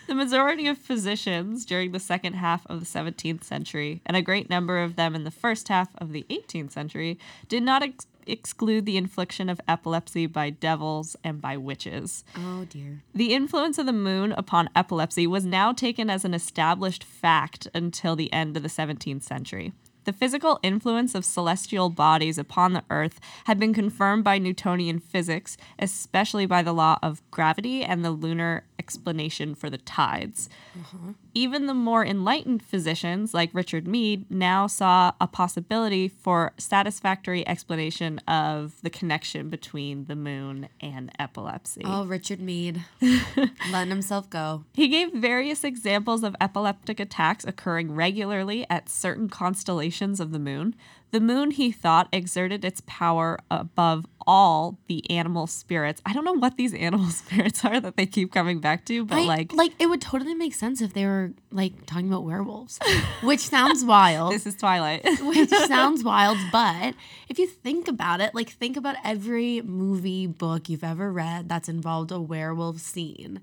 The 0.09 0.15
majority 0.15 0.67
of 0.67 0.79
physicians 0.79 1.65
during 1.65 1.93
the 1.93 2.01
second 2.01 2.33
half 2.33 2.67
of 2.67 2.81
the 2.81 2.87
17th 2.87 3.45
century, 3.45 4.01
and 4.07 4.17
a 4.17 4.23
great 4.23 4.49
number 4.51 4.83
of 4.83 4.97
them 4.97 5.15
in 5.15 5.25
the 5.25 5.31
first 5.31 5.69
half 5.69 5.91
of 5.99 6.13
the 6.13 6.25
18th 6.31 6.73
century, 6.73 7.19
did 7.47 7.63
not 7.63 7.83
ex- 7.83 8.07
exclude 8.27 8.87
the 8.87 8.97
infliction 8.97 9.51
of 9.51 9.61
epilepsy 9.69 10.27
by 10.27 10.49
devils 10.49 11.15
and 11.23 11.43
by 11.43 11.59
witches. 11.59 12.25
Oh 12.35 12.65
dear. 12.65 13.03
The 13.15 13.35
influence 13.35 13.77
of 13.77 13.85
the 13.85 13.93
moon 13.93 14.33
upon 14.33 14.71
epilepsy 14.75 15.27
was 15.27 15.45
now 15.45 15.73
taken 15.73 16.09
as 16.09 16.25
an 16.25 16.33
established 16.35 17.05
fact 17.05 17.69
until 17.75 18.17
the 18.17 18.33
end 18.33 18.57
of 18.57 18.63
the 18.63 18.69
17th 18.71 19.23
century. 19.23 19.73
The 20.09 20.15
physical 20.15 20.59
influence 20.63 21.15
of 21.15 21.23
celestial 21.23 21.91
bodies 21.91 22.39
upon 22.39 22.73
the 22.73 22.83
earth 22.89 23.21
had 23.45 23.61
been 23.61 23.75
confirmed 23.75 24.25
by 24.25 24.39
Newtonian 24.39 25.01
physics, 25.01 25.59
especially 25.79 26.47
by 26.47 26.63
the 26.63 26.73
law 26.73 26.99
of 27.03 27.21
gravity 27.31 27.85
and 27.85 28.03
the 28.03 28.11
lunar 28.11 28.65
explanation 28.79 29.55
for 29.55 29.69
the 29.69 29.77
tides. 29.77 30.49
Uh-huh. 30.75 31.13
Even 31.35 31.67
the 31.67 31.75
more 31.75 32.05
enlightened 32.05 32.63
physicians, 32.63 33.35
like 33.35 33.51
Richard 33.53 33.87
Mead, 33.87 34.31
now 34.31 34.67
saw 34.67 35.13
a 35.21 35.27
possibility 35.27 36.09
for 36.09 36.53
satisfactory 36.59 37.47
explanation 37.47 38.19
of 38.27 38.81
the 38.83 38.91
connection 38.91 39.49
between 39.49 40.07
the 40.07 40.17
moon 40.17 40.69
and 40.81 41.11
epilepsy. 41.19 41.83
Oh, 41.85 42.05
Richard 42.05 42.41
Mead. 42.41 42.85
Letting 43.71 43.91
himself 43.91 44.29
go. 44.31 44.65
He 44.75 44.89
gave 44.89 45.13
various 45.13 45.65
examples 45.65 46.23
of 46.23 46.35
epileptic 46.41 47.01
attacks 47.01 47.45
occurring 47.45 47.95
regularly 47.95 48.67
at 48.69 48.89
certain 48.89 49.29
constellations 49.29 50.21
of 50.21 50.33
the 50.33 50.39
moon. 50.39 50.75
The 51.11 51.21
moon, 51.21 51.53
he 51.53 51.73
thought, 51.73 52.09
exerted 52.13 52.65
its 52.67 52.83
power 52.87 53.39
above 53.51 54.05
all 54.27 54.79
the 54.89 55.09
animal 55.11 55.47
spirits. 55.47 56.03
I 56.05 56.13
don't 56.13 56.25
know 56.27 56.35
what 56.35 56.59
these 56.59 56.75
animal 56.89 57.07
spirits 57.09 57.65
are 57.65 57.81
that 57.81 57.97
they 57.97 58.05
keep 58.05 58.31
coming 58.31 58.61
back 58.61 58.85
to, 58.87 59.07
but 59.07 59.17
I- 59.19 59.25
like, 59.25 59.53
like 59.55 59.73
it 59.79 59.87
would 59.87 60.03
totally 60.03 60.35
make 60.35 60.53
sense 60.55 60.83
if 60.83 60.93
they 60.93 61.07
were 61.07 61.33
like 61.51 61.87
talking 61.87 62.09
about 62.09 62.25
werewolves, 62.25 62.79
which 63.23 63.41
sounds 63.41 63.85
wild. 63.87 64.33
this 64.35 64.47
is 64.47 64.55
Twilight. 64.57 65.03
which 65.23 65.49
sounds 65.49 66.05
wild, 66.05 66.37
but 66.53 66.95
if 67.31 67.39
you 67.39 67.47
think 67.47 67.89
about 67.89 68.21
it, 68.21 68.35
like 68.35 68.51
think 68.51 68.77
about 68.77 68.97
every 69.03 69.63
movie, 69.63 70.27
book 70.27 70.69
you've 70.69 70.85
ever 70.85 71.11
read 71.11 71.49
that's 71.49 71.71
involved 71.71 72.11
a 72.13 72.21
werewolf 72.21 72.79
scene. 72.81 73.41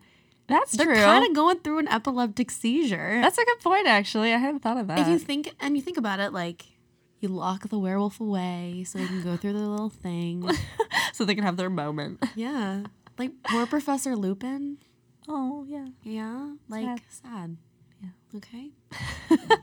That's 0.48 0.74
They're 0.74 0.86
true. 0.86 0.96
kind 0.98 1.26
of 1.28 1.34
going 1.36 1.58
through 1.62 1.80
an 1.80 1.88
epileptic 1.88 2.52
seizure. 2.52 3.20
That's 3.24 3.40
a 3.40 3.44
good 3.46 3.60
point, 3.62 3.88
actually. 3.88 4.32
I 4.32 4.38
hadn't 4.38 4.60
thought 4.60 4.78
of 4.78 4.86
that. 4.86 5.00
if 5.00 5.08
you 5.08 5.18
think 5.18 5.52
and 5.60 5.76
you 5.76 5.82
think 5.82 5.98
about 5.98 6.20
it, 6.20 6.32
like 6.34 6.66
you 7.26 7.36
lock 7.36 7.70
the 7.70 7.80
werewolf 7.80 8.20
away 8.20 8.84
so 8.88 9.00
they 9.00 9.08
can 9.08 9.24
go 9.24 9.36
through 9.36 9.54
their 9.54 9.64
little 9.66 9.90
thing. 9.90 10.48
so 11.14 11.26
they 11.26 11.36
can 11.36 11.44
have 11.44 11.58
their 11.58 11.70
moment. 11.70 12.24
Yeah, 12.36 12.84
like 13.18 13.32
poor 13.44 13.66
Professor 13.66 14.16
Lupin. 14.16 14.78
Oh, 15.28 15.66
yeah. 15.68 15.88
Yeah, 16.04 16.54
like 16.70 16.86
Sad. 16.86 17.02
sad. 17.10 17.58
Yeah. 18.02 18.38
Okay. 18.38 18.70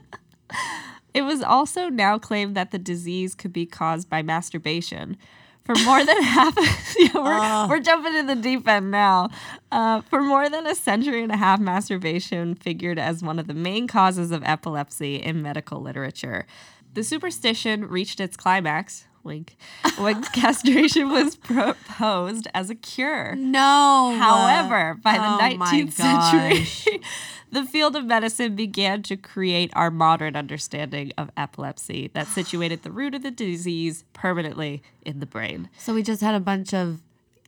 It 1.13 1.21
was 1.21 1.43
also 1.43 1.89
now 1.89 2.17
claimed 2.17 2.55
that 2.55 2.71
the 2.71 2.79
disease 2.79 3.35
could 3.35 3.53
be 3.53 3.67
caused 3.67 4.09
by 4.09 4.23
masturbation. 4.23 5.15
For 5.63 5.75
more 5.85 6.03
than 6.03 6.21
half, 6.23 6.57
yeah, 6.97 7.09
we're, 7.13 7.67
we're 7.69 7.79
jumping 7.79 8.15
in 8.15 8.25
the 8.25 8.35
deep 8.35 8.67
end 8.67 8.89
now. 8.91 9.29
Uh, 9.71 10.01
for 10.01 10.21
more 10.21 10.49
than 10.49 10.65
a 10.65 10.73
century 10.75 11.21
and 11.21 11.31
a 11.31 11.37
half, 11.37 11.59
masturbation 11.59 12.55
figured 12.55 12.97
as 12.99 13.21
one 13.21 13.37
of 13.39 13.47
the 13.47 13.53
main 13.53 13.87
causes 13.87 14.31
of 14.31 14.43
epilepsy 14.43 15.17
in 15.17 15.41
medical 15.41 15.79
literature. 15.79 16.45
The 16.93 17.03
superstition 17.03 17.87
reached 17.87 18.19
its 18.19 18.37
climax, 18.37 19.05
wink, 19.23 19.55
when 19.97 20.21
castration 20.33 21.09
was 21.09 21.35
proposed 21.37 22.47
as 22.53 22.69
a 22.69 22.75
cure. 22.75 23.35
No. 23.35 24.15
However, 24.19 24.99
by 25.01 25.17
Oh 25.17 25.37
the 25.49 25.57
my 25.57 25.71
19th 25.71 25.93
century, 25.93 27.01
the 27.51 27.65
field 27.65 27.95
of 27.95 28.05
medicine 28.05 28.55
began 28.55 29.01
to 29.03 29.17
create 29.17 29.71
our 29.75 29.89
modern 29.89 30.35
understanding 30.35 31.11
of 31.17 31.31
epilepsy 31.35 32.11
that 32.13 32.27
situated 32.39 32.83
the 32.83 32.91
root 32.91 33.15
of 33.15 33.23
the 33.23 33.31
disease 33.31 34.03
permanently 34.13 34.83
in 35.01 35.19
the 35.19 35.25
brain. 35.25 35.69
So 35.77 35.93
we 35.93 36.03
just 36.03 36.21
had 36.21 36.35
a 36.35 36.39
bunch 36.39 36.73
of 36.73 37.01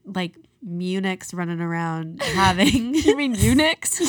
like 0.06 0.36
Munichs 0.68 1.34
running 1.34 1.60
around 1.62 2.22
having 2.24 2.96
You 2.96 3.16
mean 3.16 3.36
eunuchs? 3.36 4.02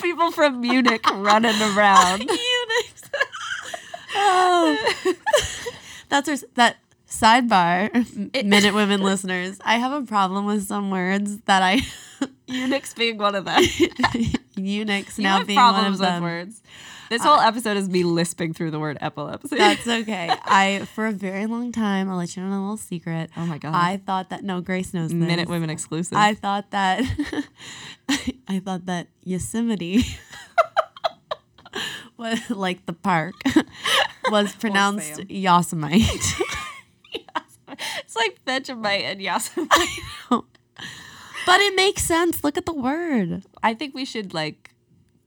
People 0.00 0.30
from 0.32 0.60
Munich 0.60 1.04
running 1.10 1.60
around. 1.62 2.30
No. 4.20 4.76
That's 6.08 6.28
our, 6.28 6.36
that 6.54 6.76
sidebar, 7.08 7.90
Minute 8.44 8.74
Women 8.74 9.00
listeners. 9.02 9.58
I 9.64 9.76
have 9.76 9.92
a 9.92 10.06
problem 10.06 10.46
with 10.46 10.64
some 10.64 10.90
words 10.90 11.38
that 11.42 11.62
I 11.62 11.80
eunuchs 12.46 12.94
being 12.94 13.18
one 13.18 13.34
of 13.34 13.44
them. 13.44 13.62
You 14.56 14.84
now 14.84 15.02
have 15.38 15.46
being 15.46 15.58
one 15.58 15.74
problems 15.74 15.96
of 15.96 16.00
with 16.00 16.08
them. 16.08 16.22
words. 16.22 16.62
This 17.08 17.24
whole 17.24 17.40
episode 17.40 17.76
is 17.76 17.88
me 17.88 18.04
lisping 18.04 18.54
through 18.54 18.70
the 18.70 18.78
word 18.78 18.96
epilepsy. 19.00 19.56
That's 19.56 19.86
okay. 19.86 20.30
I 20.44 20.86
for 20.94 21.06
a 21.08 21.12
very 21.12 21.46
long 21.46 21.72
time, 21.72 22.08
I'll 22.08 22.16
let 22.16 22.36
you 22.36 22.42
know 22.42 22.50
a 22.50 22.60
little 22.60 22.76
secret. 22.76 23.30
Oh 23.36 23.46
my 23.46 23.58
God. 23.58 23.74
I 23.74 23.96
thought 23.96 24.30
that 24.30 24.44
no, 24.44 24.60
Grace 24.60 24.94
knows 24.94 25.10
this. 25.10 25.16
Minute 25.16 25.48
Women 25.48 25.70
exclusive. 25.70 26.16
I 26.16 26.34
thought 26.34 26.70
that 26.70 27.02
I 28.48 28.60
thought 28.60 28.86
that 28.86 29.08
Yosemite 29.24 30.04
was 32.16 32.38
like 32.50 32.86
the 32.86 32.92
park 32.92 33.34
was 34.30 34.54
pronounced. 34.60 35.28
Yosemite. 35.30 36.04
it's 37.98 38.16
like 38.16 38.38
Vegemite 38.46 39.02
and 39.04 39.20
Yosemite. 39.20 40.02
but 40.30 41.60
it 41.60 41.74
makes 41.76 42.02
sense. 42.04 42.42
Look 42.44 42.56
at 42.56 42.66
the 42.66 42.74
word. 42.74 43.42
I 43.62 43.74
think 43.74 43.94
we 43.94 44.04
should 44.04 44.34
like 44.34 44.70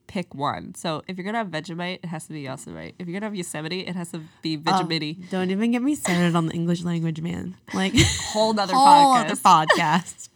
pick 0.07 0.35
one. 0.35 0.75
So 0.75 1.01
if 1.07 1.17
you're 1.17 1.25
gonna 1.25 1.39
have 1.39 1.47
Vegemite, 1.47 1.99
it 2.03 2.05
has 2.05 2.27
to 2.27 2.33
be 2.33 2.41
Yosemite. 2.41 2.93
If 2.99 3.07
you're 3.07 3.13
gonna 3.19 3.25
have 3.27 3.35
Yosemite, 3.35 3.81
it 3.87 3.95
has 3.95 4.11
to 4.11 4.21
be 4.41 4.55
um, 4.55 4.63
Vegemite. 4.63 5.17
Oh, 5.19 5.25
don't 5.31 5.49
even 5.51 5.71
get 5.71 5.81
me 5.81 5.95
started 5.95 6.35
on 6.35 6.45
the 6.47 6.53
English 6.53 6.83
language, 6.83 7.19
man. 7.21 7.55
Like 7.73 7.93
Whole 8.31 8.53
nother 8.53 8.73
whole 8.73 9.15
podcast. 9.15 9.25
other 9.25 9.35
podcast. 9.35 10.29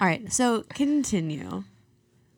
All 0.00 0.08
right, 0.08 0.32
so 0.32 0.64
continue. 0.70 1.64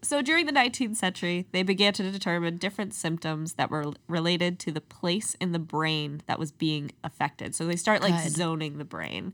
So 0.05 0.21
during 0.21 0.45
the 0.45 0.53
19th 0.53 0.97
century, 0.97 1.47
they 1.53 1.63
began 1.63 1.95
to 1.95 2.11
determine 2.11 2.59
different 2.59 2.93
symptoms 2.93 3.55
that 3.55 3.71
were 3.71 3.93
related 4.07 4.59
to 4.61 4.71
the 4.71 4.83
place 4.83 5.35
in 5.41 5.53
the 5.53 5.59
brain 5.59 6.23
that 6.27 6.39
was 6.39 6.53
being 6.53 6.93
affected. 7.03 7.55
So 7.55 7.67
they 7.67 7.77
start 7.77 8.03
like 8.03 8.23
Good. 8.23 8.33
zoning 8.33 8.77
the 8.77 8.85
brain. 8.85 9.33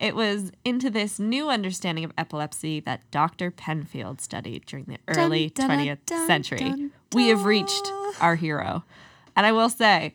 It 0.00 0.16
was 0.16 0.50
into 0.64 0.90
this 0.90 1.20
new 1.20 1.48
understanding 1.48 2.04
of 2.04 2.12
epilepsy 2.18 2.80
that 2.80 3.08
Dr. 3.10 3.50
Penfield 3.50 4.20
studied 4.20 4.66
during 4.66 4.86
the 4.86 4.98
early 5.06 5.50
dun, 5.50 5.68
dun, 5.68 5.78
20th 5.78 6.06
dun, 6.06 6.26
century. 6.26 6.90
We 7.12 7.28
have 7.28 7.44
reached 7.44 7.92
our 8.20 8.34
hero. 8.34 8.82
And 9.36 9.46
I 9.46 9.52
will 9.52 9.68
say, 9.68 10.14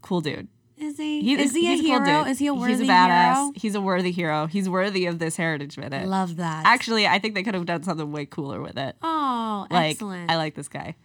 cool 0.00 0.20
dude. 0.20 0.48
Is 0.76 0.96
he? 0.96 1.20
He- 1.22 1.34
is 1.40 1.54
he 1.54 1.72
a 1.72 1.76
hero? 1.76 2.04
cool 2.04 2.24
is 2.32 2.38
he 2.38 2.46
a 2.48 2.54
worthy 2.54 2.72
He's 2.72 2.80
a 2.80 2.84
badass. 2.92 3.34
hero? 3.34 3.52
He's 3.54 3.74
a 3.74 3.80
worthy 3.80 4.10
hero. 4.10 4.46
He's 4.46 4.68
worthy 4.68 5.06
of 5.06 5.18
this 5.18 5.36
Heritage 5.36 5.76
Minute. 5.78 6.08
Love 6.08 6.36
that. 6.36 6.64
Actually, 6.66 7.06
I 7.06 7.18
think 7.18 7.34
they 7.34 7.42
could 7.42 7.54
have 7.54 7.66
done 7.66 7.82
something 7.82 8.10
way 8.10 8.26
cooler 8.26 8.60
with 8.60 8.76
it. 8.76 8.96
oh, 9.02 9.66
Like, 9.70 9.92
excellent. 9.92 10.30
I 10.30 10.36
like 10.36 10.54
this 10.54 10.68
guy. 10.68 10.96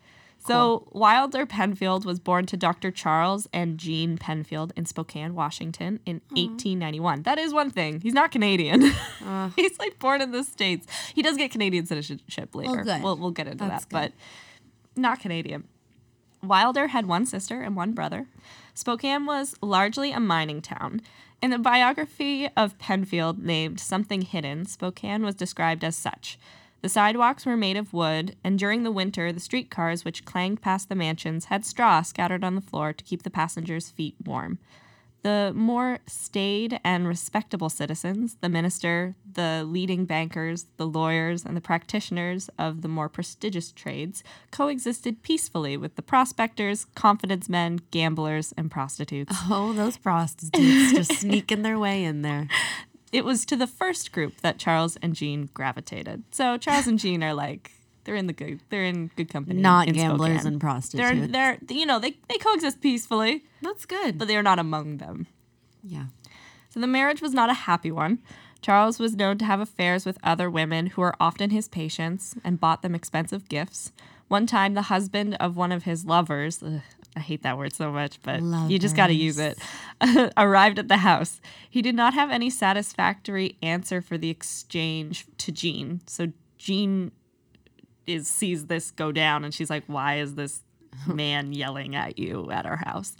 So 0.45 0.88
Wilder 0.93 1.45
Penfield 1.45 2.06
was 2.06 2.19
born 2.19 2.45
to 2.45 2.56
Dr. 2.56 2.89
Charles 2.89 3.49
and 3.51 3.77
Jean 3.77 4.17
Penfield 4.17 4.71
in 4.77 4.86
Spokane, 4.86 5.36
Washington 5.36 5.99
in 6.06 6.21
1891. 6.30 7.23
That 7.23 7.38
is 7.38 7.53
one 7.53 7.69
thing. 7.69 7.99
He's 7.99 8.13
not 8.13 8.32
Canadian. 8.32 8.82
He's 9.58 9.77
like 9.77 9.99
born 9.99 10.21
in 10.21 10.32
the 10.32 10.45
States. 10.45 10.88
He 11.13 11.21
does 11.21 11.36
get 11.36 11.51
Canadian 11.51 11.86
citizenship 11.86 12.56
later. 12.56 12.84
good. 12.84 13.03
We'll, 13.03 13.17
we'll 13.17 13.32
get 13.32 13.47
into 13.47 13.65
That's 13.65 13.84
that, 13.86 13.91
but 13.91 14.13
not 14.95 15.19
Canadian. 15.19 15.65
Wilder 16.41 16.88
had 16.88 17.08
one 17.08 17.25
sister 17.25 17.62
and 17.62 17.75
one 17.75 17.91
brother. 17.91 18.27
Spokane 18.77 19.25
was 19.25 19.55
largely 19.59 20.11
a 20.11 20.19
mining 20.19 20.61
town. 20.61 21.01
In 21.41 21.49
the 21.49 21.57
biography 21.57 22.47
of 22.55 22.77
Penfield 22.77 23.43
named 23.43 23.79
Something 23.79 24.21
Hidden, 24.21 24.67
Spokane 24.67 25.23
was 25.23 25.33
described 25.33 25.83
as 25.83 25.95
such. 25.95 26.37
The 26.83 26.87
sidewalks 26.87 27.43
were 27.43 27.57
made 27.57 27.75
of 27.75 27.91
wood, 27.91 28.35
and 28.43 28.59
during 28.59 28.83
the 28.83 28.91
winter, 28.91 29.33
the 29.33 29.39
streetcars 29.39 30.05
which 30.05 30.25
clanged 30.25 30.61
past 30.61 30.89
the 30.89 30.95
mansions 30.95 31.45
had 31.45 31.65
straw 31.65 32.03
scattered 32.03 32.43
on 32.43 32.53
the 32.53 32.61
floor 32.61 32.93
to 32.93 33.03
keep 33.03 33.23
the 33.23 33.31
passengers' 33.31 33.89
feet 33.89 34.13
warm. 34.23 34.59
The 35.23 35.51
more 35.56 35.99
staid 36.08 36.80
and 36.84 37.08
respectable 37.08 37.69
citizens, 37.69 38.38
the 38.41 38.49
minister, 38.49 39.15
the 39.34 39.63
leading 39.67 40.06
bankers, 40.06 40.67
the 40.77 40.88
lawyers, 40.88 41.43
and 41.43 41.58
the 41.58 41.62
practitioners 41.62 42.49
of 42.58 42.82
the 42.82 42.88
more 42.88 43.10
prestigious 43.10 43.71
trades, 43.71 44.23
coexisted 44.51 45.23
peacefully 45.23 45.75
with 45.75 45.95
the 45.95 46.01
prospectors, 46.01 46.86
confidence 46.95 47.49
men, 47.49 47.80
gamblers, 47.91 48.53
and 48.58 48.71
prostitutes. 48.71 49.36
oh, 49.49 49.73
those 49.73 49.97
prostitutes 49.97 50.93
just 50.93 51.13
sneaking 51.21 51.63
their 51.63 51.80
way 51.80 52.03
in 52.03 52.21
there. 52.21 52.47
It 53.12 53.25
was 53.25 53.45
to 53.45 53.56
the 53.56 53.67
first 53.67 54.12
group 54.12 54.41
that 54.41 54.58
Charles 54.58 54.97
and 54.97 55.15
Jean 55.15 55.49
gravitated. 55.53 56.23
So 56.32 56.58
Charles 56.58 56.88
and 56.88 56.99
Jean 56.99 57.23
are 57.23 57.34
like 57.34 57.71
they're 58.08 58.15
in 58.15 58.26
the 58.26 58.34
good 58.34 58.62
they're 58.70 58.86
in 58.86 59.12
good 59.15 59.30
company. 59.30 59.62
Not 59.62 59.88
in 59.89 59.93
gamblers 59.93 60.32
Spokane. 60.39 60.54
and 60.54 60.62
prostitutes. 60.62 60.98
They're 61.12 61.28
they're 61.28 61.58
you 61.70 61.86
know 61.86 62.00
they 62.00 62.17
they 62.30 62.38
coexist 62.39 62.82
peacefully, 62.82 63.43
That's 63.62 63.86
good. 63.86 64.17
but 64.17 64.28
they 64.28 64.36
are 64.38 64.41
not 64.43 64.58
among 64.58 64.98
them. 64.98 65.28
yeah. 65.84 66.06
So 66.70 66.80
the 66.80 66.88
marriage 66.88 67.22
was 67.22 67.34
not 67.34 67.50
a 67.50 67.54
happy 67.54 67.91
one. 67.91 68.20
Charles 68.62 69.00
was 69.00 69.15
known 69.15 69.38
to 69.39 69.46
have 69.46 69.60
affairs 69.60 70.06
with 70.06 70.17
other 70.24 70.50
women 70.50 70.88
who 70.88 71.02
were 71.02 71.15
often 71.20 71.50
his 71.52 71.67
patients 71.67 72.36
and 72.43 72.60
bought 72.60 72.82
them 72.82 72.96
expensive 72.96 73.48
gifts. 73.50 73.91
One 74.28 74.46
time, 74.48 74.74
the 74.74 74.84
husband 74.84 75.36
of 75.39 75.56
one 75.56 75.72
of 75.72 75.84
his 75.84 76.06
lovers, 76.06 76.62
ugh, 76.62 76.82
I 77.15 77.20
hate 77.20 77.43
that 77.43 77.58
word 77.58 77.74
so 77.74 77.91
much, 77.91 78.20
but 78.24 78.41
you 78.70 78.78
just 78.78 78.96
got 78.96 79.08
to 79.08 79.13
use 79.13 79.39
it, 79.39 79.58
arrived 80.38 80.78
at 80.80 80.88
the 80.88 80.98
house. 80.98 81.39
He 81.70 81.82
did 81.82 81.96
not 81.96 82.13
have 82.13 82.30
any 82.30 82.50
satisfactory 82.50 83.58
answer 83.62 84.02
for 84.02 84.17
the 84.17 84.30
exchange 84.30 85.26
to 85.39 85.52
Jean. 85.52 86.02
So 86.06 86.32
Jean 86.58 87.12
is 88.08 88.28
sees 88.28 88.65
this 88.65 88.91
go 88.91 89.12
down 89.12 89.43
and 89.43 89.54
she's 89.54 89.70
like, 89.70 89.84
Why 89.86 90.15
is 90.15 90.36
this 90.36 90.62
man 91.06 91.54
yelling 91.54 91.96
at 91.96 92.17
you 92.17 92.50
at 92.52 92.65
our 92.65 92.78
house? 92.78 93.15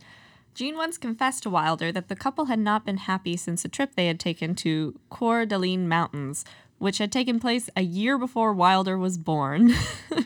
Jean 0.56 0.76
once 0.76 0.98
confessed 0.98 1.44
to 1.44 1.52
Wilder 1.52 1.92
that 1.92 2.08
the 2.08 2.16
couple 2.16 2.46
had 2.46 2.58
not 2.58 2.84
been 2.84 2.98
happy 2.98 3.38
since 3.38 3.64
a 3.64 3.70
trip 3.70 3.94
they 3.94 4.08
had 4.08 4.20
taken 4.20 4.56
to 4.56 5.00
Coeur 5.12 5.46
d'Alene 5.46 5.88
Mountains, 5.88 6.44
which 6.80 6.98
had 6.98 7.12
taken 7.12 7.40
place 7.40 7.70
a 7.76 7.84
year 7.84 8.18
before 8.18 8.54
Wilder 8.54 8.98
was 8.98 9.20
born. 9.20 9.76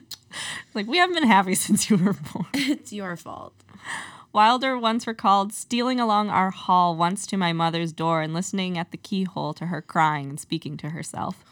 like, 0.73 0.87
we 0.87 0.99
haven't 0.99 1.15
been 1.15 1.27
happy 1.27 1.53
since 1.53 1.89
you 1.89 1.97
were 1.97 2.13
born. 2.13 2.47
It's 2.53 2.93
your 2.93 3.17
fault. 3.17 3.53
Wilder 4.31 4.77
once 4.77 5.05
recalled 5.05 5.51
stealing 5.51 5.99
along 5.99 6.29
our 6.29 6.51
hall 6.51 6.95
once 6.95 7.27
to 7.27 7.35
my 7.35 7.51
mother's 7.51 7.91
door 7.91 8.21
and 8.21 8.33
listening 8.33 8.77
at 8.77 8.91
the 8.91 8.97
keyhole 8.97 9.53
to 9.55 9.65
her 9.65 9.81
crying 9.81 10.29
and 10.29 10.39
speaking 10.39 10.77
to 10.77 10.91
herself. 10.91 11.43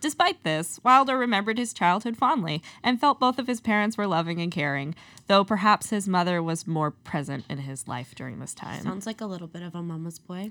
Despite 0.00 0.42
this, 0.44 0.78
Wilder 0.84 1.16
remembered 1.18 1.58
his 1.58 1.72
childhood 1.72 2.16
fondly 2.16 2.62
and 2.82 3.00
felt 3.00 3.18
both 3.18 3.38
of 3.38 3.46
his 3.46 3.60
parents 3.60 3.96
were 3.96 4.06
loving 4.06 4.40
and 4.40 4.52
caring, 4.52 4.94
though 5.26 5.42
perhaps 5.44 5.90
his 5.90 6.06
mother 6.06 6.42
was 6.42 6.66
more 6.66 6.90
present 6.90 7.44
in 7.48 7.58
his 7.58 7.88
life 7.88 8.14
during 8.14 8.38
this 8.38 8.54
time. 8.54 8.82
Sounds 8.82 9.06
like 9.06 9.20
a 9.20 9.26
little 9.26 9.48
bit 9.48 9.62
of 9.62 9.74
a 9.74 9.82
mama's 9.82 10.18
boy. 10.18 10.50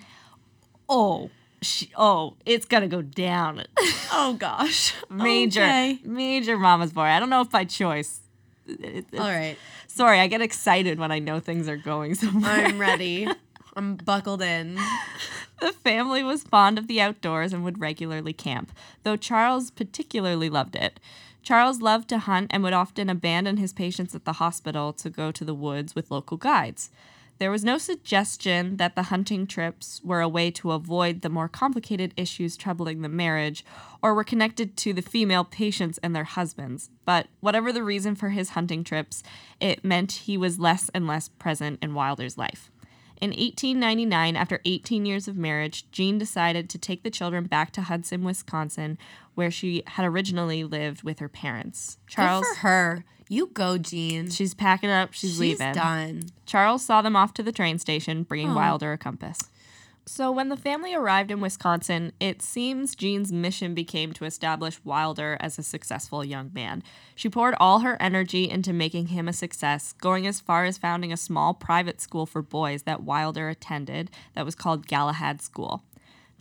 oh, 0.89 1.29
she, 1.61 1.89
oh, 1.95 2.35
it's 2.45 2.65
gonna 2.65 2.87
go 2.87 3.01
down. 3.01 3.63
Oh 4.17 4.33
gosh. 4.33 4.93
major, 5.09 5.61
Okay. 5.63 5.99
major 6.03 6.57
mama's 6.57 6.93
boy. 6.93 7.01
I 7.01 7.19
don't 7.19 7.29
know 7.29 7.41
if 7.41 7.49
by 7.49 7.65
choice. 7.65 8.21
It- 8.67 9.05
All 9.13 9.19
right. 9.19 9.57
Sorry, 9.87 10.19
I 10.19 10.27
get 10.27 10.41
excited 10.41 10.99
when 10.99 11.11
I 11.11 11.19
know 11.19 11.39
things 11.39 11.67
are 11.67 11.75
going 11.77 12.15
somewhere. 12.23 12.51
I'm 12.51 12.77
ready. 12.79 13.27
I'm 13.75 13.95
buckled 13.95 14.41
in. 14.41 14.79
The 15.59 15.71
family 15.71 16.21
was 16.21 16.43
fond 16.43 16.77
of 16.77 16.87
the 16.87 17.01
outdoors 17.01 17.53
and 17.53 17.63
would 17.63 17.79
regularly 17.79 18.33
camp, 18.33 18.71
though 19.03 19.15
Charles 19.15 19.71
particularly 19.71 20.49
loved 20.49 20.75
it. 20.75 20.99
Charles 21.41 21.81
loved 21.81 22.09
to 22.09 22.17
hunt 22.19 22.47
and 22.51 22.63
would 22.63 22.73
often 22.73 23.09
abandon 23.09 23.57
his 23.57 23.71
patients 23.71 24.15
at 24.15 24.25
the 24.25 24.33
hospital 24.33 24.91
to 24.93 25.09
go 25.09 25.31
to 25.31 25.45
the 25.45 25.53
woods 25.53 25.95
with 25.95 26.11
local 26.11 26.37
guides. 26.37 26.89
There 27.37 27.51
was 27.51 27.65
no 27.65 27.77
suggestion 27.77 28.77
that 28.77 28.95
the 28.95 29.03
hunting 29.03 29.45
trips 29.45 30.01
were 30.03 30.21
a 30.21 30.29
way 30.29 30.51
to 30.51 30.71
avoid 30.71 31.21
the 31.21 31.29
more 31.29 31.49
complicated 31.49 32.13
issues 32.15 32.55
troubling 32.55 33.01
the 33.01 33.09
marriage 33.09 33.65
or 34.01 34.13
were 34.13 34.23
connected 34.23 34.77
to 34.77 34.93
the 34.93 35.01
female 35.01 35.43
patients 35.43 35.99
and 36.01 36.15
their 36.15 36.23
husbands. 36.23 36.89
But 37.03 37.27
whatever 37.41 37.73
the 37.73 37.83
reason 37.83 38.15
for 38.15 38.29
his 38.29 38.51
hunting 38.51 38.85
trips, 38.85 39.21
it 39.59 39.83
meant 39.83 40.13
he 40.13 40.37
was 40.37 40.59
less 40.59 40.89
and 40.93 41.07
less 41.07 41.27
present 41.27 41.79
in 41.83 41.93
Wilder's 41.93 42.37
life. 42.37 42.71
In 43.21 43.29
1899, 43.29 44.35
after 44.35 44.59
18 44.65 45.05
years 45.05 45.27
of 45.27 45.37
marriage, 45.37 45.89
Jean 45.91 46.17
decided 46.17 46.69
to 46.69 46.77
take 46.77 47.03
the 47.03 47.09
children 47.09 47.45
back 47.45 47.71
to 47.71 47.81
Hudson, 47.83 48.23
Wisconsin, 48.23 48.97
where 49.35 49.49
she 49.51 49.83
had 49.87 50.05
originally 50.05 50.63
lived 50.63 51.03
with 51.03 51.19
her 51.19 51.29
parents. 51.29 51.97
Charles, 52.07 52.43
Good 52.45 52.55
for 52.55 52.59
her. 52.61 53.05
You 53.27 53.47
go, 53.47 53.77
Jean. 53.77 54.29
she's 54.29 54.53
packing 54.53 54.89
up, 54.89 55.13
she's, 55.13 55.31
She's 55.31 55.39
leaving. 55.39 55.73
done. 55.73 56.23
Charles 56.45 56.85
saw 56.85 57.01
them 57.01 57.15
off 57.15 57.33
to 57.35 57.43
the 57.43 57.51
train 57.51 57.79
station, 57.79 58.23
bringing 58.23 58.53
Wilder 58.53 58.91
a 58.93 58.97
compass. 58.97 59.49
So, 60.07 60.31
when 60.31 60.49
the 60.49 60.57
family 60.57 60.93
arrived 60.93 61.31
in 61.31 61.41
Wisconsin, 61.41 62.11
it 62.19 62.39
seems 62.39 62.95
Jean's 62.95 63.31
mission 63.31 63.73
became 63.73 64.13
to 64.13 64.25
establish 64.25 64.79
Wilder 64.83 65.35
as 65.39 65.57
a 65.57 65.63
successful 65.63 66.23
young 66.23 66.51
man. 66.53 66.83
She 67.15 67.27
poured 67.27 67.55
all 67.59 67.79
her 67.79 67.99
energy 67.99 68.47
into 68.47 68.71
making 68.71 69.07
him 69.07 69.27
a 69.27 69.33
success, 69.33 69.93
going 69.93 70.27
as 70.27 70.39
far 70.39 70.65
as 70.65 70.77
founding 70.77 71.11
a 71.11 71.17
small 71.17 71.55
private 71.55 71.99
school 72.01 72.27
for 72.27 72.43
boys 72.43 72.83
that 72.83 73.01
Wilder 73.01 73.49
attended 73.49 74.11
that 74.35 74.45
was 74.45 74.53
called 74.53 74.85
Galahad 74.85 75.41
School. 75.41 75.83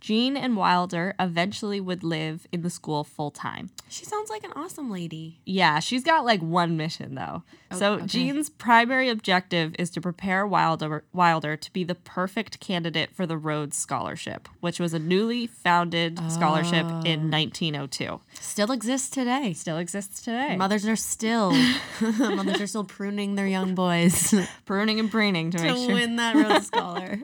Jean 0.05 0.37
and 0.37 0.55
Wilder 0.55 1.15
eventually 1.19 1.81
would 1.81 2.03
live 2.03 2.45
in 2.51 2.61
the 2.61 2.69
school 2.69 3.03
full 3.03 3.31
time. 3.31 3.71
She 3.89 4.05
sounds 4.05 4.29
like 4.29 4.43
an 4.43 4.51
awesome 4.55 4.91
lady. 4.91 5.39
Yeah, 5.47 5.79
she's 5.79 6.03
got 6.03 6.23
like 6.23 6.41
one 6.41 6.77
mission 6.77 7.15
though. 7.15 7.41
Oh, 7.71 7.75
so 7.75 7.93
okay. 7.93 8.05
Jean's 8.05 8.47
primary 8.47 9.09
objective 9.09 9.75
is 9.79 9.89
to 9.89 10.01
prepare 10.01 10.45
Wilder 10.45 11.05
Wilder 11.11 11.57
to 11.57 11.73
be 11.73 11.83
the 11.83 11.95
perfect 11.95 12.59
candidate 12.59 13.15
for 13.15 13.25
the 13.25 13.35
Rhodes 13.35 13.77
Scholarship, 13.77 14.47
which 14.59 14.79
was 14.79 14.93
a 14.93 14.99
newly 14.99 15.47
founded 15.47 16.19
scholarship 16.31 16.85
in 17.03 17.33
ah. 17.33 17.37
1902. 17.37 18.21
Still 18.39 18.71
exists 18.71 19.09
today. 19.09 19.53
Still 19.53 19.79
exists 19.79 20.21
today. 20.21 20.55
Mothers 20.55 20.85
are 20.85 20.95
still 20.95 21.51
mothers 22.19 22.61
are 22.61 22.67
still 22.67 22.83
pruning 22.83 23.33
their 23.33 23.47
young 23.47 23.73
boys 23.73 24.35
Pruning 24.65 24.99
and 24.99 25.09
preening 25.09 25.49
to, 25.49 25.57
to 25.57 25.63
make 25.63 25.77
sure. 25.77 25.87
to 25.87 25.93
win 25.95 26.17
that 26.17 26.35
Rhodes 26.35 26.67
Scholar. 26.67 27.21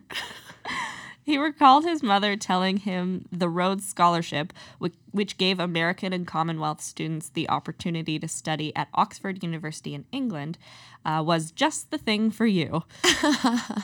He 1.24 1.38
recalled 1.38 1.86
his 1.86 2.02
mother 2.02 2.36
telling 2.36 2.78
him 2.78 3.26
the 3.32 3.50
Rhodes 3.50 3.88
Scholarship, 3.88 4.54
which, 4.80 4.96
which 5.12 5.38
gave 5.38 5.60
American 5.60 6.14
and 6.14 6.26
Commonwealth 6.26 6.82
students 6.82 7.30
the 7.30 7.48
opportunity 7.50 8.18
to 8.18 8.28
study 8.28 8.76
at 8.76 8.88
Oxford 8.94 9.44
University 9.44 9.94
in 9.94 10.06
England, 10.12 10.58
uh, 11.06 11.24
was 11.26 11.52
just 11.52 11.92
the 11.92 11.98
thing 11.98 12.32
for 12.32 12.46
you. 12.46 12.84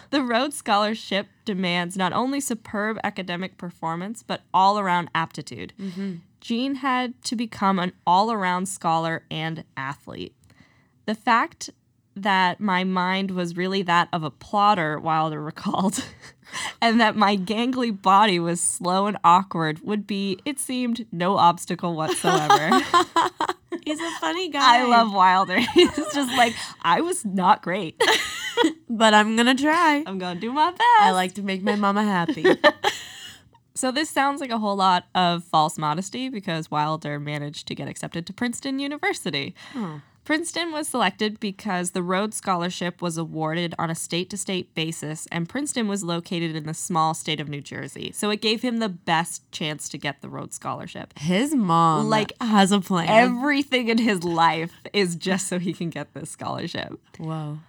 the 0.09 0.23
Rhodes 0.23 0.55
Scholarship 0.55 1.27
demands 1.45 1.95
not 1.95 2.13
only 2.13 2.39
superb 2.39 2.99
academic 3.03 3.57
performance, 3.57 4.23
but 4.23 4.41
all 4.53 4.79
around 4.79 5.09
aptitude. 5.13 5.73
Jean 6.41 6.75
had 6.75 7.21
to 7.23 7.35
become 7.35 7.79
an 7.79 7.93
all 8.05 8.31
around 8.31 8.67
scholar 8.67 9.23
and 9.29 9.63
athlete. 9.75 10.33
The 11.05 11.15
fact 11.15 11.69
that 12.23 12.59
my 12.59 12.83
mind 12.83 13.31
was 13.31 13.55
really 13.57 13.81
that 13.83 14.09
of 14.11 14.23
a 14.23 14.29
plotter, 14.31 14.99
Wilder 14.99 15.41
recalled, 15.41 16.03
and 16.81 16.99
that 16.99 17.15
my 17.15 17.37
gangly 17.37 17.99
body 17.99 18.39
was 18.39 18.59
slow 18.61 19.05
and 19.07 19.17
awkward 19.23 19.79
would 19.81 20.05
be, 20.07 20.39
it 20.45 20.59
seemed, 20.59 21.05
no 21.11 21.37
obstacle 21.37 21.95
whatsoever. 21.95 22.79
He's 23.83 23.99
a 24.01 24.11
funny 24.19 24.49
guy. 24.51 24.81
I 24.81 24.83
love 24.83 25.13
Wilder. 25.13 25.59
He's 25.59 25.95
just 25.95 26.35
like, 26.37 26.53
I 26.81 27.01
was 27.01 27.23
not 27.23 27.61
great. 27.61 28.01
but 28.89 29.13
I'm 29.13 29.35
gonna 29.35 29.55
try. 29.55 30.03
I'm 30.05 30.17
going 30.17 30.35
to 30.35 30.41
do 30.41 30.51
my 30.51 30.71
best. 30.71 30.81
I 30.99 31.11
like 31.11 31.35
to 31.35 31.43
make 31.43 31.61
my 31.61 31.75
mama 31.75 32.03
happy. 32.03 32.45
So 33.75 33.91
this 33.91 34.09
sounds 34.09 34.41
like 34.41 34.49
a 34.49 34.57
whole 34.57 34.75
lot 34.75 35.05
of 35.13 35.43
false 35.43 35.77
modesty 35.77 36.29
because 36.29 36.71
Wilder 36.71 37.19
managed 37.19 37.67
to 37.67 37.75
get 37.75 37.87
accepted 37.87 38.25
to 38.25 38.33
Princeton 38.33 38.79
University. 38.79 39.53
Princeton 40.27 40.73
was 40.73 40.89
selected 40.89 41.39
because 41.39 41.91
the 41.91 42.03
Rhodes 42.03 42.35
Scholarship 42.35 43.01
was 43.01 43.17
awarded 43.17 43.73
on 43.79 43.89
a 43.89 43.95
state 43.95 44.29
to 44.31 44.37
state 44.37 44.75
basis, 44.75 45.25
and 45.31 45.47
Princeton 45.47 45.87
was 45.87 46.03
located 46.03 46.53
in 46.53 46.65
the 46.65 46.73
small 46.73 47.13
state 47.13 47.39
of 47.39 47.47
New 47.47 47.61
Jersey. 47.61 48.11
So 48.13 48.29
it 48.29 48.41
gave 48.41 48.61
him 48.61 48.79
the 48.79 48.89
best 48.89 49.49
chance 49.53 49.87
to 49.87 49.97
get 49.97 50.21
the 50.21 50.27
Rhodes 50.27 50.57
Scholarship. 50.57 51.17
His 51.17 51.55
mom 51.55 52.09
Like, 52.09 52.33
has 52.41 52.73
a 52.73 52.81
plan. 52.81 53.07
Everything 53.07 53.87
in 53.87 53.99
his 53.99 54.25
life 54.25 54.73
is 54.91 55.15
just 55.15 55.47
so 55.47 55.59
he 55.59 55.71
can 55.71 55.89
get 55.89 56.13
this 56.13 56.29
scholarship. 56.29 56.99
Whoa. 57.17 57.59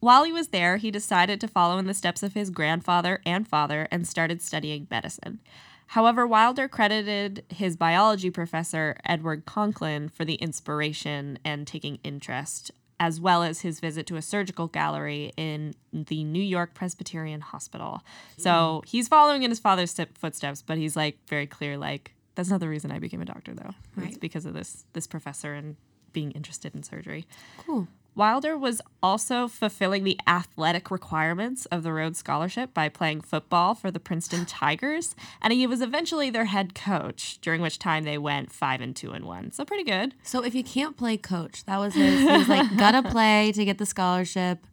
While 0.00 0.24
he 0.24 0.32
was 0.32 0.48
there, 0.48 0.78
he 0.78 0.90
decided 0.90 1.42
to 1.42 1.46
follow 1.46 1.76
in 1.76 1.86
the 1.86 1.92
steps 1.92 2.22
of 2.22 2.32
his 2.32 2.48
grandfather 2.48 3.20
and 3.26 3.46
father 3.46 3.86
and 3.90 4.08
started 4.08 4.40
studying 4.40 4.86
medicine. 4.90 5.40
However, 5.86 6.26
Wilder 6.26 6.68
credited 6.68 7.44
his 7.48 7.76
biology 7.76 8.30
professor, 8.30 8.96
Edward 9.04 9.46
Conklin, 9.46 10.08
for 10.08 10.24
the 10.24 10.34
inspiration 10.34 11.38
and 11.44 11.66
taking 11.66 11.98
interest, 12.02 12.70
as 12.98 13.20
well 13.20 13.42
as 13.42 13.60
his 13.60 13.80
visit 13.80 14.06
to 14.06 14.16
a 14.16 14.22
surgical 14.22 14.66
gallery 14.66 15.32
in 15.36 15.74
the 15.92 16.24
New 16.24 16.42
York 16.42 16.74
Presbyterian 16.74 17.40
Hospital. 17.40 18.02
So 18.36 18.82
hmm. 18.82 18.88
he's 18.88 19.08
following 19.08 19.42
in 19.42 19.50
his 19.50 19.60
father's 19.60 19.90
step- 19.90 20.16
footsteps, 20.18 20.62
but 20.62 20.78
he's 20.78 20.96
like 20.96 21.18
very 21.28 21.46
clear, 21.46 21.76
like, 21.76 22.12
that's 22.34 22.50
not 22.50 22.60
the 22.60 22.68
reason 22.68 22.90
I 22.90 22.98
became 22.98 23.22
a 23.22 23.24
doctor, 23.24 23.54
though. 23.54 23.74
It's 24.02 24.18
because 24.18 24.44
of 24.44 24.52
this 24.52 24.84
this 24.92 25.06
professor 25.06 25.54
and 25.54 25.76
being 26.12 26.32
interested 26.32 26.74
in 26.74 26.82
surgery. 26.82 27.26
Cool. 27.58 27.88
Wilder 28.16 28.56
was 28.56 28.80
also 29.02 29.46
fulfilling 29.46 30.02
the 30.02 30.18
athletic 30.26 30.90
requirements 30.90 31.66
of 31.66 31.82
the 31.82 31.92
Rhodes 31.92 32.18
Scholarship 32.18 32.72
by 32.72 32.88
playing 32.88 33.20
football 33.20 33.74
for 33.74 33.90
the 33.90 34.00
Princeton 34.00 34.46
Tigers, 34.46 35.14
and 35.42 35.52
he 35.52 35.66
was 35.66 35.82
eventually 35.82 36.30
their 36.30 36.46
head 36.46 36.74
coach, 36.74 37.38
during 37.42 37.60
which 37.60 37.78
time 37.78 38.04
they 38.04 38.16
went 38.16 38.50
5 38.50 38.80
and 38.80 38.96
2 38.96 39.10
and 39.10 39.26
1. 39.26 39.52
So 39.52 39.66
pretty 39.66 39.84
good. 39.84 40.14
So 40.22 40.42
if 40.42 40.54
you 40.54 40.64
can't 40.64 40.96
play 40.96 41.18
coach, 41.18 41.64
that 41.66 41.78
was 41.78 41.94
his. 41.94 42.20
He 42.20 42.26
was 42.26 42.48
like, 42.48 42.76
gotta 42.78 43.02
play 43.10 43.52
to 43.52 43.64
get 43.66 43.76
the 43.76 43.86
scholarship. 43.86 44.66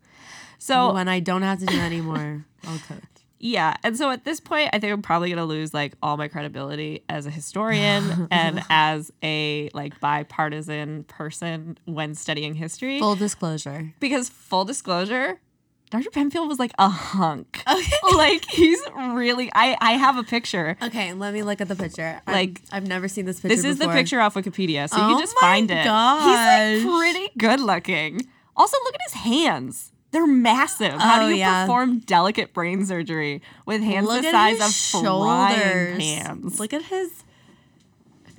So 0.57 0.93
when 0.93 1.09
I 1.09 1.19
don't 1.19 1.41
have 1.41 1.59
to 1.59 1.65
do 1.65 1.75
that 1.75 1.83
anymore, 1.83 2.45
I'll 2.65 2.79
coach. 2.79 3.12
Yeah, 3.43 3.75
and 3.83 3.97
so 3.97 4.09
at 4.09 4.23
this 4.23 4.39
point 4.39 4.69
I 4.71 4.79
think 4.79 4.93
I'm 4.93 5.01
probably 5.01 5.27
going 5.27 5.37
to 5.37 5.43
lose 5.43 5.73
like 5.73 5.95
all 6.01 6.15
my 6.15 6.29
credibility 6.29 7.03
as 7.09 7.25
a 7.25 7.29
historian 7.29 8.27
and 8.31 8.63
as 8.69 9.11
a 9.21 9.69
like 9.73 9.99
bipartisan 9.99 11.03
person 11.03 11.77
when 11.83 12.15
studying 12.15 12.55
history 12.55 12.99
Full 12.99 13.15
disclosure. 13.17 13.93
because 13.99 14.29
full 14.29 14.63
disclosure, 14.63 15.41
Dr. 15.89 16.09
Penfield 16.09 16.47
was 16.47 16.57
like 16.57 16.71
a 16.79 16.87
hunk. 16.87 17.61
like 18.15 18.45
he's 18.49 18.79
really 18.97 19.51
I 19.53 19.77
I 19.81 19.91
have 19.93 20.17
a 20.17 20.23
picture. 20.23 20.77
Okay, 20.81 21.11
let 21.13 21.33
me 21.33 21.43
look 21.43 21.59
at 21.59 21.67
the 21.67 21.75
picture. 21.75 22.21
Like, 22.25 22.61
I've 22.71 22.87
never 22.87 23.09
seen 23.09 23.25
this 23.25 23.41
picture. 23.41 23.55
This 23.55 23.65
is 23.65 23.77
the 23.77 23.89
picture 23.89 24.21
off 24.21 24.35
Wikipedia, 24.35 24.89
so 24.89 24.95
you 24.97 25.03
Oh 25.03 25.09
can 25.09 25.19
just 25.19 25.35
my 25.35 25.41
find 25.41 25.69
it. 25.69 25.83
He's 25.83 26.87
like 26.87 26.97
pretty 26.97 27.29
good 27.37 27.59
looking. 27.59 28.21
Also, 28.55 28.77
look 28.85 28.95
at 28.95 29.01
his 29.11 29.21
hands. 29.21 29.92
They're 30.13 30.25
massive. 30.27 30.93
How 30.93 31.17
Oh, 31.23 31.27
do 31.27 31.33
you 31.33 31.39
yeah. 31.39 31.63
perform 31.65 31.99
delicate 31.99 32.53
brain 32.53 32.85
surgery 32.85 33.41
with 33.65 33.81
hands 33.81 34.07
Look 34.07 34.21
the 34.21 34.31
size 34.31 34.61
of 34.61 34.73
frying 34.73 35.03
shoulders. 35.03 35.97
pans? 35.97 36.59
Look 36.59 36.71
at 36.73 36.83
his. 36.83 37.23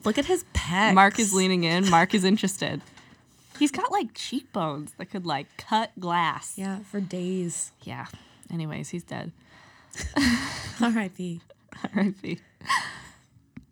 Look 0.04 0.16
at 0.16 0.24
his 0.26 0.44
pecs. 0.54 0.94
Mark 0.94 1.18
is 1.18 1.34
leaning 1.34 1.64
in. 1.64 1.90
Mark 1.90 2.14
is 2.14 2.24
interested. 2.24 2.80
He's 3.58 3.70
got 3.70 3.90
like 3.92 4.14
cheekbones 4.14 4.92
that 4.98 5.06
could 5.10 5.26
like 5.26 5.46
cut 5.56 5.90
glass. 5.98 6.54
Yeah, 6.56 6.78
for 6.90 7.00
days. 7.00 7.72
Yeah. 7.82 8.06
Anyways, 8.52 8.90
he's 8.90 9.02
dead. 9.04 9.32
R.I.P. 10.80 11.40
R.I.P. 11.94 12.38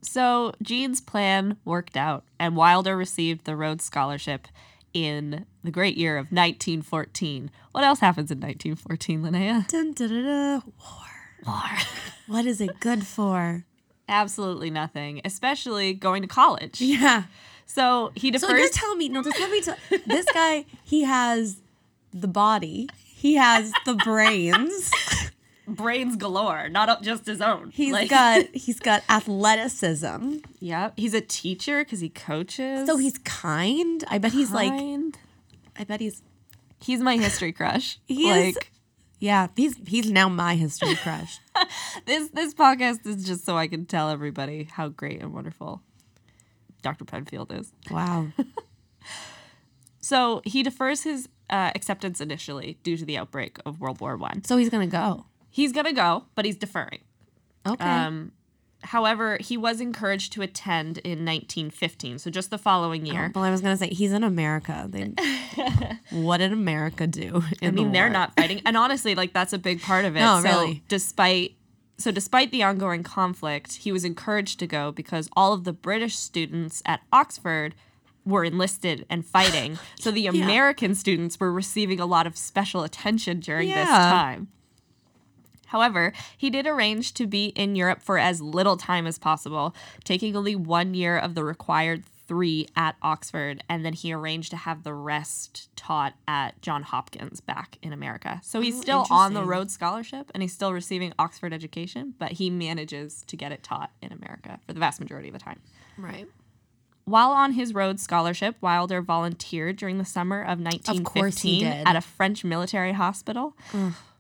So 0.03 0.53
Jean's 0.63 1.01
plan 1.01 1.57
worked 1.65 1.97
out, 1.97 2.25
and 2.39 2.57
Wilder 2.57 2.97
received 2.97 3.45
the 3.45 3.57
Rhodes 3.57 3.85
Scholarship 3.85 4.47
in 4.95 5.47
the 5.65 5.71
great 5.71 5.97
year 5.97 6.17
of 6.17 6.27
1914. 6.27 7.51
What 7.73 7.85
else 7.85 8.01
happens 8.01 8.31
in 8.31 8.41
1914, 8.41 9.23
Linnea? 9.23 9.69
Dun, 9.69 9.93
dun, 9.93 10.09
dun, 10.09 10.25
dun. 10.25 10.63
War. 11.47 11.71
What 12.29 12.47
is 12.47 12.61
it 12.61 12.79
good 12.81 13.05
for? 13.05 13.65
Absolutely 14.09 14.71
nothing, 14.71 15.21
especially 15.25 15.93
going 15.93 16.23
to 16.23 16.29
college. 16.29 16.81
Yeah. 16.81 17.25
So 17.67 18.13
he 18.15 18.31
defers. 18.31 18.51
So 18.51 18.57
just 18.57 18.75
tell 18.75 18.95
me 18.97 19.09
no? 19.09 19.23
Just 19.23 19.41
let 19.41 19.51
me 19.51 19.61
tell. 19.61 19.77
This 20.07 20.27
guy, 20.33 20.65
he 20.85 21.03
has 21.03 21.61
the 22.13 22.29
body. 22.29 22.89
He 22.97 23.35
has 23.35 23.73
the 23.85 23.95
brains. 23.95 24.91
brains 25.67 26.17
galore, 26.17 26.69
not 26.69 27.03
just 27.03 27.27
his 27.27 27.41
own. 27.41 27.71
He's 27.73 27.93
Like- 27.93 28.11
got 28.11 28.45
he's 28.55 28.81
got 28.81 29.03
athleticism. 29.09 30.37
yeah. 30.61 30.91
He's 30.97 31.15
a 31.15 31.21
teacher 31.21 31.85
because 31.85 32.01
he 32.01 32.09
coaches. 32.09 32.87
So 32.87 32.97
he's 32.97 33.19
kind. 33.19 34.05
I 34.09 34.19
bet 34.19 34.33
he's 34.33 34.51
like. 34.53 34.73
I 35.79 35.85
bet 35.85 36.01
he's. 36.01 36.23
He's 36.81 37.01
my 37.01 37.17
history 37.17 37.53
crush. 37.53 37.99
He 38.07 38.29
is- 38.29 38.57
like 38.57 38.71
Yeah, 39.21 39.47
he's 39.57 39.77
he's 39.87 40.11
now 40.11 40.29
my 40.29 40.55
history 40.57 40.97
crush. 40.97 41.39
this 42.07 42.29
this 42.31 42.55
podcast 42.55 43.07
is 43.07 43.25
just 43.25 43.45
so 43.47 43.57
I 43.57 43.69
can 43.69 43.87
tell 43.87 44.11
everybody 44.11 44.65
how 44.65 44.89
great 44.89 45.23
and 45.23 45.33
wonderful 45.33 45.81
Dr. 46.83 47.05
Penfield 47.05 47.53
is. 47.53 47.73
Wow. 47.91 48.29
So 50.01 50.43
he 50.45 50.63
defers 50.65 51.03
his 51.03 51.29
uh, 51.49 51.71
acceptance 51.75 52.21
initially 52.21 52.79
due 52.83 52.97
to 52.97 53.05
the 53.05 53.17
outbreak 53.19 53.59
of 53.65 53.81
World 53.81 54.01
War 54.01 54.17
One. 54.17 54.43
So 54.45 54.57
he's 54.57 54.69
gonna 54.69 54.87
go. 54.89 55.27
He's 55.53 55.73
gonna 55.73 55.93
go, 55.93 56.25
but 56.35 56.45
he's 56.45 56.57
deferring. 56.57 57.01
Okay. 57.67 57.85
Um, 57.85 58.33
however, 58.83 59.37
he 59.39 59.57
was 59.57 59.81
encouraged 59.81 60.33
to 60.33 60.43
attend 60.43 60.99
in 60.99 61.25
1915, 61.25 62.19
so 62.19 62.31
just 62.31 62.51
the 62.51 62.59
following 62.59 63.07
year. 63.07 63.31
well, 63.35 63.45
I 63.45 63.51
was 63.51 63.61
gonna 63.61 63.77
say 63.77 63.89
he's 63.89 64.13
in 64.13 64.25
America. 64.25 64.89
They, 64.89 65.13
what 66.11 66.39
did 66.39 66.53
America 66.53 67.07
do? 67.07 67.43
I 67.45 67.67
in 67.67 67.75
the 67.75 67.83
mean, 67.83 67.93
they're 67.93 68.11
not 68.11 68.35
fighting, 68.35 68.63
and 68.65 68.77
honestly, 68.77 69.15
like 69.15 69.33
that's 69.33 69.53
a 69.53 69.59
big 69.59 69.83
part 69.83 70.07
of 70.07 70.17
it. 70.17 70.21
No, 70.21 70.41
so 70.43 70.49
really. 70.49 70.83
despite 70.89 71.57
so 71.99 72.11
despite 72.11 72.51
the 72.51 72.63
ongoing 72.63 73.03
conflict, 73.03 73.77
he 73.77 73.93
was 73.93 74.05
encouraged 74.05 74.59
to 74.61 74.67
go 74.67 74.91
because 74.91 75.29
all 75.35 75.53
of 75.53 75.65
the 75.65 75.73
British 75.73 76.17
students 76.17 76.83
at 76.87 77.01
Oxford 77.13 77.75
were 78.25 78.45
enlisted 78.45 79.05
and 79.11 79.25
fighting. 79.25 79.79
So 79.99 80.11
the 80.11 80.27
American 80.27 80.97
students 80.97 81.39
were 81.39 81.53
receiving 81.53 82.01
a 82.01 82.07
lot 82.07 82.27
of 82.27 82.37
special 82.37 82.83
attention 82.83 83.39
during 83.39 83.69
this 83.69 83.87
time. 83.87 84.49
However, 85.73 86.13
he 86.37 86.51
did 86.51 86.67
arrange 86.67 87.15
to 87.15 87.27
be 87.27 87.47
in 87.47 87.75
Europe 87.77 88.03
for 88.03 88.19
as 88.19 88.41
little 88.41 88.77
time 88.77 89.07
as 89.07 89.19
possible, 89.19 89.75
taking 90.05 90.37
only 90.37 90.55
one 90.55 90.95
year 90.95 91.19
of 91.19 91.35
the 91.35 91.43
required 91.45 92.05
three 92.29 92.67
at 92.77 92.95
Oxford, 93.03 93.63
and 93.69 93.85
then 93.85 93.93
he 93.95 94.13
arranged 94.13 94.51
to 94.51 94.57
have 94.57 94.85
the 94.85 94.95
rest 94.95 95.69
taught 95.77 96.15
at 96.29 96.61
John 96.63 96.83
Hopkins 96.83 97.41
back 97.41 97.77
in 97.83 97.93
America. 97.93 98.41
So 98.45 98.61
he's 98.61 98.77
Oh, 98.79 98.81
still 98.81 99.07
on 99.11 99.35
the. 99.35 99.43
Rhodes 99.45 99.75
Scholarship 99.75 100.31
and 100.33 100.43
he's 100.43 100.53
still 100.53 100.73
receiving 100.73 101.13
Oxford 101.19 101.53
education, 101.53 102.15
but 102.19 102.33
he 102.33 102.49
manages 102.49 103.23
to 103.27 103.37
get 103.37 103.51
it 103.53 103.63
taught 103.63 103.91
in 104.01 104.13
America 104.13 104.61
for 104.67 104.73
the 104.73 104.81
vast 104.81 105.01
majority 105.01 105.29
of 105.29 105.35
the 105.35 105.41
time. 105.41 105.61
Right. 105.99 106.27
While 107.05 107.33
on 107.33 107.53
his 107.55 107.75
Rhodes 107.75 108.03
Scholarship, 108.03 108.55
Wilder 108.61 109.03
volunteered 109.03 109.77
during 109.77 109.99
the 109.99 110.05
summer 110.05 110.41
of 110.41 110.61
1915 110.61 111.05
course 111.05 111.39
he 111.43 111.59
did. 111.61 111.87
at 111.87 111.97
a 111.97 112.01
French 112.01 112.45
military 112.45 112.93
hospital 112.93 113.57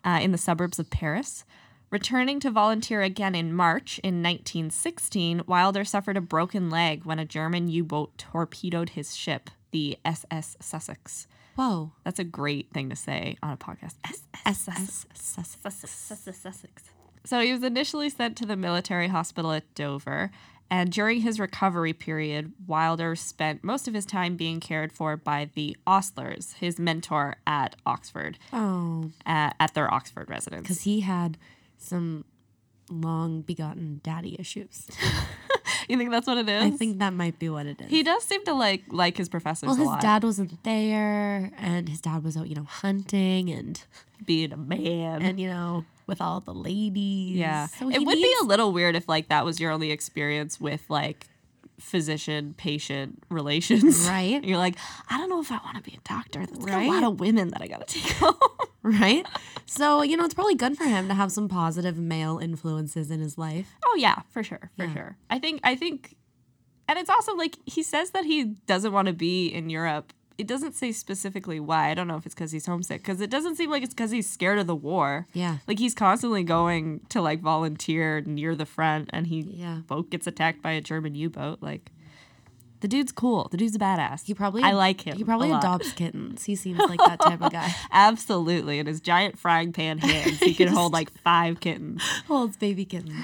uh, 0.04 0.18
in 0.22 0.32
the 0.32 0.38
suburbs 0.38 0.78
of 0.78 0.90
Paris. 0.90 1.44
Returning 1.90 2.40
to 2.40 2.50
volunteer 2.50 3.02
again 3.02 3.34
in 3.34 3.52
March 3.52 3.98
in 3.98 4.22
1916, 4.22 5.42
Wilder 5.46 5.84
suffered 5.84 6.16
a 6.16 6.22
broken 6.22 6.70
leg 6.70 7.04
when 7.04 7.18
a 7.18 7.26
German 7.26 7.68
U 7.68 7.84
boat 7.84 8.16
torpedoed 8.16 8.90
his 8.90 9.14
ship, 9.14 9.50
the 9.72 9.98
SS 10.04 10.56
Sussex. 10.58 11.26
Whoa. 11.54 11.92
That's 12.04 12.18
a 12.18 12.24
great 12.24 12.72
thing 12.72 12.88
to 12.88 12.96
say 12.96 13.36
on 13.42 13.52
a 13.52 13.56
podcast. 13.58 13.96
SS 14.06 14.26
SS 14.46 15.06
Sussex. 15.14 16.90
So 17.24 17.40
he 17.40 17.52
was 17.52 17.62
initially 17.62 18.08
sent 18.08 18.36
to 18.38 18.46
the 18.46 18.56
military 18.56 19.08
hospital 19.08 19.52
at 19.52 19.72
Dover, 19.74 20.30
and 20.72 20.90
during 20.90 21.20
his 21.20 21.38
recovery 21.38 21.92
period, 21.92 22.52
Wilder 22.66 23.14
spent 23.14 23.62
most 23.62 23.86
of 23.86 23.92
his 23.94 24.06
time 24.06 24.36
being 24.36 24.58
cared 24.58 24.90
for 24.92 25.16
by 25.18 25.50
the 25.54 25.76
Oslers, 25.86 26.54
his 26.54 26.78
mentor 26.78 27.36
at 27.46 27.76
Oxford, 27.84 28.38
Oh, 28.54 29.10
uh, 29.26 29.50
at 29.60 29.74
their 29.74 29.92
Oxford 29.92 30.30
residence. 30.30 30.62
because 30.62 30.82
he 30.82 31.00
had 31.00 31.36
some 31.76 32.24
long 32.90 33.42
begotten 33.42 34.00
daddy 34.02 34.34
issues. 34.38 34.88
You 35.92 35.98
think 35.98 36.10
that's 36.10 36.26
what 36.26 36.38
it 36.38 36.48
is? 36.48 36.62
I 36.62 36.70
think 36.70 36.98
that 37.00 37.12
might 37.12 37.38
be 37.38 37.50
what 37.50 37.66
it 37.66 37.78
is. 37.80 37.90
he 37.90 38.02
does 38.02 38.24
seem 38.24 38.42
to 38.46 38.54
like 38.54 38.82
like 38.88 39.18
his 39.18 39.28
professors 39.28 39.66
well, 39.66 39.76
his 39.76 39.86
lot. 39.86 40.00
dad 40.00 40.24
wasn't 40.24 40.62
there, 40.64 41.50
and 41.58 41.86
his 41.88 42.00
dad 42.00 42.24
was 42.24 42.34
out, 42.34 42.48
you 42.48 42.54
know, 42.54 42.64
hunting 42.64 43.50
and 43.50 43.78
being 44.24 44.52
a 44.52 44.56
man. 44.56 45.20
and 45.20 45.38
you 45.38 45.48
know, 45.48 45.84
with 46.06 46.20
all 46.22 46.40
the 46.40 46.54
ladies. 46.54 47.36
yeah, 47.36 47.66
so 47.66 47.90
it 47.90 47.98
would 48.06 48.16
be 48.16 48.34
a 48.40 48.44
little 48.44 48.72
weird 48.72 48.96
if 48.96 49.06
like 49.06 49.28
that 49.28 49.44
was 49.44 49.60
your 49.60 49.70
only 49.70 49.90
experience 49.90 50.58
with 50.58 50.82
like 50.88 51.26
physician 51.82 52.54
patient 52.56 53.22
relations. 53.28 54.06
Right. 54.08 54.42
You're 54.48 54.58
like, 54.58 54.76
I 55.08 55.18
don't 55.18 55.28
know 55.28 55.40
if 55.40 55.50
I 55.52 55.58
want 55.64 55.76
to 55.76 55.82
be 55.82 55.96
a 55.96 56.08
doctor. 56.08 56.40
That's 56.46 56.58
like 56.58 56.72
Right. 56.74 56.88
a 56.88 56.92
lot 56.92 57.04
of 57.04 57.20
women 57.20 57.48
that 57.48 57.60
I 57.62 57.66
gotta 57.66 57.84
take 57.84 58.10
home. 58.12 58.34
right. 58.82 59.26
So 59.66 60.02
you 60.02 60.16
know, 60.16 60.24
it's 60.24 60.34
probably 60.34 60.54
good 60.54 60.76
for 60.76 60.84
him 60.84 61.08
to 61.08 61.14
have 61.14 61.30
some 61.32 61.48
positive 61.48 61.98
male 61.98 62.38
influences 62.38 63.10
in 63.10 63.20
his 63.20 63.36
life. 63.38 63.68
oh 63.84 63.96
yeah, 63.98 64.22
for 64.30 64.42
sure, 64.42 64.70
for 64.76 64.84
Yeah. 64.84 64.94
sure. 64.94 65.16
I 65.30 65.38
think 65.38 65.60
I 65.64 65.74
think, 65.76 66.16
and 66.88 66.98
it's 66.98 67.10
also 67.10 67.34
like 67.34 67.56
he 67.66 67.82
says 67.82 68.10
that 68.10 68.24
he 68.24 68.44
doesn't 68.66 68.92
want 68.92 69.06
to 69.06 69.12
be 69.14 69.46
in 69.48 69.68
Europe. 69.70 70.12
It 70.38 70.46
doesn't 70.46 70.72
say 70.74 70.92
specifically 70.92 71.60
why. 71.60 71.90
I 71.90 71.94
don't 71.94 72.08
know 72.08 72.16
if 72.16 72.26
it's 72.26 72.34
because 72.34 72.52
he's 72.52 72.66
homesick. 72.66 73.02
Because 73.02 73.20
it 73.20 73.30
doesn't 73.30 73.56
seem 73.56 73.70
like 73.70 73.82
it's 73.82 73.94
because 73.94 74.10
he's 74.10 74.28
scared 74.28 74.58
of 74.58 74.66
the 74.66 74.74
war. 74.74 75.26
Yeah. 75.32 75.58
Like 75.66 75.78
he's 75.78 75.94
constantly 75.94 76.42
going 76.42 77.00
to 77.10 77.20
like 77.20 77.40
volunteer 77.40 78.20
near 78.22 78.54
the 78.54 78.66
front, 78.66 79.10
and 79.12 79.26
he 79.26 79.40
Yeah. 79.40 79.78
boat 79.86 80.10
gets 80.10 80.26
attacked 80.26 80.62
by 80.62 80.72
a 80.72 80.80
German 80.80 81.14
U-boat. 81.14 81.58
Like 81.60 81.90
the 82.80 82.88
dude's 82.88 83.12
cool. 83.12 83.46
The 83.52 83.56
dude's 83.56 83.76
a 83.76 83.78
badass. 83.78 84.24
He 84.26 84.34
probably 84.34 84.62
I 84.64 84.72
like 84.72 85.02
him. 85.02 85.16
He 85.16 85.22
probably 85.22 85.52
adopts 85.52 85.92
kittens. 85.92 86.44
He 86.44 86.56
seems 86.56 86.78
like 86.88 86.98
that 86.98 87.20
type 87.20 87.40
of 87.40 87.52
guy. 87.52 87.72
Absolutely. 87.92 88.78
In 88.80 88.86
his 88.86 89.00
giant 89.00 89.38
frying 89.38 89.72
pan 89.72 89.98
hands, 89.98 90.38
he 90.40 90.52
can 90.54 90.66
hold 90.74 90.92
like 90.92 91.10
five 91.20 91.60
kittens. 91.60 92.02
Holds 92.26 92.56
baby 92.56 92.84
kittens. 92.84 93.14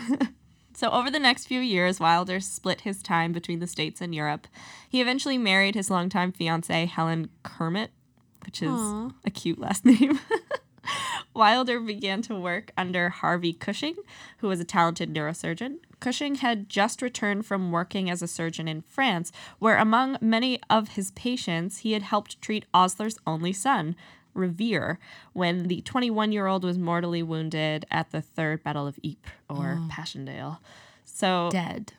So, 0.78 0.90
over 0.90 1.10
the 1.10 1.18
next 1.18 1.46
few 1.46 1.58
years, 1.58 1.98
Wilder 1.98 2.38
split 2.38 2.82
his 2.82 3.02
time 3.02 3.32
between 3.32 3.58
the 3.58 3.66
States 3.66 4.00
and 4.00 4.14
Europe. 4.14 4.46
He 4.88 5.00
eventually 5.00 5.36
married 5.36 5.74
his 5.74 5.90
longtime 5.90 6.30
fiancee, 6.30 6.86
Helen 6.86 7.30
Kermit, 7.42 7.90
which 8.44 8.62
is 8.62 8.70
Aw. 8.70 9.10
a 9.24 9.30
cute 9.30 9.58
last 9.58 9.84
name. 9.84 10.20
Wilder 11.34 11.80
began 11.80 12.22
to 12.22 12.36
work 12.36 12.70
under 12.76 13.08
Harvey 13.08 13.52
Cushing, 13.52 13.96
who 14.36 14.46
was 14.46 14.60
a 14.60 14.64
talented 14.64 15.12
neurosurgeon. 15.12 15.78
Cushing 15.98 16.36
had 16.36 16.68
just 16.68 17.02
returned 17.02 17.44
from 17.44 17.72
working 17.72 18.08
as 18.08 18.22
a 18.22 18.28
surgeon 18.28 18.68
in 18.68 18.82
France, 18.82 19.32
where, 19.58 19.78
among 19.78 20.16
many 20.20 20.60
of 20.70 20.90
his 20.90 21.10
patients, 21.10 21.78
he 21.78 21.90
had 21.90 22.02
helped 22.02 22.40
treat 22.40 22.66
Osler's 22.72 23.18
only 23.26 23.52
son, 23.52 23.96
Revere, 24.38 24.98
when 25.34 25.68
the 25.68 25.82
21 25.82 26.32
year 26.32 26.46
old 26.46 26.64
was 26.64 26.78
mortally 26.78 27.22
wounded 27.22 27.84
at 27.90 28.10
the 28.10 28.22
Third 28.22 28.62
Battle 28.62 28.86
of 28.86 28.98
Ypres 29.04 29.32
or 29.50 29.78
Passchendaele. 29.90 30.58
So 31.04 31.48
Dead. 31.52 31.92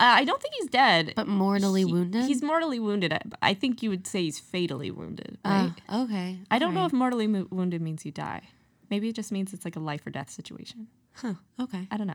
uh, 0.00 0.14
I 0.20 0.24
don't 0.24 0.40
think 0.40 0.54
he's 0.58 0.68
dead. 0.70 1.12
But 1.14 1.28
mortally 1.28 1.84
He- 1.84 1.92
wounded? 1.92 2.24
He's 2.24 2.42
mortally 2.42 2.78
wounded. 2.80 3.12
I- 3.42 3.54
think 3.54 3.82
you 3.82 3.90
would 3.90 4.06
say 4.06 4.22
he's 4.22 4.38
fatally 4.40 4.90
wounded, 4.90 5.38
right? 5.44 5.72
Uh, 5.88 6.04
okay. 6.04 6.38
I 6.50 6.58
don't 6.58 6.74
know 6.74 6.86
if 6.86 6.92
mortally 6.92 7.26
mo- 7.26 7.46
wounded 7.50 7.82
means 7.82 8.04
you 8.06 8.10
die. 8.12 8.42
Maybe 8.90 9.08
it 9.08 9.14
just 9.14 9.30
means 9.32 9.52
it's 9.52 9.64
like 9.64 9.76
a 9.76 9.80
life 9.80 10.06
or 10.06 10.10
death 10.10 10.30
situation. 10.30 10.88
Huh. 11.14 11.34
Okay. 11.60 11.86
I 11.90 11.96
don't 11.96 12.06
know, 12.06 12.14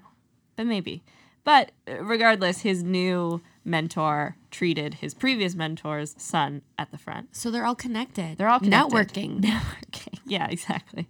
but 0.55 0.65
maybe. 0.65 1.03
But 1.48 1.72
uh, 1.88 2.04
regardless, 2.04 2.60
his 2.60 2.84
new 2.84 3.41
mentor 3.64 4.36
treated 4.52 4.95
his 4.95 5.14
previous 5.14 5.56
mentor's 5.56 6.14
son 6.18 6.62
at 6.78 6.91
the 6.91 6.98
front. 6.98 7.34
So 7.38 7.50
they're 7.50 7.66
all 7.66 7.74
connected. 7.74 8.38
They're 8.38 8.50
all 8.50 8.60
connected. 8.60 8.93
networking. 8.93 9.39
Networking. 9.45 10.20
Yeah, 10.26 10.48
exactly. 10.50 11.08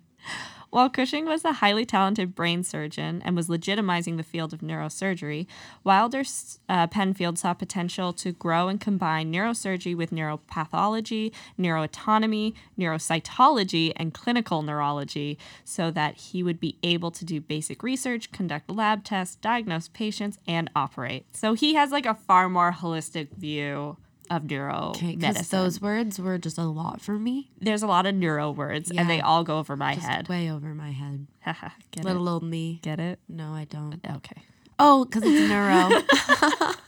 While 0.69 0.89
Cushing 0.89 1.25
was 1.25 1.45
a 1.45 1.53
highly 1.53 1.85
talented 1.85 2.35
brain 2.35 2.61
surgeon 2.61 3.21
and 3.23 3.35
was 3.37 3.47
legitimizing 3.47 4.17
the 4.17 4.23
field 4.23 4.53
of 4.53 4.59
neurosurgery, 4.59 5.47
Wilder 5.83 6.23
uh, 6.67 6.87
Penfield 6.87 7.39
saw 7.39 7.53
potential 7.53 8.11
to 8.13 8.33
grow 8.33 8.67
and 8.67 8.79
combine 8.79 9.31
neurosurgery 9.31 9.95
with 9.95 10.11
neuropathology, 10.11 11.31
neuroanatomy, 11.57 12.53
neurocytology, 12.77 13.93
and 13.95 14.13
clinical 14.13 14.61
neurology 14.61 15.39
so 15.63 15.89
that 15.89 16.15
he 16.15 16.43
would 16.43 16.59
be 16.59 16.77
able 16.83 17.11
to 17.11 17.23
do 17.23 17.39
basic 17.39 17.81
research, 17.81 18.31
conduct 18.33 18.69
lab 18.69 19.05
tests, 19.05 19.35
diagnose 19.35 19.87
patients, 19.87 20.37
and 20.45 20.69
operate. 20.75 21.25
So 21.31 21.53
he 21.53 21.75
has 21.75 21.91
like 21.91 22.05
a 22.05 22.13
far 22.13 22.49
more 22.49 22.73
holistic 22.73 23.29
view 23.37 23.97
of 24.29 24.49
neuro 24.49 24.93
medicine. 25.01 25.45
those 25.51 25.81
words 25.81 26.19
were 26.19 26.37
just 26.37 26.57
a 26.57 26.63
lot 26.63 27.01
for 27.01 27.17
me. 27.19 27.49
There's 27.59 27.83
a 27.83 27.87
lot 27.87 28.05
of 28.05 28.15
neuro 28.15 28.51
words, 28.51 28.91
and 28.91 29.09
they 29.09 29.21
all 29.21 29.43
go 29.43 29.57
over 29.59 29.75
my 29.75 29.95
Just 29.95 30.07
head. 30.07 30.27
way 30.29 30.49
over 30.51 30.73
my 30.73 30.91
head. 30.91 31.27
Get 31.45 31.61
it? 31.97 32.03
Little 32.03 32.27
old 32.27 32.43
me. 32.43 32.79
Get 32.81 32.99
it? 32.99 33.19
No, 33.29 33.53
I 33.53 33.65
don't. 33.65 33.99
Okay. 34.17 34.41
Oh, 34.79 35.05
because 35.05 35.23
it's 35.25 35.49
neuro. 35.49 36.73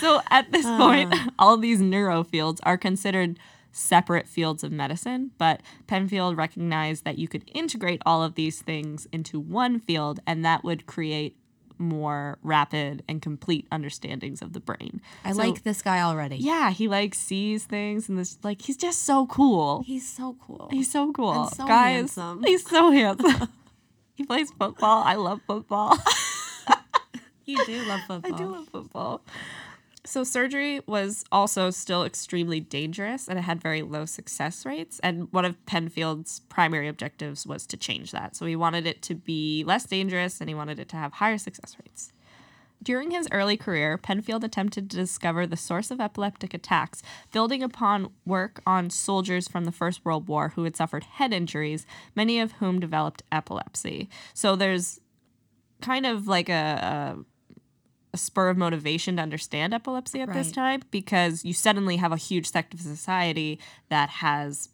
So 0.00 0.22
at 0.30 0.50
this 0.50 0.64
Uh. 0.64 0.78
point, 0.78 1.14
all 1.38 1.58
these 1.58 1.80
neuro 1.80 2.24
fields 2.24 2.60
are 2.64 2.78
considered 2.78 3.38
separate 3.70 4.26
fields 4.26 4.64
of 4.64 4.72
medicine, 4.72 5.30
but 5.36 5.60
Penfield 5.86 6.36
recognized 6.38 7.04
that 7.04 7.18
you 7.18 7.28
could 7.28 7.44
integrate 7.54 8.00
all 8.06 8.22
of 8.22 8.34
these 8.34 8.62
things 8.62 9.06
into 9.12 9.38
one 9.38 9.78
field, 9.78 10.18
and 10.26 10.42
that 10.44 10.64
would 10.64 10.86
create 10.86 11.36
more 11.80 12.38
rapid 12.42 13.02
and 13.08 13.20
complete 13.22 13.66
understandings 13.72 14.42
of 14.42 14.52
the 14.52 14.60
brain. 14.60 15.00
I 15.24 15.32
So- 15.32 15.38
like 15.38 15.62
this 15.64 15.82
guy 15.82 16.00
already. 16.02 16.36
Yeah, 16.36 16.70
he 16.70 16.86
like 16.86 17.14
sees 17.14 17.64
things 17.64 18.08
and 18.08 18.18
this 18.18 18.38
like 18.44 18.62
he's 18.62 18.76
just 18.76 19.02
so 19.04 19.26
cool. 19.26 19.82
He's 19.86 20.08
so 20.08 20.36
cool. 20.46 20.68
He's 20.70 20.90
so 20.90 21.10
cool. 21.12 21.32
And 21.44 21.50
so 21.54 21.66
Guys, 21.66 21.94
handsome. 21.96 22.42
he's 22.44 22.64
so 22.68 22.90
handsome. 22.92 23.48
he 24.14 24.24
plays 24.24 24.50
football. 24.52 25.02
I 25.02 25.14
love 25.14 25.40
football. 25.46 25.96
you 27.46 27.64
do 27.64 27.82
love 27.86 28.00
football. 28.06 28.34
I 28.34 28.38
do 28.38 28.46
love 28.46 28.68
football. 28.68 29.20
So 30.04 30.24
surgery 30.24 30.80
was 30.86 31.24
also 31.30 31.70
still 31.70 32.04
extremely 32.04 32.58
dangerous 32.58 33.28
and 33.28 33.38
it 33.38 33.42
had 33.42 33.60
very 33.60 33.82
low 33.82 34.06
success 34.06 34.64
rates. 34.64 34.98
And 35.02 35.30
one 35.32 35.44
of 35.44 35.64
Penfield's 35.66 36.40
primary 36.48 36.88
objectives 36.88 37.46
was 37.46 37.66
to 37.66 37.76
change 37.76 38.10
that. 38.12 38.34
So 38.34 38.46
he 38.46 38.56
wanted 38.56 38.86
it 38.86 39.02
to 39.02 39.14
be 39.14 39.62
less 39.66 39.84
dangerous 39.84 40.40
and 40.40 40.48
he 40.48 40.54
wanted 40.54 40.78
it 40.78 40.88
to 40.90 40.96
have 40.96 41.14
higher 41.14 41.38
success 41.38 41.76
rates. 41.84 42.12
During 42.82 43.10
his 43.10 43.28
early 43.30 43.58
career, 43.58 43.98
Penfield 43.98 44.42
attempted 44.42 44.88
to 44.90 44.96
discover 44.96 45.46
the 45.46 45.56
source 45.56 45.90
of 45.90 46.00
epileptic 46.00 46.54
attacks, 46.54 47.02
building 47.30 47.62
upon 47.62 48.10
work 48.24 48.62
on 48.66 48.88
soldiers 48.88 49.48
from 49.48 49.66
the 49.66 49.72
First 49.72 50.02
World 50.02 50.28
War 50.28 50.52
who 50.54 50.64
had 50.64 50.76
suffered 50.76 51.04
head 51.04 51.34
injuries, 51.34 51.84
many 52.16 52.40
of 52.40 52.52
whom 52.52 52.80
developed 52.80 53.22
epilepsy. 53.30 54.08
So 54.32 54.56
there's 54.56 54.98
kind 55.82 56.06
of 56.06 56.26
like 56.26 56.48
a, 56.48 57.16
a 57.18 57.24
a 58.12 58.16
spur 58.16 58.48
of 58.48 58.56
motivation 58.56 59.16
to 59.16 59.22
understand 59.22 59.72
epilepsy 59.72 60.20
at 60.20 60.32
this 60.32 60.50
time 60.50 60.82
because 60.90 61.44
you 61.44 61.52
suddenly 61.52 61.96
have 61.96 62.10
a 62.12 62.16
huge 62.16 62.50
sect 62.50 62.74
of 62.74 62.80
society 62.80 63.60
that 63.88 64.08
has 64.08 64.68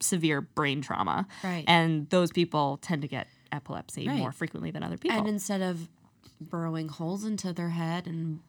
severe 0.00 0.40
brain 0.40 0.80
trauma. 0.80 1.26
Right. 1.44 1.64
And 1.68 2.08
those 2.10 2.32
people 2.32 2.78
tend 2.82 3.02
to 3.02 3.08
get 3.08 3.28
epilepsy 3.52 4.08
Right. 4.08 4.18
more 4.18 4.32
frequently 4.32 4.70
than 4.70 4.82
other 4.82 4.96
people. 4.96 5.18
And 5.18 5.28
instead 5.28 5.60
of 5.62 5.88
burrowing 6.40 6.88
holes 6.88 7.24
into 7.24 7.52
their 7.52 7.68
head 7.70 8.06
and 8.06 8.40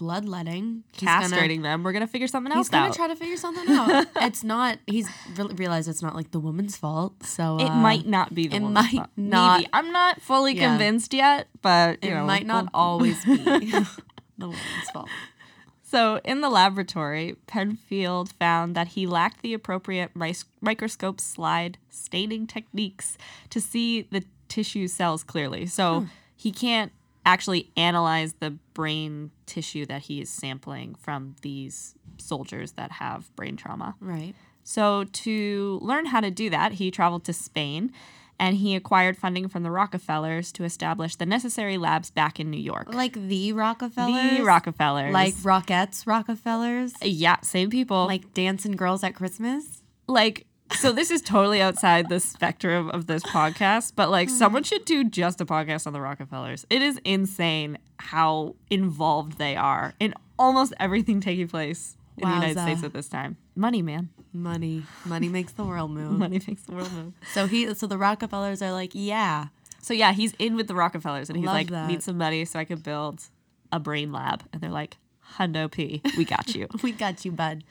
bloodletting, 0.00 0.82
he's 0.92 1.02
gonna- 1.08 1.26
Castrating 1.28 1.62
them, 1.62 1.82
we're 1.84 1.92
going 1.92 2.00
to 2.06 2.10
figure 2.10 2.26
something 2.26 2.52
else 2.52 2.72
out. 2.72 2.86
He's 2.88 2.96
gonna 2.96 3.08
try 3.08 3.14
to 3.14 3.16
figure 3.16 3.36
something 3.36 3.68
out. 3.76 4.06
it's 4.16 4.42
not. 4.42 4.78
He's 4.86 5.08
re- 5.36 5.46
realized 5.54 5.88
it's 5.88 6.02
not 6.02 6.16
like 6.16 6.30
the 6.32 6.40
woman's 6.40 6.76
fault. 6.76 7.22
So 7.24 7.58
it 7.58 7.64
uh, 7.70 7.74
might 7.76 8.06
not 8.06 8.34
be 8.34 8.48
the 8.48 8.56
it 8.56 8.60
woman's 8.62 8.74
might 8.74 8.96
fault. 8.96 9.10
not- 9.16 9.58
Maybe. 9.58 9.68
I'm 9.72 9.92
not 9.92 10.20
fully 10.22 10.54
Yeah. 10.56 10.68
convinced 10.70 11.12
yet, 11.14 11.48
but 11.62 12.02
you 12.02 12.10
It 12.10 12.14
know, 12.14 12.24
might 12.26 12.46
not 12.46 12.64
we'll- 12.64 12.70
always 12.82 13.24
be 13.24 13.36
the 13.36 13.86
woman's 14.38 14.90
fault. 14.92 15.08
So, 15.82 16.20
in 16.24 16.40
the 16.40 16.48
laboratory, 16.48 17.34
Penfield 17.48 18.30
found 18.38 18.76
that 18.76 18.88
he 18.88 19.06
lacked 19.08 19.42
the 19.42 19.54
appropriate 19.54 20.12
microscope 20.60 21.20
slide 21.20 21.78
staining 21.88 22.46
techniques 22.46 23.18
to 23.50 23.60
see 23.60 24.02
the 24.02 24.22
tissue 24.48 24.86
cells 24.86 25.24
clearly. 25.24 25.66
So, 25.66 26.06
he 26.36 26.52
can't 26.52 26.92
actually 27.24 27.70
analyze 27.76 28.34
the 28.34 28.50
brain 28.74 29.30
tissue 29.46 29.86
that 29.86 30.02
he 30.02 30.20
is 30.20 30.30
sampling 30.30 30.94
from 30.94 31.36
these 31.42 31.94
soldiers 32.18 32.72
that 32.72 32.92
have 32.92 33.34
brain 33.36 33.56
trauma. 33.56 33.94
Right. 34.00 34.34
So, 34.62 35.04
to 35.04 35.78
learn 35.82 36.06
how 36.06 36.20
to 36.20 36.30
do 36.30 36.50
that, 36.50 36.72
he 36.72 36.90
traveled 36.90 37.24
to 37.24 37.32
Spain 37.32 37.92
and 38.38 38.56
he 38.56 38.74
acquired 38.74 39.18
funding 39.18 39.48
from 39.48 39.62
the 39.62 39.70
Rockefellers 39.70 40.50
to 40.52 40.64
establish 40.64 41.16
the 41.16 41.26
necessary 41.26 41.76
labs 41.76 42.10
back 42.10 42.40
in 42.40 42.50
New 42.50 42.60
York. 42.60 42.92
Like 42.92 43.12
the 43.12 43.52
Rockefellers. 43.52 44.38
the 44.38 44.44
Rockefellers. 44.44 45.12
Like 45.12 45.34
Rockettes 45.34 46.06
Rockefellers. 46.06 46.94
yeah, 47.02 47.36
same 47.42 47.68
people. 47.68 48.06
Like 48.06 48.32
dancing 48.32 48.72
girls 48.72 49.04
at 49.04 49.14
Christmas. 49.14 49.82
like 50.08 50.46
so 50.78 50.92
this 50.92 51.10
is 51.10 51.22
totally 51.22 51.60
outside 51.60 52.08
the 52.08 52.20
spectrum 52.20 52.90
of 52.90 53.06
this 53.06 53.22
podcast, 53.22 53.92
but 53.96 54.10
like 54.10 54.28
hmm. 54.28 54.34
someone 54.34 54.62
should 54.62 54.84
do 54.84 55.04
just 55.04 55.40
a 55.40 55.46
podcast 55.46 55.86
on 55.86 55.92
the 55.92 56.00
Rockefellers. 56.00 56.66
It 56.70 56.82
is 56.82 57.00
insane 57.04 57.78
how 57.98 58.56
involved 58.68 59.38
they 59.38 59.56
are 59.56 59.94
in 60.00 60.14
almost 60.38 60.72
everything 60.80 61.20
taking 61.20 61.48
place 61.48 61.96
in 62.16 62.28
the 62.28 62.34
United 62.34 62.60
States 62.60 62.84
at 62.84 62.92
this 62.92 63.08
time. 63.08 63.36
Money, 63.54 63.82
man. 63.82 64.08
Money. 64.32 64.84
Money 65.04 65.28
makes 65.28 65.52
the 65.52 65.64
world 65.64 65.90
move. 65.90 66.12
Money 66.12 66.40
makes 66.46 66.62
the 66.62 66.72
world 66.72 66.92
move. 66.92 67.12
So 67.32 67.46
he 67.46 67.74
so 67.74 67.86
the 67.86 67.98
Rockefellers 67.98 68.62
are 68.62 68.72
like, 68.72 68.92
yeah. 68.94 69.46
So 69.82 69.94
yeah, 69.94 70.12
he's 70.12 70.34
in 70.38 70.56
with 70.56 70.68
the 70.68 70.74
Rockefellers 70.74 71.28
and 71.28 71.36
he's 71.36 71.46
Love 71.46 71.54
like, 71.54 71.68
that. 71.68 71.88
need 71.88 72.02
some 72.02 72.18
money 72.18 72.44
so 72.44 72.58
I 72.58 72.64
could 72.64 72.82
build 72.82 73.22
a 73.72 73.80
brain 73.80 74.12
lab. 74.12 74.44
And 74.52 74.62
they're 74.62 74.70
like, 74.70 74.96
Hundo 75.36 75.70
P, 75.70 76.02
we 76.16 76.24
got 76.24 76.54
you. 76.54 76.68
We 76.82 76.92
got 76.92 77.24
you, 77.24 77.32
bud. 77.32 77.64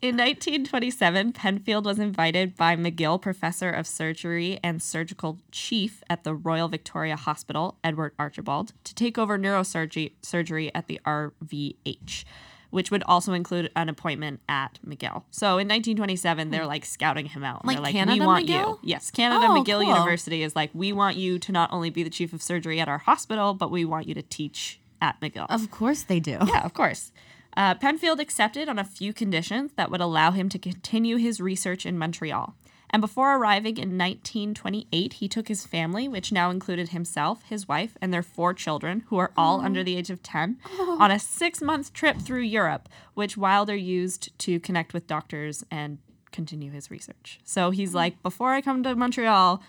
In 0.00 0.16
1927, 0.16 1.32
Penfield 1.32 1.84
was 1.84 1.98
invited 1.98 2.56
by 2.56 2.76
McGill 2.76 3.20
Professor 3.20 3.68
of 3.68 3.84
Surgery 3.84 4.60
and 4.62 4.80
Surgical 4.80 5.40
Chief 5.50 6.04
at 6.08 6.22
the 6.22 6.36
Royal 6.36 6.68
Victoria 6.68 7.16
Hospital, 7.16 7.78
Edward 7.82 8.12
Archibald, 8.16 8.74
to 8.84 8.94
take 8.94 9.18
over 9.18 9.36
neurosurgery 9.36 10.12
surgery 10.22 10.72
at 10.72 10.86
the 10.86 11.00
RVH, 11.04 12.24
which 12.70 12.92
would 12.92 13.02
also 13.08 13.32
include 13.32 13.72
an 13.74 13.88
appointment 13.88 14.38
at 14.48 14.78
McGill. 14.86 15.24
So 15.32 15.58
in 15.58 15.66
1927, 15.66 16.50
they're 16.50 16.60
hmm. 16.60 16.68
like 16.68 16.84
scouting 16.84 17.26
him 17.26 17.42
out. 17.42 17.64
Like 17.64 17.78
they're 17.78 17.82
like, 17.82 17.92
Canada 17.92 18.20
we 18.20 18.24
want 18.24 18.46
McGill? 18.46 18.50
you. 18.50 18.80
Yes, 18.84 19.10
Canada 19.10 19.46
Oh, 19.48 19.60
McGill 19.60 19.82
cool. 19.82 19.94
University 19.96 20.44
is 20.44 20.54
like, 20.54 20.70
we 20.74 20.92
want 20.92 21.16
you 21.16 21.40
to 21.40 21.50
not 21.50 21.72
only 21.72 21.90
be 21.90 22.04
the 22.04 22.10
chief 22.10 22.32
of 22.32 22.40
surgery 22.40 22.78
at 22.78 22.88
our 22.88 22.98
hospital, 22.98 23.52
but 23.52 23.72
we 23.72 23.84
want 23.84 24.06
you 24.06 24.14
to 24.14 24.22
teach 24.22 24.78
at 25.02 25.20
McGill. 25.20 25.46
Of 25.50 25.72
course 25.72 26.04
they 26.04 26.20
do. 26.20 26.38
Yeah, 26.46 26.64
of 26.64 26.72
course. 26.72 27.10
Uh, 27.58 27.74
Penfield 27.74 28.20
accepted 28.20 28.68
on 28.68 28.78
a 28.78 28.84
few 28.84 29.12
conditions 29.12 29.72
that 29.74 29.90
would 29.90 30.00
allow 30.00 30.30
him 30.30 30.48
to 30.48 30.60
continue 30.60 31.16
his 31.16 31.40
research 31.40 31.84
in 31.84 31.98
Montreal. 31.98 32.54
And 32.90 33.00
before 33.00 33.36
arriving 33.36 33.78
in 33.78 33.98
1928, 33.98 35.14
he 35.14 35.28
took 35.28 35.48
his 35.48 35.66
family, 35.66 36.06
which 36.06 36.30
now 36.30 36.50
included 36.50 36.90
himself, 36.90 37.42
his 37.42 37.66
wife, 37.66 37.98
and 38.00 38.14
their 38.14 38.22
four 38.22 38.54
children, 38.54 39.02
who 39.08 39.18
are 39.18 39.32
all 39.36 39.60
under 39.60 39.82
the 39.82 39.96
age 39.96 40.08
of 40.08 40.22
10, 40.22 40.58
on 40.80 41.10
a 41.10 41.18
six 41.18 41.60
month 41.60 41.92
trip 41.92 42.18
through 42.18 42.42
Europe, 42.42 42.88
which 43.14 43.36
Wilder 43.36 43.74
used 43.74 44.38
to 44.38 44.60
connect 44.60 44.94
with 44.94 45.08
doctors 45.08 45.64
and 45.68 45.98
continue 46.30 46.70
his 46.70 46.92
research. 46.92 47.40
So 47.42 47.70
he's 47.70 47.92
like, 47.92 48.22
before 48.22 48.52
I 48.52 48.60
come 48.60 48.84
to 48.84 48.94
Montreal, 48.94 49.60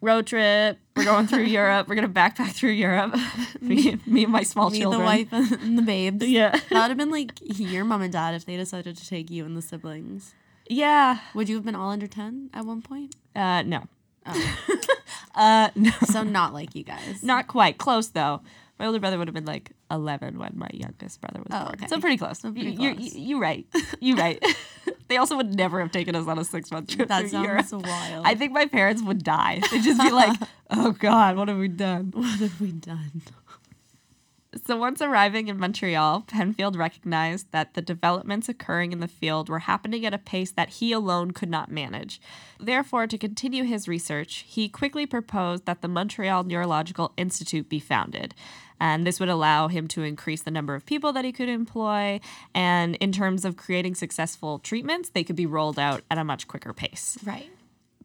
road 0.00 0.26
trip, 0.26 0.78
we're 0.96 1.04
going 1.04 1.26
through 1.26 1.42
Europe, 1.44 1.88
we're 1.88 1.94
going 1.94 2.06
to 2.06 2.12
backpack 2.12 2.52
through 2.52 2.70
Europe. 2.70 3.14
me, 3.60 3.98
me 4.06 4.24
and 4.24 4.32
my 4.32 4.42
small 4.42 4.70
Me, 4.70 4.80
children. 4.80 5.00
the 5.00 5.04
wife, 5.04 5.28
and 5.32 5.78
the 5.78 5.82
babes. 5.94 6.26
Yeah. 6.26 6.50
That 6.50 6.70
would 6.70 6.88
have 6.90 6.96
been 6.96 7.10
like 7.10 7.32
your 7.40 7.84
mom 7.84 8.02
and 8.02 8.12
dad 8.12 8.34
if 8.34 8.44
they 8.44 8.56
decided 8.56 8.96
to 8.96 9.06
take 9.08 9.30
you 9.30 9.44
and 9.44 9.56
the 9.56 9.62
siblings. 9.62 10.34
Yeah. 10.68 11.18
Would 11.34 11.48
you 11.48 11.56
have 11.56 11.64
been 11.64 11.74
all 11.74 11.90
under 11.90 12.06
10 12.06 12.50
at 12.54 12.64
one 12.64 12.82
point? 12.82 13.14
Uh, 13.34 13.62
no. 13.62 13.84
uh, 15.34 15.70
no. 15.74 15.90
So 16.06 16.22
not 16.22 16.52
like 16.52 16.74
you 16.74 16.84
guys. 16.84 17.22
Not 17.22 17.46
quite. 17.48 17.78
Close 17.78 18.08
though. 18.08 18.42
My 18.80 18.86
older 18.86 18.98
brother 18.98 19.18
would 19.18 19.28
have 19.28 19.34
been 19.34 19.44
like 19.44 19.72
11 19.90 20.38
when 20.38 20.52
my 20.54 20.68
youngest 20.72 21.20
brother 21.20 21.40
was 21.40 21.48
Oh, 21.50 21.64
born. 21.64 21.74
okay. 21.74 21.86
So 21.86 22.00
pretty 22.00 22.16
close. 22.16 22.40
pretty 22.40 22.62
you, 22.62 22.70
You're, 22.82 22.94
close. 22.94 23.14
you 23.14 23.38
right. 23.40 23.66
You 24.00 24.16
right. 24.16 24.42
they 25.08 25.18
also 25.18 25.36
would 25.36 25.54
never 25.54 25.80
have 25.80 25.92
taken 25.92 26.16
us 26.16 26.26
on 26.26 26.38
a 26.38 26.44
six 26.44 26.70
month 26.70 26.88
trip 26.88 27.08
That 27.08 27.28
sounds 27.28 27.46
Europe. 27.46 27.66
wild. 27.86 28.26
I 28.26 28.34
think 28.34 28.52
my 28.52 28.64
parents 28.64 29.02
would 29.02 29.22
die. 29.22 29.60
They'd 29.70 29.82
just 29.82 30.00
be 30.00 30.10
like, 30.10 30.36
"Oh 30.70 30.92
God, 30.92 31.36
what 31.36 31.48
have 31.48 31.58
we 31.58 31.68
done?" 31.68 32.12
what 32.14 32.40
have 32.40 32.58
we 32.58 32.72
done? 32.72 33.20
So 34.66 34.76
once 34.76 35.00
arriving 35.00 35.46
in 35.46 35.58
Montreal, 35.60 36.22
Penfield 36.26 36.74
recognized 36.74 37.52
that 37.52 37.74
the 37.74 37.82
developments 37.82 38.48
occurring 38.48 38.90
in 38.92 38.98
the 38.98 39.06
field 39.06 39.48
were 39.48 39.60
happening 39.60 40.04
at 40.04 40.12
a 40.12 40.18
pace 40.18 40.50
that 40.50 40.70
he 40.70 40.90
alone 40.90 41.30
could 41.30 41.48
not 41.48 41.70
manage. 41.70 42.20
Therefore, 42.58 43.06
to 43.06 43.16
continue 43.16 43.62
his 43.62 43.86
research, 43.86 44.44
he 44.48 44.68
quickly 44.68 45.06
proposed 45.06 45.66
that 45.66 45.82
the 45.82 45.88
Montreal 45.88 46.42
Neurological 46.42 47.12
Institute 47.16 47.68
be 47.68 47.78
founded. 47.78 48.34
And 48.80 49.06
this 49.06 49.20
would 49.20 49.28
allow 49.28 49.68
him 49.68 49.86
to 49.88 50.02
increase 50.02 50.42
the 50.42 50.50
number 50.50 50.74
of 50.74 50.86
people 50.86 51.12
that 51.12 51.24
he 51.24 51.32
could 51.32 51.48
employ. 51.48 52.20
And 52.54 52.96
in 52.96 53.12
terms 53.12 53.44
of 53.44 53.56
creating 53.56 53.94
successful 53.94 54.58
treatments, 54.58 55.10
they 55.10 55.22
could 55.22 55.36
be 55.36 55.46
rolled 55.46 55.78
out 55.78 56.02
at 56.10 56.18
a 56.18 56.24
much 56.24 56.48
quicker 56.48 56.72
pace. 56.72 57.18
Right. 57.22 57.50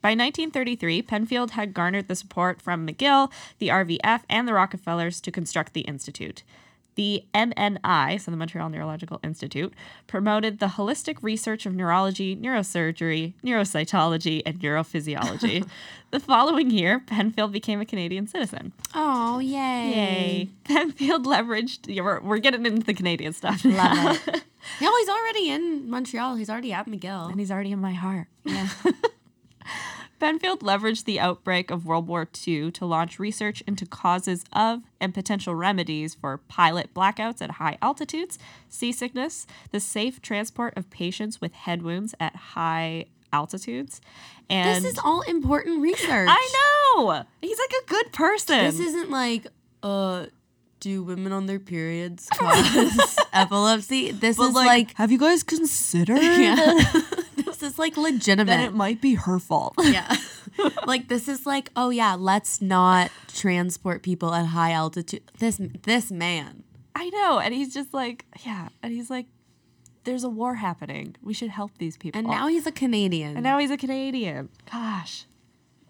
By 0.02 0.10
1933, 0.10 1.02
Penfield 1.02 1.52
had 1.52 1.74
garnered 1.74 2.08
the 2.08 2.16
support 2.16 2.62
from 2.62 2.86
McGill, 2.86 3.32
the 3.58 3.70
RVH, 3.70 4.22
and 4.30 4.48
the 4.48 4.54
Rockefellers 4.54 5.20
to 5.22 5.32
construct 5.32 5.74
the 5.74 5.82
institute. 5.82 6.44
The 6.96 7.26
MNI, 7.34 8.22
so 8.22 8.32
the 8.32 8.38
Montreal 8.38 8.70
Neurological 8.70 9.20
Institute, 9.22 9.74
promoted 10.08 10.60
the 10.60 10.68
holistic 10.68 11.18
research 11.22 11.66
of 11.66 11.76
neurology, 11.76 12.36
neurosurgery, 12.38 13.34
neurocytology, 13.44 14.42
and 14.46 14.60
neurophysiology. 14.60 15.68
the 16.12 16.20
following 16.22 16.72
year, 16.72 17.00
Penfield 17.00 17.52
became 17.52 17.82
a 17.82 17.86
Canadian 17.86 18.28
citizen. 18.28 18.72
Oh, 18.94 19.40
yay. 19.40 19.50
Yay. 19.94 20.50
Penfield 20.64 21.26
leveraged, 21.26 21.94
yeah, 21.94 22.02
we're, 22.02 22.22
we're 22.22 22.38
getting 22.38 22.66
into 22.66 22.86
the 22.86 22.94
Canadian 22.94 23.34
stuff. 23.34 23.66
Love 23.66 24.22
it. 24.28 24.44
No, 24.80 24.98
he's 24.98 25.10
already 25.10 25.50
in 25.50 25.90
Montreal. 25.90 26.36
He's 26.36 26.50
already 26.50 26.72
at 26.72 26.88
McGill. 26.88 27.30
and 27.30 27.40
he's 27.40 27.52
already 27.52 27.72
in 27.74 27.80
my 27.80 27.94
heart. 27.94 28.28
Yeah. 28.46 28.70
Penfield 30.26 30.62
leveraged 30.62 31.04
the 31.04 31.20
outbreak 31.20 31.70
of 31.70 31.86
World 31.86 32.08
War 32.08 32.28
II 32.48 32.72
to 32.72 32.86
launch 32.88 33.20
research 33.20 33.62
into 33.68 33.86
causes 33.86 34.44
of 34.52 34.82
and 35.00 35.14
potential 35.14 35.54
remedies 35.54 36.16
for 36.16 36.40
pilot 36.48 36.96
blackouts 36.96 37.44
at 37.44 37.52
high 37.52 37.78
altitudes, 37.80 38.40
seasickness, 38.68 39.46
the 39.70 39.80
safe 39.80 40.24
transport 40.24 40.76
of 40.76 40.90
patients 40.90 41.40
with 41.40 41.54
head 41.54 41.84
wounds 41.84 42.16
at 42.20 42.36
high 42.36 43.06
altitudes, 43.32 44.02
and 44.50 44.84
this 44.84 44.94
is 44.94 45.00
all 45.06 45.22
important 45.22 45.84
research. 45.84 46.28
I 46.28 46.96
know 46.98 47.24
he's 47.40 47.60
like 47.60 47.74
a 47.84 47.86
good 47.88 48.12
person. 48.12 48.64
This 48.64 48.80
isn't 48.80 49.12
like, 49.12 49.46
uh, 49.84 50.26
do 50.80 51.04
women 51.04 51.34
on 51.34 51.46
their 51.46 51.60
periods 51.60 52.30
cause 52.34 53.18
epilepsy? 53.34 54.12
This 54.12 54.40
is 54.40 54.54
like, 54.54 54.96
have 54.96 55.12
you 55.12 55.20
guys 55.20 55.44
considered 55.44 56.18
yeah. 56.22 56.80
Is 57.76 57.80
like 57.80 57.98
legitimate. 57.98 58.60
it 58.60 58.74
might 58.74 59.02
be 59.02 59.16
her 59.16 59.40
fault? 59.40 59.76
yeah. 59.82 60.16
like 60.86 61.08
this 61.08 61.28
is 61.28 61.46
like, 61.46 61.72
oh 61.76 61.90
yeah, 61.90 62.16
let's 62.18 62.62
not 62.62 63.12
transport 63.28 64.02
people 64.04 64.34
at 64.34 64.48
high 64.48 64.72
altitude. 64.72 65.22
This 65.40 65.60
this 65.84 66.12
man. 66.12 66.64
I 66.96 67.10
know, 67.10 67.40
and 67.40 67.54
he's 67.54 67.74
just 67.74 67.94
like, 67.94 68.26
yeah, 68.46 68.70
and 68.82 68.94
he's 68.94 69.10
like, 69.10 69.26
there's 70.06 70.24
a 70.24 70.30
war 70.30 70.56
happening. 70.56 71.16
We 71.22 71.34
should 71.34 71.50
help 71.50 71.72
these 71.78 71.98
people. 71.98 72.20
And 72.20 72.28
now 72.28 72.48
he's 72.48 72.66
a 72.66 72.72
Canadian. 72.72 73.36
And 73.36 73.44
now 73.44 73.58
he's 73.60 73.72
a 73.72 73.78
Canadian. 73.78 74.50
Gosh. 74.72 75.26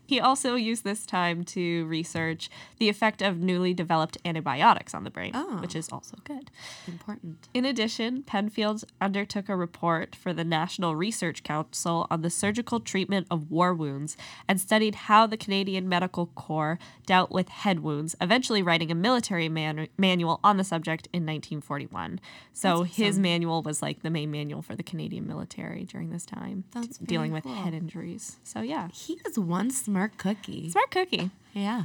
He 0.06 0.20
also 0.20 0.56
used 0.56 0.84
this 0.84 1.06
time 1.06 1.44
to 1.46 1.86
research 1.86 2.50
the 2.78 2.90
effect 2.90 3.22
of 3.22 3.40
newly 3.40 3.74
developed 3.74 4.18
antibiotics 4.24 4.94
on 4.94 5.04
the 5.04 5.10
brain, 5.10 5.32
Oh. 5.34 5.58
which 5.62 5.76
is 5.76 5.90
also 5.92 6.18
good. 6.24 6.52
important. 6.88 7.48
In 7.54 7.66
addition, 7.66 8.24
Penfield 8.24 8.84
undertook 9.02 9.50
a 9.50 9.56
report 9.56 10.16
for 10.16 10.34
the 10.34 10.44
National 10.44 10.96
Research 10.96 11.44
Council 11.44 12.06
on 12.12 12.22
the 12.22 12.30
surgical 12.30 12.80
treatment 12.80 13.28
of 13.32 13.50
war 13.50 13.74
wounds 13.74 14.16
and 14.48 14.60
studied 14.62 14.96
how 14.96 15.26
the 15.26 15.38
Canadian 15.38 15.90
Medical 15.90 16.28
Corps 16.28 16.78
dealt 17.06 17.32
with 17.32 17.50
head 17.50 17.80
wounds, 17.82 18.16
eventually 18.22 18.62
writing 18.62 18.92
a 18.92 18.96
military 18.96 19.50
man- 19.50 19.88
manual 19.98 20.40
on 20.44 20.58
the 20.58 20.64
subject 20.64 21.08
in 21.14 21.26
1941. 21.26 22.20
So 22.54 22.84
his 22.84 23.18
manual 23.18 23.62
was 23.64 23.82
like 23.82 24.02
the 24.04 24.10
main 24.10 24.30
manual 24.32 24.62
for 24.62 24.76
the 24.76 24.84
Canadian 24.84 25.26
military 25.28 25.84
during 25.86 26.10
this 26.12 26.26
time, 26.26 26.64
t- 26.72 26.90
dealing 27.04 27.32
very 27.32 27.42
with 27.42 27.46
head 27.64 27.74
injuries. 27.74 28.38
So 28.44 28.62
yeah, 28.62 28.90
He 28.94 29.20
is 29.26 29.40
one 29.40 29.72
smart 29.72 29.95
cookie. 30.18 30.70
smart 30.70 30.92
cookie. 30.92 31.32
Yeah. 31.54 31.84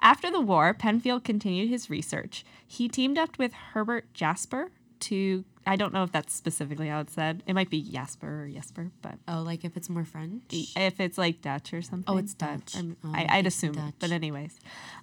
After 0.00 0.30
the 0.30 0.40
war, 0.40 0.74
Penfield 0.74 1.24
continued 1.24 1.68
his 1.68 1.90
research. 1.90 2.44
He 2.66 2.88
teamed 2.88 3.18
up 3.18 3.38
with 3.38 3.52
Herbert 3.52 4.12
Jasper 4.14 4.70
to 5.00 5.44
I 5.66 5.76
don't 5.76 5.92
know 5.92 6.02
if 6.02 6.10
that's 6.12 6.32
specifically 6.32 6.88
how 6.88 7.00
it's 7.00 7.12
said. 7.12 7.42
It 7.46 7.52
might 7.52 7.68
be 7.68 7.82
Jasper 7.82 8.44
or 8.44 8.48
Jesper, 8.48 8.90
but 9.02 9.16
Oh, 9.28 9.42
like 9.42 9.64
if 9.66 9.76
it's 9.76 9.90
more 9.90 10.04
French. 10.04 10.42
if 10.50 10.98
it's 10.98 11.18
like 11.18 11.42
Dutch 11.42 11.74
or 11.74 11.82
something. 11.82 12.04
Oh, 12.12 12.16
it's 12.16 12.32
Dutch. 12.32 12.74
I'm- 12.74 12.96
Oh, 13.04 13.12
I, 13.14 13.20
I'm 13.22 13.26
I'd 13.30 13.46
assume 13.46 13.76
it. 13.76 13.94
But 13.98 14.10
anyways, 14.10 14.58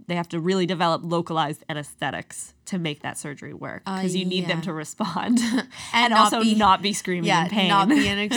they 0.08 0.16
have 0.16 0.28
to 0.30 0.40
really 0.40 0.66
develop 0.66 1.02
localized 1.04 1.64
anesthetics 1.70 2.54
to 2.66 2.78
make 2.80 3.02
that 3.02 3.18
surgery 3.18 3.54
work 3.54 3.82
Uh, 3.86 3.98
because 3.98 4.16
you 4.16 4.26
need 4.26 4.48
them 4.48 4.62
to 4.62 4.74
respond 4.74 5.40
and, 5.44 5.68
And 5.94 6.12
not 6.12 6.34
also 6.34 6.42
be- 6.42 6.56
not 6.56 6.82
be 6.82 6.94
screaming 6.94 7.26
Yeah, 7.28 7.44
in 7.44 7.50
pain. 7.50 7.68
not 7.70 7.90
be 7.90 8.08
in 8.08 8.18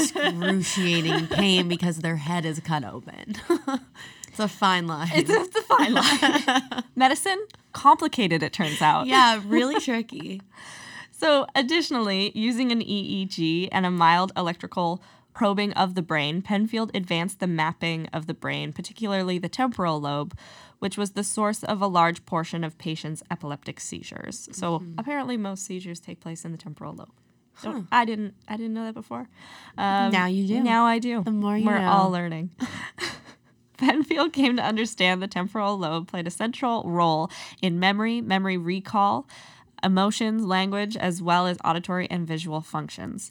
excruciating 0.43 1.27
pain 1.29 1.69
because 1.69 1.99
their 1.99 2.17
head 2.17 2.45
is 2.45 2.61
cut 2.61 2.85
open. 2.85 3.37
it's 4.29 4.39
a 4.39 4.49
fine 4.49 4.87
line. 4.87 5.11
it's, 5.15 5.31
a, 5.31 5.35
it's 5.41 5.57
a 5.57 5.63
fine 5.63 5.95
line. 5.95 6.85
Medicine 6.97 7.47
complicated. 7.73 8.43
It 8.43 8.53
turns 8.53 8.81
out. 8.83 9.07
yeah, 9.07 9.41
really 9.47 9.79
tricky. 9.81 10.43
So, 11.11 11.47
additionally, 11.55 12.33
using 12.35 12.73
an 12.73 12.81
EEG 12.81 13.69
and 13.71 13.87
a 13.87 13.91
mild 13.91 14.33
electrical 14.37 15.01
probing 15.35 15.73
of 15.75 15.95
the 15.95 16.03
brain, 16.03 16.43
Penfield 16.43 16.91
advanced 16.95 17.39
the 17.41 17.47
mapping 17.47 18.09
of 18.13 18.27
the 18.27 18.35
brain, 18.35 18.73
particularly 18.73 19.39
the 19.39 19.49
temporal 19.49 20.01
lobe, 20.01 20.37
which 20.83 20.99
was 20.99 21.13
the 21.13 21.23
source 21.23 21.63
of 21.63 21.81
a 21.81 21.87
large 21.87 22.27
portion 22.27 22.65
of 22.65 22.77
patients' 22.77 23.23
epileptic 23.31 23.79
seizures. 23.79 24.49
So, 24.51 24.83
apparently, 24.99 25.37
most 25.37 25.65
seizures 25.65 26.01
take 26.01 26.19
place 26.19 26.45
in 26.45 26.51
the 26.51 26.59
temporal 26.59 26.93
lobe. 26.93 27.13
Don't- 27.63 27.87
I 27.93 28.05
didn't. 28.05 28.35
I 28.49 28.57
didn't 28.57 28.75
know 28.75 28.87
that 28.87 28.95
before. 28.95 29.29
Um, 29.79 30.11
Now 30.11 30.27
you 30.27 30.45
do. 30.49 30.61
Now 30.61 30.85
I 30.85 30.99
do. 30.99 31.23
The 31.23 31.31
more 31.31 31.57
you 31.57 31.67
We're 31.67 31.79
know. 31.79 31.89
all 31.89 32.11
learning. 32.11 32.51
Penfield 33.77 34.33
came 34.33 34.57
to 34.57 34.63
understand 34.65 35.23
the 35.23 35.29
temporal 35.29 35.79
lobe 35.79 36.09
played 36.09 36.27
a 36.27 36.31
central 36.33 36.83
role 36.85 37.31
in 37.61 37.79
memory, 37.79 38.21
memory 38.21 38.57
recall, 38.57 39.29
emotions, 39.85 40.45
language, 40.45 40.97
as 40.97 41.23
well 41.23 41.47
as 41.47 41.59
auditory 41.65 42.09
and 42.11 42.27
visual 42.27 42.61
functions. 42.61 43.31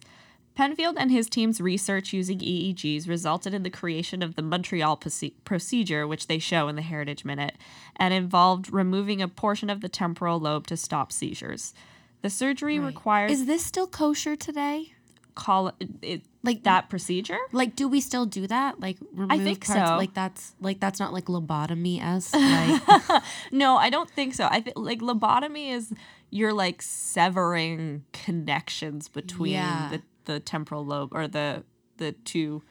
Penfield 0.55 0.97
and 0.99 1.11
his 1.11 1.29
team's 1.29 1.61
research 1.61 2.13
using 2.13 2.39
EEGs 2.39 3.07
resulted 3.07 3.53
in 3.53 3.63
the 3.63 3.69
creation 3.69 4.21
of 4.21 4.35
the 4.35 4.41
Montreal 4.41 4.97
proce- 4.97 5.33
procedure, 5.45 6.05
which 6.07 6.27
they 6.27 6.39
show 6.39 6.67
in 6.67 6.75
the 6.75 6.81
Heritage 6.81 7.23
Minute, 7.25 7.55
and 7.95 8.13
involved 8.13 8.71
removing 8.71 9.21
a 9.21 9.27
portion 9.27 9.69
of 9.69 9.81
the 9.81 9.89
temporal 9.89 10.39
lobe 10.39 10.67
to 10.67 10.77
stop 10.77 11.11
seizures. 11.11 11.73
The 12.21 12.29
surgery 12.29 12.79
required. 12.79 13.31
Is 13.31 13.45
this 13.45 13.65
still 13.65 13.87
kosher 13.87 14.35
today? 14.35 14.93
call 15.33 15.69
it, 15.69 15.75
it 16.01 16.21
Like 16.43 16.63
that 16.63 16.89
procedure. 16.89 17.37
Like, 17.53 17.73
do 17.77 17.87
we 17.87 18.01
still 18.01 18.25
do 18.25 18.47
that? 18.47 18.81
Like, 18.81 18.97
remove 19.13 19.41
think 19.41 19.65
parts? 19.65 19.89
so. 19.89 19.95
Like 19.95 20.13
that's 20.13 20.53
like 20.59 20.81
that's 20.81 20.99
not 20.99 21.13
like 21.13 21.25
lobotomy 21.25 22.01
s. 22.03 22.33
Like, 22.35 23.23
No, 23.51 23.77
I 23.77 23.89
don't 23.89 24.09
think 24.11 24.33
so. 24.33 24.45
I 24.51 24.59
think 24.59 24.75
like 24.77 24.99
lobotomy 24.99 25.71
is 25.71 25.93
you're 26.31 26.51
like 26.53 26.81
severing 26.81 28.03
connections 28.11 29.07
between 29.07 29.53
Yeah. 29.53 29.87
the, 29.91 30.01
the 30.25 30.39
temporal 30.39 30.85
lobe 30.85 31.09
or 31.13 31.27
the 31.27 31.63
the 31.97 32.13
two 32.13 32.63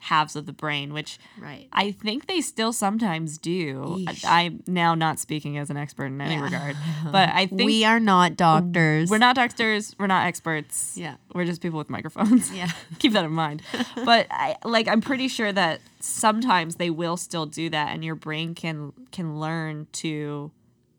halves 0.00 0.36
of 0.36 0.46
the 0.46 0.52
brain, 0.52 0.92
which 0.92 1.18
right. 1.40 1.66
I 1.72 1.90
think 1.90 2.26
they 2.28 2.40
still 2.40 2.72
sometimes 2.72 3.36
do. 3.36 4.04
Yeesh. 4.06 4.24
I, 4.24 4.42
am 4.42 4.62
now 4.68 4.94
not 4.94 5.18
speaking 5.18 5.58
as 5.58 5.70
an 5.70 5.76
expert 5.76 6.06
in 6.06 6.20
any 6.20 6.34
Yeah. 6.36 6.44
regard, 6.44 6.76
but 7.10 7.30
I 7.30 7.46
think 7.46 7.62
we 7.64 7.84
are 7.84 7.98
not 7.98 8.36
doctors. 8.36 9.10
we're 9.10 9.18
not 9.18 9.34
doctors, 9.34 9.96
we're 9.98 10.06
not 10.06 10.26
experts. 10.26 10.96
Yeah. 10.96 11.16
We're 11.34 11.44
just 11.46 11.60
people 11.60 11.78
with 11.78 11.90
microphones. 11.90 12.52
Yeah. 12.54 12.70
Keep 13.00 13.12
that 13.14 13.24
in 13.24 13.32
mind. 13.32 13.62
But 14.04 14.28
I 14.30 14.56
like 14.64 14.86
I'm 14.86 15.00
pretty 15.00 15.26
sure 15.28 15.52
that 15.52 15.80
sometimes 15.98 16.76
they 16.76 16.90
will 16.90 17.16
still 17.16 17.46
do 17.46 17.68
that 17.70 17.88
and 17.92 18.04
your 18.04 18.14
brain 18.14 18.54
can 18.54 18.92
can 19.10 19.40
learn 19.40 19.88
to 19.94 20.52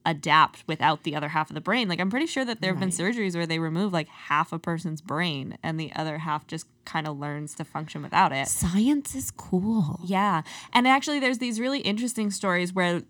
adapt 0.05 0.63
without 0.67 1.03
the 1.03 1.15
other 1.15 1.29
half 1.29 1.49
of 1.49 1.53
the 1.53 1.61
brain. 1.61 1.87
Like 1.87 1.99
I'm 1.99 2.09
pretty 2.09 2.25
sure 2.25 2.45
that 2.45 2.61
there 2.61 2.71
have 2.71 2.79
been 2.79 2.89
surgeries 2.89 3.35
where 3.35 3.45
they 3.45 3.59
remove 3.59 3.93
like 3.93 4.07
half 4.07 4.53
a 4.53 4.59
person's 4.59 5.01
brain 5.01 5.57
and 5.61 5.79
the 5.79 5.91
other 5.95 6.19
half 6.19 6.47
just 6.47 6.67
kind 6.85 7.07
of 7.07 7.19
learns 7.19 7.53
to 7.55 7.63
function 7.63 8.01
without 8.01 8.31
it. 8.31 8.47
Science 8.47 9.13
is 9.13 9.31
cool. 9.31 9.99
Yeah. 10.03 10.41
And 10.73 10.87
actually, 10.87 11.19
there's 11.19 11.37
these 11.37 11.59
really 11.59 11.79
interesting 11.79 12.31
stories 12.31 12.73
where, 12.73 13.03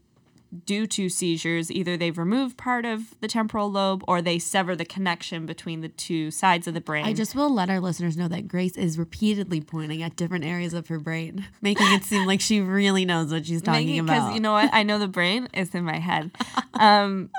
due 0.66 0.88
to 0.88 1.10
seizures, 1.10 1.72
either 1.72 1.96
they've 1.96 2.18
removed 2.18 2.58
part 2.58 2.86
of 2.86 3.20
the 3.22 3.28
temporal 3.28 3.72
lobe 3.72 4.04
or 4.08 4.22
they 4.22 4.40
sever 4.40 4.76
the 4.76 4.86
connection 4.86 5.46
between 5.46 5.82
the 5.82 5.90
two 5.90 6.32
sides 6.32 6.68
of 6.68 6.74
the 6.74 6.82
brain. 6.82 7.06
I 7.06 7.14
just 7.14 7.36
will 7.36 7.54
let 7.54 7.70
our 7.70 7.80
listeners 7.80 8.18
know 8.18 8.28
that 8.28 8.48
Grace 8.48 8.76
is 8.76 8.98
repeatedly 8.98 9.62
pointing 9.62 10.02
at 10.02 10.16
different 10.16 10.46
areas 10.46 10.74
of 10.74 10.88
her 10.88 11.00
brain, 11.00 11.46
making 11.62 11.88
it 11.94 12.04
seem 12.04 12.26
like 12.26 12.42
she 12.42 12.62
really 12.62 13.06
knows 13.06 13.32
what 13.32 13.46
she's 13.46 13.62
talking 13.62 14.00
about. 14.00 14.14
Because 14.14 14.34
you 14.34 14.40
know 14.40 14.54
what? 14.54 14.74
I 14.74 14.84
know 14.84 14.98
the 14.98 15.08
brain 15.08 15.48
is 15.54 15.74
in 15.76 15.84
my 15.84 16.00
head. 16.00 16.32
Um, 16.74 17.30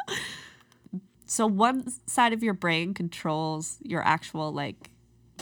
so 1.26 1.46
one 1.46 1.92
side 2.06 2.32
of 2.32 2.42
your 2.42 2.54
brain 2.54 2.94
controls 2.94 3.78
your 3.82 4.04
actual 4.04 4.52
like 4.52 4.90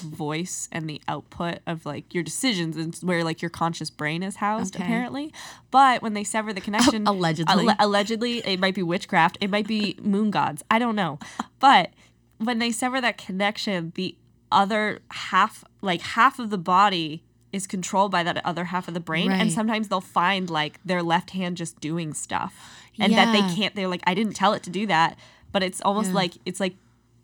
voice 0.01 0.69
and 0.73 0.89
the 0.89 1.01
output 1.09 1.59
of 1.67 1.85
like 1.87 2.13
your 2.15 2.23
decisions 2.23 2.77
and 2.77 2.95
where 3.09 3.23
like 3.25 3.41
your 3.43 3.49
conscious 3.51 3.91
brain 3.91 4.23
is 4.23 4.37
housed 4.37 4.75
Okay. 4.77 4.85
apparently 4.85 5.33
but 5.71 6.03
when 6.03 6.15
they 6.15 6.25
sever 6.25 6.53
the 6.53 6.61
connection 6.61 7.07
Allegedly. 7.07 7.69
alle- 7.69 7.77
allegedly 7.79 8.39
it 8.47 8.59
might 8.61 8.75
be 8.75 8.83
witchcraft 8.83 9.39
it 9.41 9.51
might 9.51 9.67
be 9.67 9.97
moon 10.03 10.31
gods 10.31 10.63
i 10.71 10.79
don't 10.79 10.97
know 10.97 11.19
but 11.61 11.91
when 12.39 12.59
they 12.59 12.71
sever 12.71 13.01
that 13.01 13.19
connection 13.19 13.93
the 13.97 14.15
other 14.53 15.01
half 15.11 15.65
like 15.83 16.01
half 16.01 16.39
of 16.39 16.51
the 16.51 16.59
body 16.59 17.23
is 17.53 17.67
controlled 17.67 18.11
by 18.13 18.23
that 18.23 18.45
other 18.45 18.67
half 18.67 18.89
of 18.89 18.95
the 18.95 19.01
brain 19.01 19.31
and 19.33 19.51
sometimes 19.53 19.89
they'll 19.89 20.01
find 20.01 20.51
like 20.51 20.79
their 20.85 21.03
left 21.03 21.31
hand 21.31 21.57
just 21.57 21.81
doing 21.81 22.13
stuff 22.15 22.55
and 22.99 23.13
that 23.15 23.33
they 23.33 23.41
can't 23.55 23.75
they're 23.75 23.89
like 23.89 24.03
i 24.07 24.15
didn't 24.15 24.35
tell 24.35 24.53
it 24.53 24.63
to 24.63 24.71
do 24.71 24.87
that 24.87 25.17
but 25.53 25.63
it's 25.63 25.81
almost 25.83 26.11
Yeah. 26.11 26.15
like 26.17 26.33
it's 26.45 26.61
like 26.61 26.75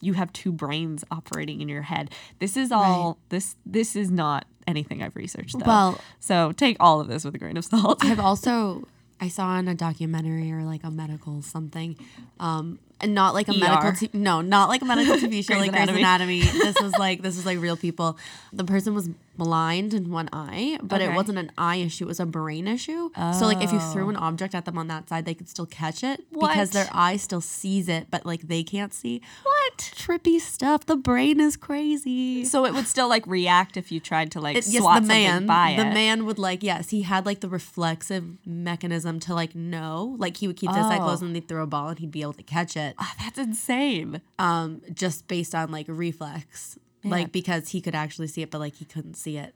you 0.05 0.13
have 0.15 0.33
two 0.33 0.53
brains 0.53 1.05
operating 1.11 1.61
in 1.61 1.69
your 1.69 1.83
head. 1.83 2.11
This 2.39 2.57
is 2.57 2.71
all 2.71 3.19
this 3.31 3.57
this 3.65 3.97
is 3.97 4.11
not 4.11 4.47
anything 4.67 5.03
i've 5.03 5.15
researched 5.17 5.59
though. 5.59 5.67
Well- 5.67 6.01
so 6.21 6.53
take 6.53 6.77
all 6.81 7.01
of 7.01 7.09
this 7.09 7.25
with 7.25 7.35
a 7.35 7.39
grain 7.39 7.57
of 7.57 7.65
salt. 7.65 8.05
I've 8.05 8.21
also 8.31 8.87
I 9.21 9.29
saw 9.29 9.59
in 9.59 9.69
a 9.69 9.75
documentary 9.75 10.51
or 10.53 10.63
like 10.65 10.85
a 10.85 10.91
medical 10.91 11.41
something, 11.41 11.97
um, 12.41 12.79
and 13.01 13.15
not 13.15 13.35
like 13.35 13.49
a 13.49 13.53
ER. 13.53 13.59
medical. 13.59 13.93
T- 13.93 14.11
no, 14.13 14.41
not 14.41 14.69
like 14.69 14.83
a 14.83 14.85
medical 14.85 15.17
TV 15.17 15.45
show 15.47 15.55
like 15.59 15.71
Grey's 15.73 15.83
Anatomy. 15.89 16.01
Anatomy. 16.01 16.41
this 16.41 16.81
was 16.81 16.93
like 16.99 17.23
this 17.23 17.37
was 17.37 17.45
like 17.47 17.59
real 17.59 17.77
people. 17.77 18.17
The 18.53 18.65
person 18.65 18.95
was 18.95 19.09
blind 19.37 19.93
in 19.93 20.13
one 20.13 20.29
eye, 20.33 20.79
but 20.81 21.01
Okay. 21.03 21.11
it 21.11 21.17
wasn't 21.17 21.39
an 21.39 21.51
eye 21.59 21.77
issue; 21.77 22.05
it 22.05 22.07
was 22.09 22.21
a 22.21 22.27
brain 22.27 22.69
issue. 22.69 23.11
So 23.39 23.47
like 23.47 23.63
if 23.63 23.73
you 23.73 23.81
threw 23.81 24.07
Oh. 24.07 24.11
an 24.11 24.17
object 24.17 24.55
at 24.55 24.65
them 24.65 24.79
on 24.79 24.87
that 24.89 25.09
side, 25.09 25.25
they 25.25 25.35
could 25.35 25.49
still 25.49 25.67
catch 25.67 26.05
it 26.05 26.25
because 26.33 26.71
their 26.71 26.89
eye 26.93 27.17
still 27.17 27.41
sees 27.41 27.89
it, 27.89 28.07
but 28.11 28.25
like 28.25 28.43
they 28.49 28.63
can't 28.63 28.95
see. 28.95 29.21
What? 29.43 29.79
Trippy 29.97 30.41
stuff. 30.41 30.87
The 30.87 30.97
brain 30.97 31.41
is 31.41 31.57
crazy. 31.57 32.45
So 32.45 32.65
it 32.65 32.75
would 32.75 32.87
still 32.87 33.09
like 33.09 33.27
react 33.27 33.77
if 33.77 33.91
you 33.91 33.99
tried 33.99 34.31
to 34.33 34.41
like 34.41 34.57
It- 34.57 34.67
yes, 34.69 34.83
swat 34.83 35.03
the 35.03 35.09
man, 35.09 35.47
by 35.47 35.71
it. 35.71 35.77
the 35.79 35.87
it. 35.89 35.95
man 35.95 36.25
would 36.27 36.39
like, 36.39 36.63
yes, 36.63 36.91
he 36.91 37.03
had 37.03 37.27
like 37.27 37.41
the 37.41 37.49
reflexive 37.49 38.25
mechanism 38.47 39.19
to 39.21 39.35
like 39.35 39.55
know, 39.55 40.15
like 40.19 40.37
he 40.37 40.47
would 40.47 40.57
keep 40.57 40.71
his 40.71 40.79
eye 40.79 40.99
Oh. 40.99 41.05
closed 41.05 41.23
and 41.23 41.35
they'd 41.35 41.49
throw 41.49 41.63
a 41.63 41.67
ball 41.67 41.89
and 41.89 41.99
he'd 41.99 42.11
be 42.13 42.23
able 42.23 42.33
to 42.35 42.43
catch 42.43 42.77
it, 42.77 42.84
Ah, 42.99 43.15
that's 43.21 43.39
insane. 43.39 44.21
um, 44.39 44.83
just 44.93 45.27
based 45.29 45.55
on 45.55 45.71
like 45.71 45.87
reflex, 45.89 46.79
Yeah. 47.03 47.11
like 47.13 47.33
because 47.33 47.69
he 47.71 47.81
could 47.81 47.95
actually 47.95 48.29
see 48.29 48.43
it, 48.43 48.51
but 48.51 48.59
like 48.59 48.75
he 48.77 48.85
couldn't 48.85 49.15
see 49.15 49.37
it. 49.39 49.55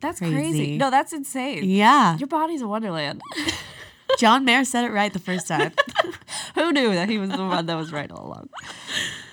That's 0.00 0.18
Crazy. 0.18 0.34
crazy. 0.34 0.76
No, 0.78 0.90
that's 0.90 1.12
insane. 1.14 1.64
Yeah, 1.64 2.18
Your 2.18 2.28
body's 2.28 2.60
a 2.62 2.68
wonderland. 2.68 3.22
John 4.18 4.44
Mayer 4.44 4.64
said 4.64 4.84
it 4.84 4.92
right 4.92 5.12
the 5.12 5.18
first 5.18 5.48
time. 5.48 5.72
Who 6.54 6.72
knew 6.72 6.92
that 6.94 7.08
he 7.08 7.18
was 7.18 7.30
the 7.30 7.44
one 7.44 7.66
that 7.66 7.74
was 7.76 7.92
right 7.92 8.10
all 8.10 8.26
along? 8.26 8.48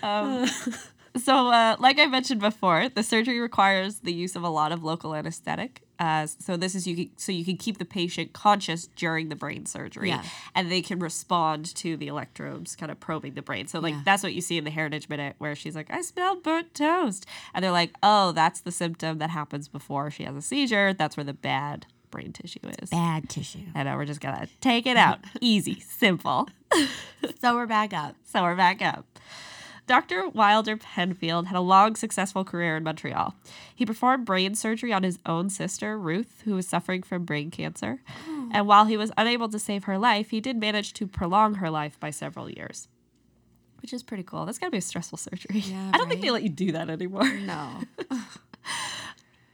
Um, 0.02 0.48
so, 1.18 1.48
uh, 1.50 1.76
like 1.80 2.00
I 2.00 2.08
mentioned 2.08 2.42
before, 2.42 2.90
the 2.90 3.04
surgery 3.04 3.40
requires 3.40 4.00
the 4.00 4.12
use 4.14 4.36
of 4.36 4.44
a 4.44 4.50
lot 4.50 4.72
of 4.72 4.84
local 4.84 5.14
anesthetic. 5.16 5.83
Uh, 6.00 6.26
so 6.28 6.58
this 6.58 6.76
is 6.76 6.88
you 6.88 6.96
can, 6.96 7.10
so 7.18 7.32
you 7.32 7.46
can 7.46 7.56
keep 7.56 7.78
the 7.78 7.86
patient 7.86 8.34
conscious 8.34 8.88
during 8.96 9.30
the 9.30 9.36
brain 9.36 9.66
surgery, 9.66 10.10
Yeah. 10.10 10.24
and 10.56 10.72
they 10.72 10.82
can 10.82 11.00
respond 11.00 11.74
to 11.76 11.96
the 11.98 12.08
electrodes, 12.08 12.76
kind 12.76 12.92
of 12.92 13.00
probing 13.00 13.36
the 13.36 13.42
brain. 13.42 13.68
So 13.68 13.80
like 13.80 13.94
Yeah. 13.94 14.02
that's 14.04 14.24
what 14.24 14.34
you 14.34 14.42
see 14.42 14.58
in 14.58 14.64
the 14.64 14.72
Heritage 14.72 15.08
Minute, 15.10 15.36
where 15.38 15.56
she's 15.56 15.76
like, 15.76 15.92
"I 15.92 16.02
smell 16.02 16.36
burnt 16.36 16.74
toast," 16.74 17.26
and 17.54 17.64
they're 17.64 17.72
like, 17.72 17.94
"Oh, 18.02 18.32
that's 18.32 18.60
the 18.62 18.72
symptom 18.72 19.20
that 19.20 19.30
happens 19.30 19.68
before 19.68 20.10
she 20.12 20.24
has 20.24 20.36
a 20.36 20.42
seizure. 20.42 20.94
That's 20.94 21.16
where 21.16 21.24
the 21.24 21.34
bad 21.34 21.86
brain 22.12 22.34
tissue 22.34 22.60
is." 22.82 22.90
Bad 22.90 23.30
tissue. 23.30 23.66
I 23.76 23.84
know 23.84 23.96
we're 23.96 24.06
just 24.06 24.22
gonna 24.22 24.48
take 24.62 24.86
it 24.86 24.98
out, 24.98 25.20
easy, 25.42 25.80
simple. 25.80 26.50
So 27.40 27.54
we're 27.56 27.68
back 27.68 27.94
up. 27.94 28.16
So 28.26 28.42
we're 28.42 28.56
back 28.56 28.82
up. 28.82 29.06
Dr. 29.86 30.30
Wilder 30.30 30.78
Penfield 30.78 31.48
had 31.48 31.58
a 31.58 31.62
long, 31.62 31.96
successful 31.96 32.46
career 32.46 32.78
in 32.78 32.84
Montreal. 32.84 33.36
He 33.76 33.86
performed 33.86 34.26
brain 34.26 34.56
surgery 34.56 34.94
on 34.94 35.04
his 35.04 35.20
own 35.26 35.50
sister, 35.50 36.00
Ruth, 36.00 36.42
who 36.46 36.56
was 36.56 36.68
suffering 36.68 37.04
from 37.04 37.26
brain 37.26 37.52
cancer. 37.52 38.00
And 38.54 38.66
while 38.66 38.86
he 38.86 38.96
was 38.96 39.12
unable 39.18 39.50
to 39.50 39.60
save 39.60 39.84
her 39.84 39.98
life, 39.98 40.30
he 40.30 40.40
did 40.40 40.56
manage 40.58 40.94
to 40.94 41.08
prolong 41.08 41.56
her 41.56 41.70
life 41.70 42.00
by 42.00 42.12
several 42.12 42.50
years, 42.50 42.88
which 43.82 43.92
is 43.92 44.04
pretty 44.04 44.24
cool. 44.24 44.46
That's 44.46 44.58
got 44.58 44.68
to 44.68 44.72
be 44.72 44.78
a 44.78 44.82
stressful 44.82 45.18
surgery. 45.18 45.60
Yeah, 45.60 45.90
I 45.94 45.98
don't 45.98 46.08
think 46.08 46.22
they 46.22 46.32
let 46.32 46.44
you 46.44 46.50
do 46.50 46.72
that 46.74 46.90
anymore. 46.90 47.24
No. 47.46 47.82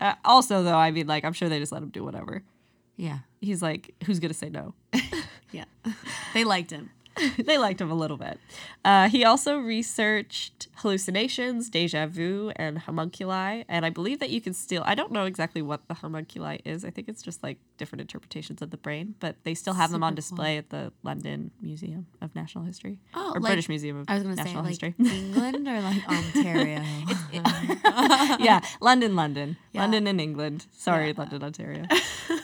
Uh, 0.01 0.13
also, 0.23 0.63
though, 0.63 0.77
I 0.77 0.91
mean, 0.91 1.07
like, 1.07 1.25
I'm 1.25 1.33
sure 1.33 1.49
they 1.49 1.59
just 1.59 1.73
let 1.73 1.83
him 1.83 1.89
do 1.89 2.05
whatever. 2.05 2.41
Yeah. 2.95 3.19
He's 3.41 3.61
like, 3.61 3.93
who's 4.05 4.19
going 4.19 4.31
to 4.31 4.37
say 4.37 4.49
no? 4.49 4.73
Yeah. 5.51 5.65
They 6.33 6.45
liked 6.45 6.71
him. 6.71 6.89
they 7.37 7.57
liked 7.57 7.81
him 7.81 7.91
a 7.91 7.95
little 7.95 8.17
bit. 8.17 8.39
Uh, 8.85 9.09
he 9.09 9.23
also 9.25 9.57
researched 9.57 10.67
hallucinations, 10.75 11.69
deja 11.69 12.05
vu, 12.07 12.51
and 12.55 12.77
homunculi. 12.79 13.63
And 13.67 13.85
I 13.85 13.89
believe 13.89 14.19
that 14.19 14.29
you 14.29 14.41
can 14.41 14.53
still, 14.53 14.83
I 14.85 14.95
don't 14.95 15.11
know 15.11 15.25
exactly 15.25 15.61
what 15.61 15.87
the 15.87 15.93
homunculi 15.95 16.59
is. 16.65 16.85
I 16.85 16.89
think 16.89 17.09
it's 17.09 17.21
just 17.21 17.43
like 17.43 17.57
different 17.77 18.01
interpretations 18.01 18.61
of 18.61 18.71
the 18.71 18.77
brain, 18.77 19.15
but 19.19 19.35
they 19.43 19.53
still 19.53 19.73
have 19.73 19.91
them 19.91 20.03
on 20.03 20.11
Super 20.13 20.21
cool. 20.21 20.21
display 20.37 20.57
at 20.57 20.69
the 20.69 20.91
London 21.03 21.51
Museum 21.61 22.07
of 22.21 22.33
National 22.35 22.63
History. 22.65 22.99
Oh, 23.13 23.31
or 23.35 23.39
like- 23.39 23.49
British 23.49 23.69
Museum 23.69 23.97
of 23.97 24.05
I 24.09 24.15
was 24.15 24.23
gonna 24.23 24.35
say 24.37 24.43
National 24.43 24.63
like 24.63 24.69
History. 24.69 24.95
England 24.99 25.67
or 25.67 25.81
like 25.81 26.09
Ontario. 26.09 26.83
yeah, 28.39 28.61
London, 28.81 29.15
London. 29.15 29.57
Yeah. 29.73 29.81
London 29.81 30.07
in 30.07 30.19
England. 30.19 30.65
Sorry, 30.71 31.07
Yeah. 31.07 31.13
London, 31.17 31.43
Ontario. 31.43 31.85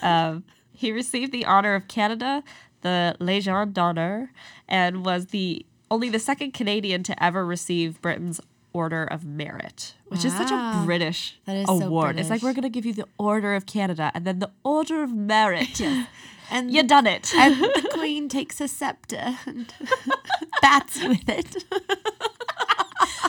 um, 0.02 0.44
he 0.72 0.92
received 0.92 1.32
the 1.32 1.46
Honor 1.46 1.76
of 1.76 1.88
Canada, 1.88 2.44
the 2.86 3.18
Légion 3.20 3.74
d'honneur, 3.74 4.30
and 4.68 5.04
was 5.04 5.28
the 5.28 5.66
only 5.90 6.08
the 6.08 6.20
second 6.20 6.54
Canadian 6.54 7.02
to 7.02 7.24
ever 7.24 7.44
receive 7.44 8.00
Britain's 8.00 8.40
Order 8.74 9.06
of 9.06 9.26
Merit, 9.26 9.96
which 10.10 10.24
is 10.24 10.36
such 10.36 10.52
a 10.52 10.84
British 10.86 11.40
is 11.48 11.66
so 11.66 11.82
award. 11.82 12.20
it's 12.20 12.30
like 12.30 12.44
we're 12.44 12.54
gonna 12.54 12.70
give 12.70 12.86
you 12.86 12.94
the 12.94 13.08
Order 13.18 13.56
of 13.56 13.66
Canada 13.66 14.12
and 14.14 14.24
then 14.24 14.38
the 14.38 14.52
Order 14.64 15.02
of 15.02 15.12
Merit. 15.14 15.82
and 16.52 16.72
you 16.72 16.84
done 16.84 17.08
it. 17.08 17.34
and 17.34 17.56
the 17.76 17.90
queen 17.94 18.30
takes 18.30 18.62
a 18.62 18.68
scepter 18.68 19.36
and 19.48 19.74
bats 20.62 21.02
with 21.02 21.28
it. 21.28 21.64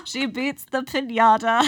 she 0.04 0.26
beats 0.26 0.66
the 0.70 0.82
pinata 0.82 1.66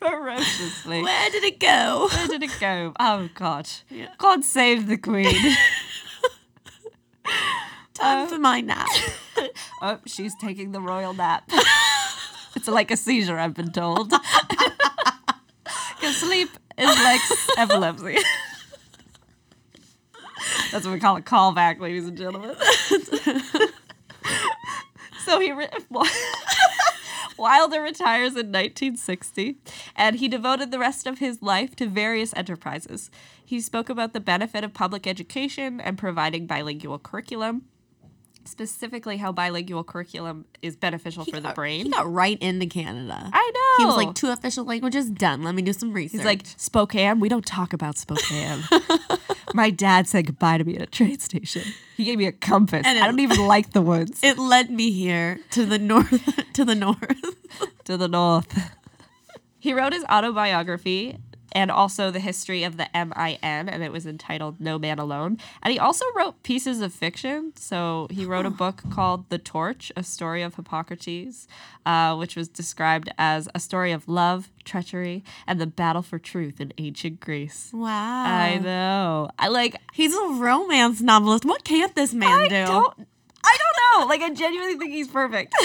ferociously. 0.00 1.02
Where 1.02 1.30
did 1.30 1.44
it 1.44 1.58
go? 1.60 2.08
Where 2.12 2.28
did 2.28 2.42
it 2.42 2.58
go? 2.60 2.92
Oh 2.98 3.28
God! 3.34 3.68
Yeah. 3.88 4.08
God 4.18 4.44
save 4.44 4.86
the 4.88 4.96
Queen. 4.98 5.34
For 8.30 8.38
my 8.38 8.60
nap. 8.60 8.86
oh, 9.82 9.98
she's 10.06 10.36
taking 10.36 10.70
the 10.70 10.80
royal 10.80 11.12
nap. 11.12 11.50
it's 12.54 12.68
like 12.68 12.92
a 12.92 12.96
seizure, 12.96 13.36
I've 13.36 13.54
been 13.54 13.72
told. 13.72 14.10
Because 15.98 16.16
sleep 16.16 16.48
is 16.78 16.86
like 16.86 17.20
epilepsy. 17.58 18.18
That's 20.70 20.84
what 20.84 20.92
we 20.92 21.00
call 21.00 21.16
a 21.16 21.22
callback, 21.22 21.80
ladies 21.80 22.06
and 22.06 22.16
gentlemen. 22.16 22.54
so 25.24 25.40
he 25.40 25.50
re- 25.50 25.68
Wilder 27.36 27.82
retires 27.82 28.36
in 28.36 28.52
1960, 28.52 29.56
and 29.96 30.20
he 30.20 30.28
devoted 30.28 30.70
the 30.70 30.78
rest 30.78 31.08
of 31.08 31.18
his 31.18 31.42
life 31.42 31.74
to 31.74 31.88
various 31.88 32.32
enterprises. 32.36 33.10
He 33.44 33.60
spoke 33.60 33.88
about 33.90 34.12
the 34.12 34.20
benefit 34.20 34.62
of 34.62 34.72
public 34.72 35.08
education 35.08 35.80
and 35.80 35.98
providing 35.98 36.46
bilingual 36.46 37.00
curriculum, 37.00 37.64
specifically 38.44 39.16
how 39.16 39.32
bilingual 39.32 39.84
curriculum 39.84 40.44
is 40.62 40.76
beneficial 40.76 41.24
for 41.24 41.40
the 41.40 41.50
brain. 41.50 41.84
He 41.86 41.90
got 41.90 42.10
right 42.10 42.38
into 42.40 42.66
Canada. 42.66 43.30
I 43.32 43.50
know. 43.54 43.84
He 43.84 43.86
was 43.86 43.96
like, 43.96 44.14
two 44.14 44.30
official 44.30 44.64
languages 44.64 45.08
done. 45.10 45.42
Let 45.42 45.54
me 45.54 45.62
do 45.62 45.72
some 45.72 45.92
research. 45.92 46.12
He's 46.18 46.24
like, 46.24 46.42
Spokane? 46.56 47.20
We 47.20 47.28
don't 47.28 47.44
talk 47.46 47.72
about 47.72 47.98
Spokane. 47.98 48.62
My 49.54 49.70
dad 49.70 50.06
said 50.08 50.26
goodbye 50.26 50.58
to 50.58 50.64
me 50.64 50.76
at 50.76 50.82
a 50.82 50.86
train 50.86 51.18
station. 51.18 51.62
He 51.96 52.04
gave 52.04 52.18
me 52.18 52.26
a 52.26 52.32
compass. 52.32 52.82
And 52.86 52.98
it- 52.98 53.02
I 53.02 53.06
don't 53.06 53.20
even 53.20 53.46
like 53.46 53.72
the 53.72 53.82
woods. 53.82 54.20
it 54.22 54.38
led 54.38 54.70
me 54.70 54.90
here 54.92 55.40
to 55.50 55.66
the 55.66 55.78
north. 55.78 56.22
to 56.54 56.64
the 56.64 56.74
north. 56.74 57.34
to 57.84 57.96
the 57.96 58.08
north. 58.08 58.70
He 59.58 59.74
wrote 59.74 59.92
his 59.92 60.04
autobiography 60.04 61.18
and 61.52 61.70
also 61.70 62.10
the 62.10 62.20
history 62.20 62.62
of 62.64 62.76
the 62.76 62.88
MIN, 62.94 63.68
and 63.68 63.82
it 63.82 63.92
was 63.92 64.06
entitled 64.06 64.60
No 64.60 64.78
Man 64.78 64.98
Alone. 64.98 65.38
And 65.62 65.72
he 65.72 65.78
also 65.78 66.04
wrote 66.14 66.42
pieces 66.42 66.80
of 66.80 66.92
fiction. 66.92 67.52
So 67.56 68.06
he 68.10 68.24
wrote 68.24 68.46
a 68.46 68.50
book 68.50 68.82
called 68.90 69.28
The 69.30 69.38
Torch, 69.38 69.90
a 69.96 70.02
story 70.02 70.42
of 70.42 70.54
Hippocrates, 70.54 71.46
uh, 71.84 72.16
which 72.16 72.36
was 72.36 72.48
described 72.48 73.10
as 73.18 73.48
a 73.54 73.60
story 73.60 73.92
of 73.92 74.08
love, 74.08 74.50
treachery, 74.64 75.24
and 75.46 75.60
the 75.60 75.66
battle 75.66 76.02
for 76.02 76.18
truth 76.18 76.60
in 76.60 76.72
ancient 76.78 77.20
Greece. 77.20 77.70
Wow. 77.72 78.24
I 78.24 78.58
know. 78.58 79.30
I 79.38 79.48
like. 79.48 79.76
He's 79.92 80.14
a 80.14 80.26
romance 80.34 81.00
novelist. 81.00 81.44
What 81.44 81.64
can't 81.64 81.94
this 81.94 82.14
man 82.14 82.28
I 82.30 82.48
do? 82.48 82.66
don't. 82.66 83.06
I 83.42 83.56
don't 83.58 84.00
know. 84.02 84.06
Like 84.08 84.20
I 84.20 84.32
genuinely 84.34 84.76
think 84.76 84.92
he's 84.92 85.08
perfect. 85.08 85.54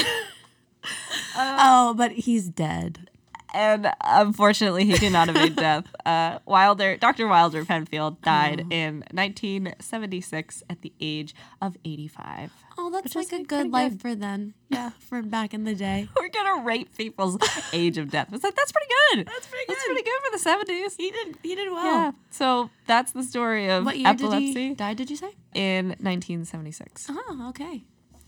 Oh, 1.38 1.94
but 1.98 2.12
he's 2.12 2.48
dead. 2.48 3.10
And 3.56 3.92
unfortunately, 4.02 4.86
he 4.86 4.94
did 4.94 5.12
not 5.14 5.30
evade 5.30 5.56
death. 5.56 5.86
Uh, 6.06 6.38
Wilder, 6.46 6.98
Dr. 6.98 7.28
Wilder 7.28 7.66
Penfield, 7.66 8.22
died 8.22 8.68
in 8.70 9.04
1976 9.12 10.64
at 10.70 10.82
the 10.82 10.94
age 11.02 11.34
of 11.62 11.76
85. 11.84 12.52
Oh, 12.78 12.90
that's 12.92 13.16
like 13.16 13.32
a 13.32 13.44
good 13.44 13.72
life 13.72 13.94
good. 13.94 14.02
for 14.02 14.16
then. 14.16 14.54
Yeah. 14.70 14.90
For 15.00 15.22
back 15.22 15.54
in 15.54 15.64
the 15.64 15.74
day. 15.76 16.10
We're 16.20 16.28
gonna 16.30 16.64
rate 16.66 16.96
people's 16.98 17.38
age 17.72 17.98
of 17.98 18.10
death. 18.12 18.30
It's 18.34 18.44
like 18.44 18.56
that's 18.56 18.72
pretty 18.72 18.92
good. 19.14 19.28
That's 19.28 19.48
pretty 19.48 19.66
good. 19.68 19.76
That's 19.76 19.86
pretty 19.86 20.02
good 20.02 20.20
for 20.24 20.38
the 20.38 20.74
70s. 20.74 20.94
He 20.98 21.12
did 21.12 21.38
he 21.44 21.56
did 21.56 21.72
well. 21.72 21.86
Yeah. 21.86 22.12
So 22.32 22.70
that's 22.88 23.12
the 23.14 23.24
story 23.24 23.70
of 23.70 23.86
What 23.86 23.98
year 23.98 24.08
epilepsy 24.10 24.54
did 24.54 24.60
he 24.70 24.74
die, 24.74 24.94
did 24.96 25.10
you 25.12 25.16
say? 25.16 25.32
in 25.54 25.90
1976. 25.90 27.08
Oh, 27.10 27.46
okay. 27.50 27.84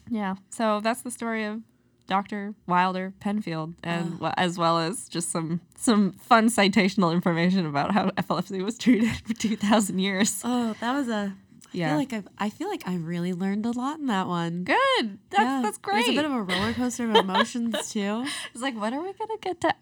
Yeah. 0.09 0.35
So 0.51 0.79
that's 0.79 1.01
the 1.01 1.11
story 1.11 1.43
of 1.43 1.61
Dr. 2.07 2.55
Wilder 2.67 3.13
Penfield, 3.19 3.75
and 3.83 4.19
as 4.37 4.57
well 4.57 4.79
as 4.79 5.07
just 5.09 5.29
some 5.31 5.61
some 5.77 6.13
fun 6.13 6.47
citational 6.47 7.13
information 7.13 7.65
about 7.65 7.91
how 7.93 8.11
epilepsy 8.17 8.61
was 8.61 8.77
treated 8.77 9.09
for 9.25 9.33
2,000 9.33 9.99
years. 9.99 10.41
Oh, 10.43 10.73
that 10.79 10.93
was 10.93 11.07
a 11.09 11.33
I 11.65 11.69
Yeah. 11.73 11.89
feel 11.89 11.97
like 11.97 12.13
I've, 12.13 12.27
I 12.39 12.49
feel 12.49 12.69
like 12.69 12.87
I 12.87 12.95
really 12.95 13.33
learned 13.33 13.65
a 13.65 13.71
lot 13.71 13.99
in 13.99 14.05
that 14.07 14.27
one. 14.27 14.63
Good. 14.63 15.19
That's 15.29 15.43
Yeah, 15.43 15.59
that's 15.63 15.77
It 15.77 15.81
great. 15.83 15.97
was 15.97 16.09
a 16.09 16.13
bit 16.13 16.25
of 16.25 16.31
a 16.31 16.41
roller 16.41 16.73
coaster 16.73 17.03
of 17.11 17.15
emotions 17.15 17.89
too. 17.91 18.25
it's 18.53 18.61
like 18.61 18.79
when 18.79 18.93
are 18.93 19.01
we 19.03 19.11
gonna 19.13 19.37
get 19.41 19.61
to 19.61 19.75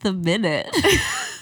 the 0.00 0.12
minute? 0.12 0.68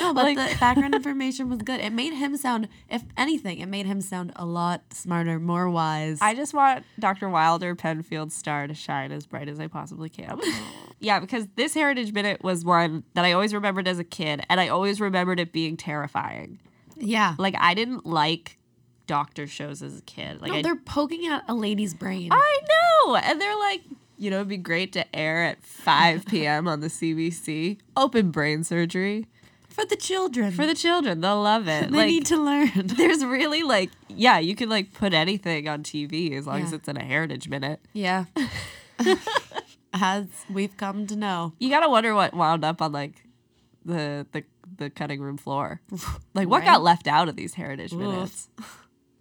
No, 0.00 0.12
but 0.14 0.24
Like- 0.24 0.36
the 0.36 0.56
background 0.58 0.94
information 0.94 1.48
was 1.48 1.60
good. 1.60 1.80
It 1.80 1.92
made 1.92 2.12
him 2.12 2.36
sound, 2.36 2.68
if 2.90 3.02
anything, 3.16 3.58
it 3.60 3.66
made 3.66 3.86
him 3.86 4.00
sound 4.00 4.32
a 4.36 4.44
lot 4.46 4.92
smarter, 4.92 5.38
more 5.38 5.68
wise. 5.70 6.18
I 6.20 6.34
just 6.34 6.54
want 6.54 6.84
Dr. 6.98 7.28
Wilder 7.28 7.74
Penfield's 7.74 8.34
star 8.34 8.66
to 8.66 8.74
shine 8.74 9.12
as 9.12 9.26
bright 9.26 9.48
as 9.48 9.58
I 9.60 9.66
possibly 9.66 10.08
can. 10.08 10.40
yeah, 11.00 11.20
because 11.20 11.46
this 11.56 11.74
Heritage 11.74 12.12
Minute 12.12 12.42
was 12.44 12.64
one 12.64 13.04
that 13.14 13.24
I 13.24 13.32
always 13.32 13.54
remembered 13.54 13.88
as 13.88 13.98
a 13.98 14.04
kid, 14.04 14.44
and 14.48 14.60
I 14.60 14.68
always 14.68 15.00
remembered 15.00 15.40
it 15.40 15.52
being 15.52 15.76
terrifying. 15.76 16.58
yeah. 16.96 17.34
Like 17.38 17.54
I 17.58 17.74
didn't 17.74 18.06
like 18.06 18.58
doctor 19.06 19.46
shows 19.46 19.82
as 19.82 19.98
a 19.98 20.02
kid. 20.02 20.40
Like 20.40 20.50
no, 20.52 20.58
I, 20.58 20.62
they're 20.62 20.76
poking 20.76 21.26
at 21.28 21.44
a 21.48 21.54
lady's 21.54 21.94
brain. 21.94 22.30
I 22.32 22.58
know, 23.06 23.16
and 23.16 23.40
they're 23.40 23.58
like, 23.58 23.82
you 24.18 24.30
know, 24.30 24.36
it'd 24.38 24.48
be 24.48 24.56
great 24.56 24.92
to 24.94 25.14
air 25.16 25.44
at 25.44 25.62
5 25.62 26.24
p.m. 26.26 26.66
on 26.66 26.80
the 26.80 26.88
CBC. 26.88 27.78
Open 27.96 28.30
brain 28.30 28.64
surgery 28.64 29.26
for 29.76 29.84
the 29.84 29.96
children. 29.96 30.50
for 30.52 30.66
the 30.66 30.74
children. 30.74 31.20
They'll 31.20 31.42
love 31.42 31.68
it. 31.68 31.90
they 31.90 31.96
like, 31.96 32.06
need 32.08 32.26
to 32.26 32.36
learn. 32.36 32.70
there's 32.96 33.24
really 33.24 33.62
like, 33.62 33.90
yeah, 34.08 34.38
you 34.38 34.56
can 34.56 34.68
like 34.68 34.92
put 34.94 35.12
anything 35.12 35.68
on 35.68 35.82
TV 35.82 36.32
as 36.36 36.46
long 36.46 36.62
as 36.62 36.72
it's 36.72 36.88
in 36.88 36.96
a 36.96 37.04
Heritage 37.04 37.48
Minute. 37.48 37.80
Yeah. 37.92 38.24
As 39.92 40.26
we've 40.50 40.76
come 40.76 41.06
to 41.06 41.16
know. 41.16 41.54
You 41.58 41.70
gotta 41.70 41.88
wonder 41.88 42.14
what 42.14 42.34
wound 42.34 42.64
up 42.64 42.82
on 42.82 42.92
like 42.92 43.12
the 43.84 44.26
the 44.32 44.44
the 44.78 44.90
cutting 44.90 45.20
room 45.20 45.38
floor. 45.38 45.80
Like 46.34 46.48
what 46.48 46.58
Right. 46.60 46.66
got 46.66 46.82
left 46.82 47.06
out 47.06 47.28
of 47.28 47.36
these 47.36 47.54
heritage 47.54 47.92
Oof. 47.94 47.98
minutes? 48.00 48.48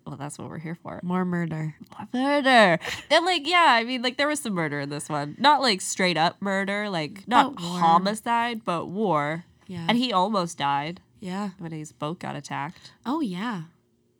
Well, 0.05 0.17
that's 0.17 0.37
what 0.37 0.49
we're 0.49 0.59
here 0.59 0.75
for. 0.75 0.99
More 1.01 1.23
murder. 1.23 1.75
More 1.97 2.07
Murder. 2.13 2.79
And 3.09 3.25
like, 3.25 3.47
yeah, 3.47 3.67
I 3.69 3.83
mean, 3.85 4.01
like 4.01 4.17
there 4.17 4.27
was 4.27 4.39
some 4.39 4.53
murder 4.53 4.81
in 4.81 4.89
this 4.89 5.07
one. 5.09 5.35
Not 5.39 5.61
like 5.61 5.81
straight 5.81 6.17
up 6.17 6.41
murder, 6.41 6.89
like 6.89 7.25
not 7.27 7.55
But 7.55 7.61
homicide, 7.61 8.65
but 8.65 8.87
war. 8.87 9.45
Yeah. 9.67 9.85
And 9.87 9.97
he 9.97 10.13
almost 10.13 10.57
died 10.57 11.01
yeah. 11.19 11.51
when 11.57 11.71
his 11.71 11.91
boat 11.91 12.19
got 12.19 12.35
attacked. 12.35 12.91
Oh, 13.05 13.21
yeah. 13.21 13.63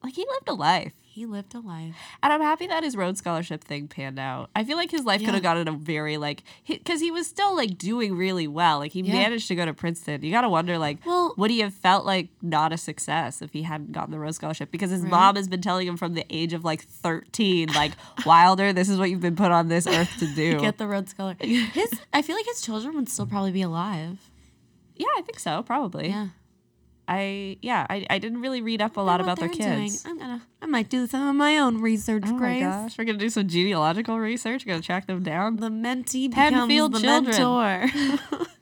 Like 0.04 0.14
he 0.16 0.26
lived 0.30 0.48
a 0.50 0.54
life. 0.54 0.94
He 1.02 1.26
lived 1.26 1.56
a 1.56 1.60
life. 1.60 1.96
And 2.22 2.34
I'm 2.34 2.42
happy 2.42 2.68
that 2.68 2.84
his 2.84 2.98
Rhodes 2.98 3.20
Scholarship 3.20 3.64
thing 3.64 3.88
panned 3.88 4.20
out. 4.20 4.50
I 4.54 4.66
feel 4.66 4.76
like 4.76 4.92
his 4.92 5.06
life 5.06 5.22
could 5.22 5.28
Yeah. 5.30 5.34
have 5.36 5.44
gotten 5.44 5.68
a 5.70 5.72
very 5.72 6.18
like 6.18 6.44
because 6.68 7.00
he, 7.00 7.10
was 7.10 7.26
still 7.26 7.56
like 7.56 7.78
doing 7.78 8.18
really 8.18 8.48
well. 8.50 8.80
Like 8.80 8.92
he 8.92 9.00
Yeah. 9.00 9.14
managed 9.14 9.48
to 9.48 9.56
go 9.56 9.66
to 9.66 9.74
Princeton. 9.74 10.22
You 10.24 10.32
gotta 10.32 10.50
wonder 10.50 10.78
like, 10.78 10.98
Well- 11.06 11.34
would 11.38 11.52
he 11.52 11.60
have 11.60 11.74
felt 11.74 12.06
like 12.06 12.28
not 12.42 12.74
a 12.74 12.78
success 12.78 13.42
if 13.42 13.54
he 13.54 13.64
hadn't 13.64 13.94
gotten 13.94 14.12
the 14.12 14.20
Rhodes 14.20 14.36
Scholarship? 14.36 14.72
Because 14.72 14.92
his 14.92 15.04
Right. 15.04 15.10
mom 15.12 15.36
has 15.38 15.48
been 15.48 15.62
telling 15.62 15.88
him 15.88 15.96
from 15.96 16.16
the 16.16 16.26
age 16.30 16.52
of 16.52 16.66
like 16.66 16.82
13, 16.84 17.70
like 17.74 17.94
Wilder, 18.26 18.74
this 18.74 18.90
is 18.90 19.00
what 19.00 19.10
you've 19.10 19.22
been 19.22 19.38
put 19.38 19.52
on 19.52 19.70
this 19.70 19.88
earth 19.88 20.14
to 20.20 20.28
do. 20.36 20.60
Get 20.60 20.78
the 20.78 20.88
Rhodes 20.88 21.12
Scholar. 21.12 21.38
His, 21.40 21.90
I 22.12 22.22
feel 22.22 22.36
like 22.36 22.46
his 22.46 22.62
children 22.62 22.94
would 22.96 23.08
still 23.08 23.26
probably 23.26 23.52
be 23.54 23.62
alive. 23.62 24.20
Yeah, 24.96 25.08
I 25.18 25.22
think 25.22 25.40
so. 25.40 25.64
Probably. 25.64 26.10
Yeah. 26.10 26.28
I 27.08 27.58
yeah. 27.62 27.86
I, 27.90 28.06
I 28.10 28.20
didn't 28.20 28.42
really 28.42 28.62
read 28.62 28.82
up 28.82 28.98
a 28.98 29.02
lot 29.02 29.22
about 29.22 29.40
their 29.40 29.48
they're 29.50 29.76
doing. 29.76 29.90
kids. 29.90 30.04
I'm 30.06 30.18
gonna. 30.18 30.42
I 30.62 30.66
might 30.66 30.90
do 30.90 31.06
some 31.08 31.28
of 31.28 31.36
my 31.36 31.58
own 31.58 31.82
research, 31.82 32.24
Oh 32.26 32.34
my 32.34 32.60
gosh, 32.60 32.98
we're 32.98 33.06
gonna 33.06 33.20
do 33.20 33.30
some 33.30 33.48
genealogical 33.48 34.20
research. 34.20 34.66
We're 34.66 34.74
gonna 34.74 34.84
track 34.84 35.06
them 35.08 35.22
down. 35.22 35.58
The 35.58 35.70
mentee 35.70 36.30
becomes 36.30 36.68
the 36.68 37.00
children. 37.00 37.04
mentor. 37.04 38.48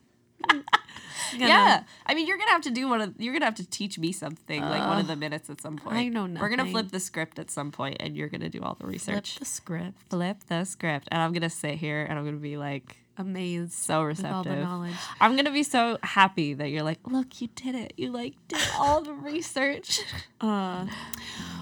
Yeah, 1.37 1.83
I 2.05 2.13
mean, 2.13 2.27
you're 2.27 2.37
gonna 2.37 2.51
have 2.51 2.61
to 2.61 2.71
do 2.71 2.87
one 2.87 3.01
of. 3.01 3.13
You're 3.17 3.33
gonna 3.33 3.45
have 3.45 3.55
to 3.55 3.67
teach 3.67 3.97
me 3.97 4.11
something 4.11 4.61
like 4.61 4.87
one 4.87 4.99
of 4.99 5.07
the 5.07 5.15
minutes 5.15 5.49
at 5.49 5.61
some 5.61 5.77
point. 5.77 5.95
I 5.95 6.07
know 6.07 6.27
nothing. 6.27 6.41
We're 6.41 6.55
gonna 6.55 6.69
flip 6.69 6.91
the 6.91 6.99
script 6.99 7.39
at 7.39 7.49
some 7.49 7.71
point, 7.71 7.97
and 7.99 8.15
you're 8.15 8.29
gonna 8.29 8.49
do 8.49 8.61
all 8.61 8.75
the 8.75 8.85
research. 8.85 9.31
Flip 9.31 9.39
the 9.39 9.45
script. 9.45 9.97
Flip 10.09 10.37
the 10.47 10.63
script, 10.65 11.07
and 11.11 11.21
I'm 11.21 11.33
gonna 11.33 11.49
sit 11.49 11.75
here 11.75 12.05
and 12.07 12.17
I'm 12.17 12.25
gonna 12.25 12.37
be 12.37 12.57
like 12.57 12.97
Amazed. 13.17 13.73
so 13.73 14.07
with 14.07 14.25
all 14.25 14.43
the 14.43 14.49
receptive. 14.49 15.15
I'm 15.21 15.35
gonna 15.35 15.51
be 15.51 15.63
so 15.63 15.97
happy 16.01 16.53
that 16.55 16.69
you're 16.69 16.83
like, 16.83 16.99
look, 17.05 17.41
you 17.41 17.47
did 17.55 17.75
it. 17.75 17.93
You 17.97 18.11
like 18.11 18.33
did 18.47 18.61
all 18.77 19.01
the 19.01 19.13
research. 19.13 19.99
Uh, 20.41 20.85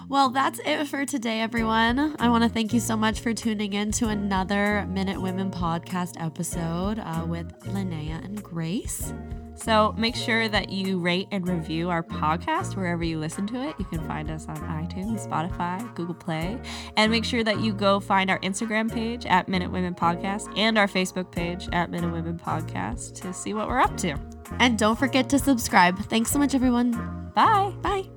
well, 0.09 0.29
that's 0.29 0.59
it 0.65 0.87
for 0.87 1.05
today, 1.05 1.39
everyone. 1.41 2.15
I 2.19 2.29
want 2.29 2.43
to 2.43 2.49
thank 2.49 2.73
you 2.73 2.79
so 2.79 2.97
much 2.97 3.19
for 3.19 3.31
tuning 3.31 3.73
in 3.73 3.91
to 3.91 4.07
another 4.07 4.87
Minute 4.89 5.21
Women 5.21 5.51
podcast 5.51 6.19
episode 6.19 6.97
uh, 6.97 7.23
with 7.27 7.47
Linnea 7.65 8.25
and 8.25 8.41
Grace. 8.41 9.13
So 9.55 9.93
make 9.97 10.15
sure 10.15 10.47
that 10.49 10.69
you 10.69 10.99
rate 10.99 11.27
and 11.31 11.47
review 11.47 11.89
our 11.89 12.03
podcast 12.03 12.75
wherever 12.75 13.03
you 13.03 13.19
listen 13.19 13.45
to 13.47 13.61
it. 13.67 13.75
You 13.77 13.85
can 13.85 14.05
find 14.07 14.29
us 14.31 14.47
on 14.47 14.57
iTunes, 14.57 15.27
Spotify, 15.27 15.93
Google 15.95 16.15
Play, 16.15 16.59
and 16.97 17.11
make 17.11 17.25
sure 17.25 17.43
that 17.43 17.59
you 17.59 17.73
go 17.73 17.99
find 17.99 18.29
our 18.29 18.39
Instagram 18.39 18.91
page 18.91 19.25
at 19.25 19.47
Minute 19.47 19.71
Women 19.71 19.93
Podcast 19.93 20.51
and 20.57 20.77
our 20.77 20.87
Facebook 20.87 21.31
page 21.31 21.69
at 21.71 21.91
Minute 21.91 22.11
Women 22.11 22.37
Podcast 22.37 23.13
to 23.21 23.33
see 23.33 23.53
what 23.53 23.67
we're 23.67 23.79
up 23.79 23.95
to. 23.97 24.17
And 24.59 24.77
don't 24.77 24.97
forget 24.97 25.29
to 25.29 25.39
subscribe. 25.39 25.97
Thanks 26.05 26.31
so 26.31 26.39
much, 26.39 26.55
everyone. 26.55 26.91
Bye. 27.35 27.73
Bye. 27.81 28.07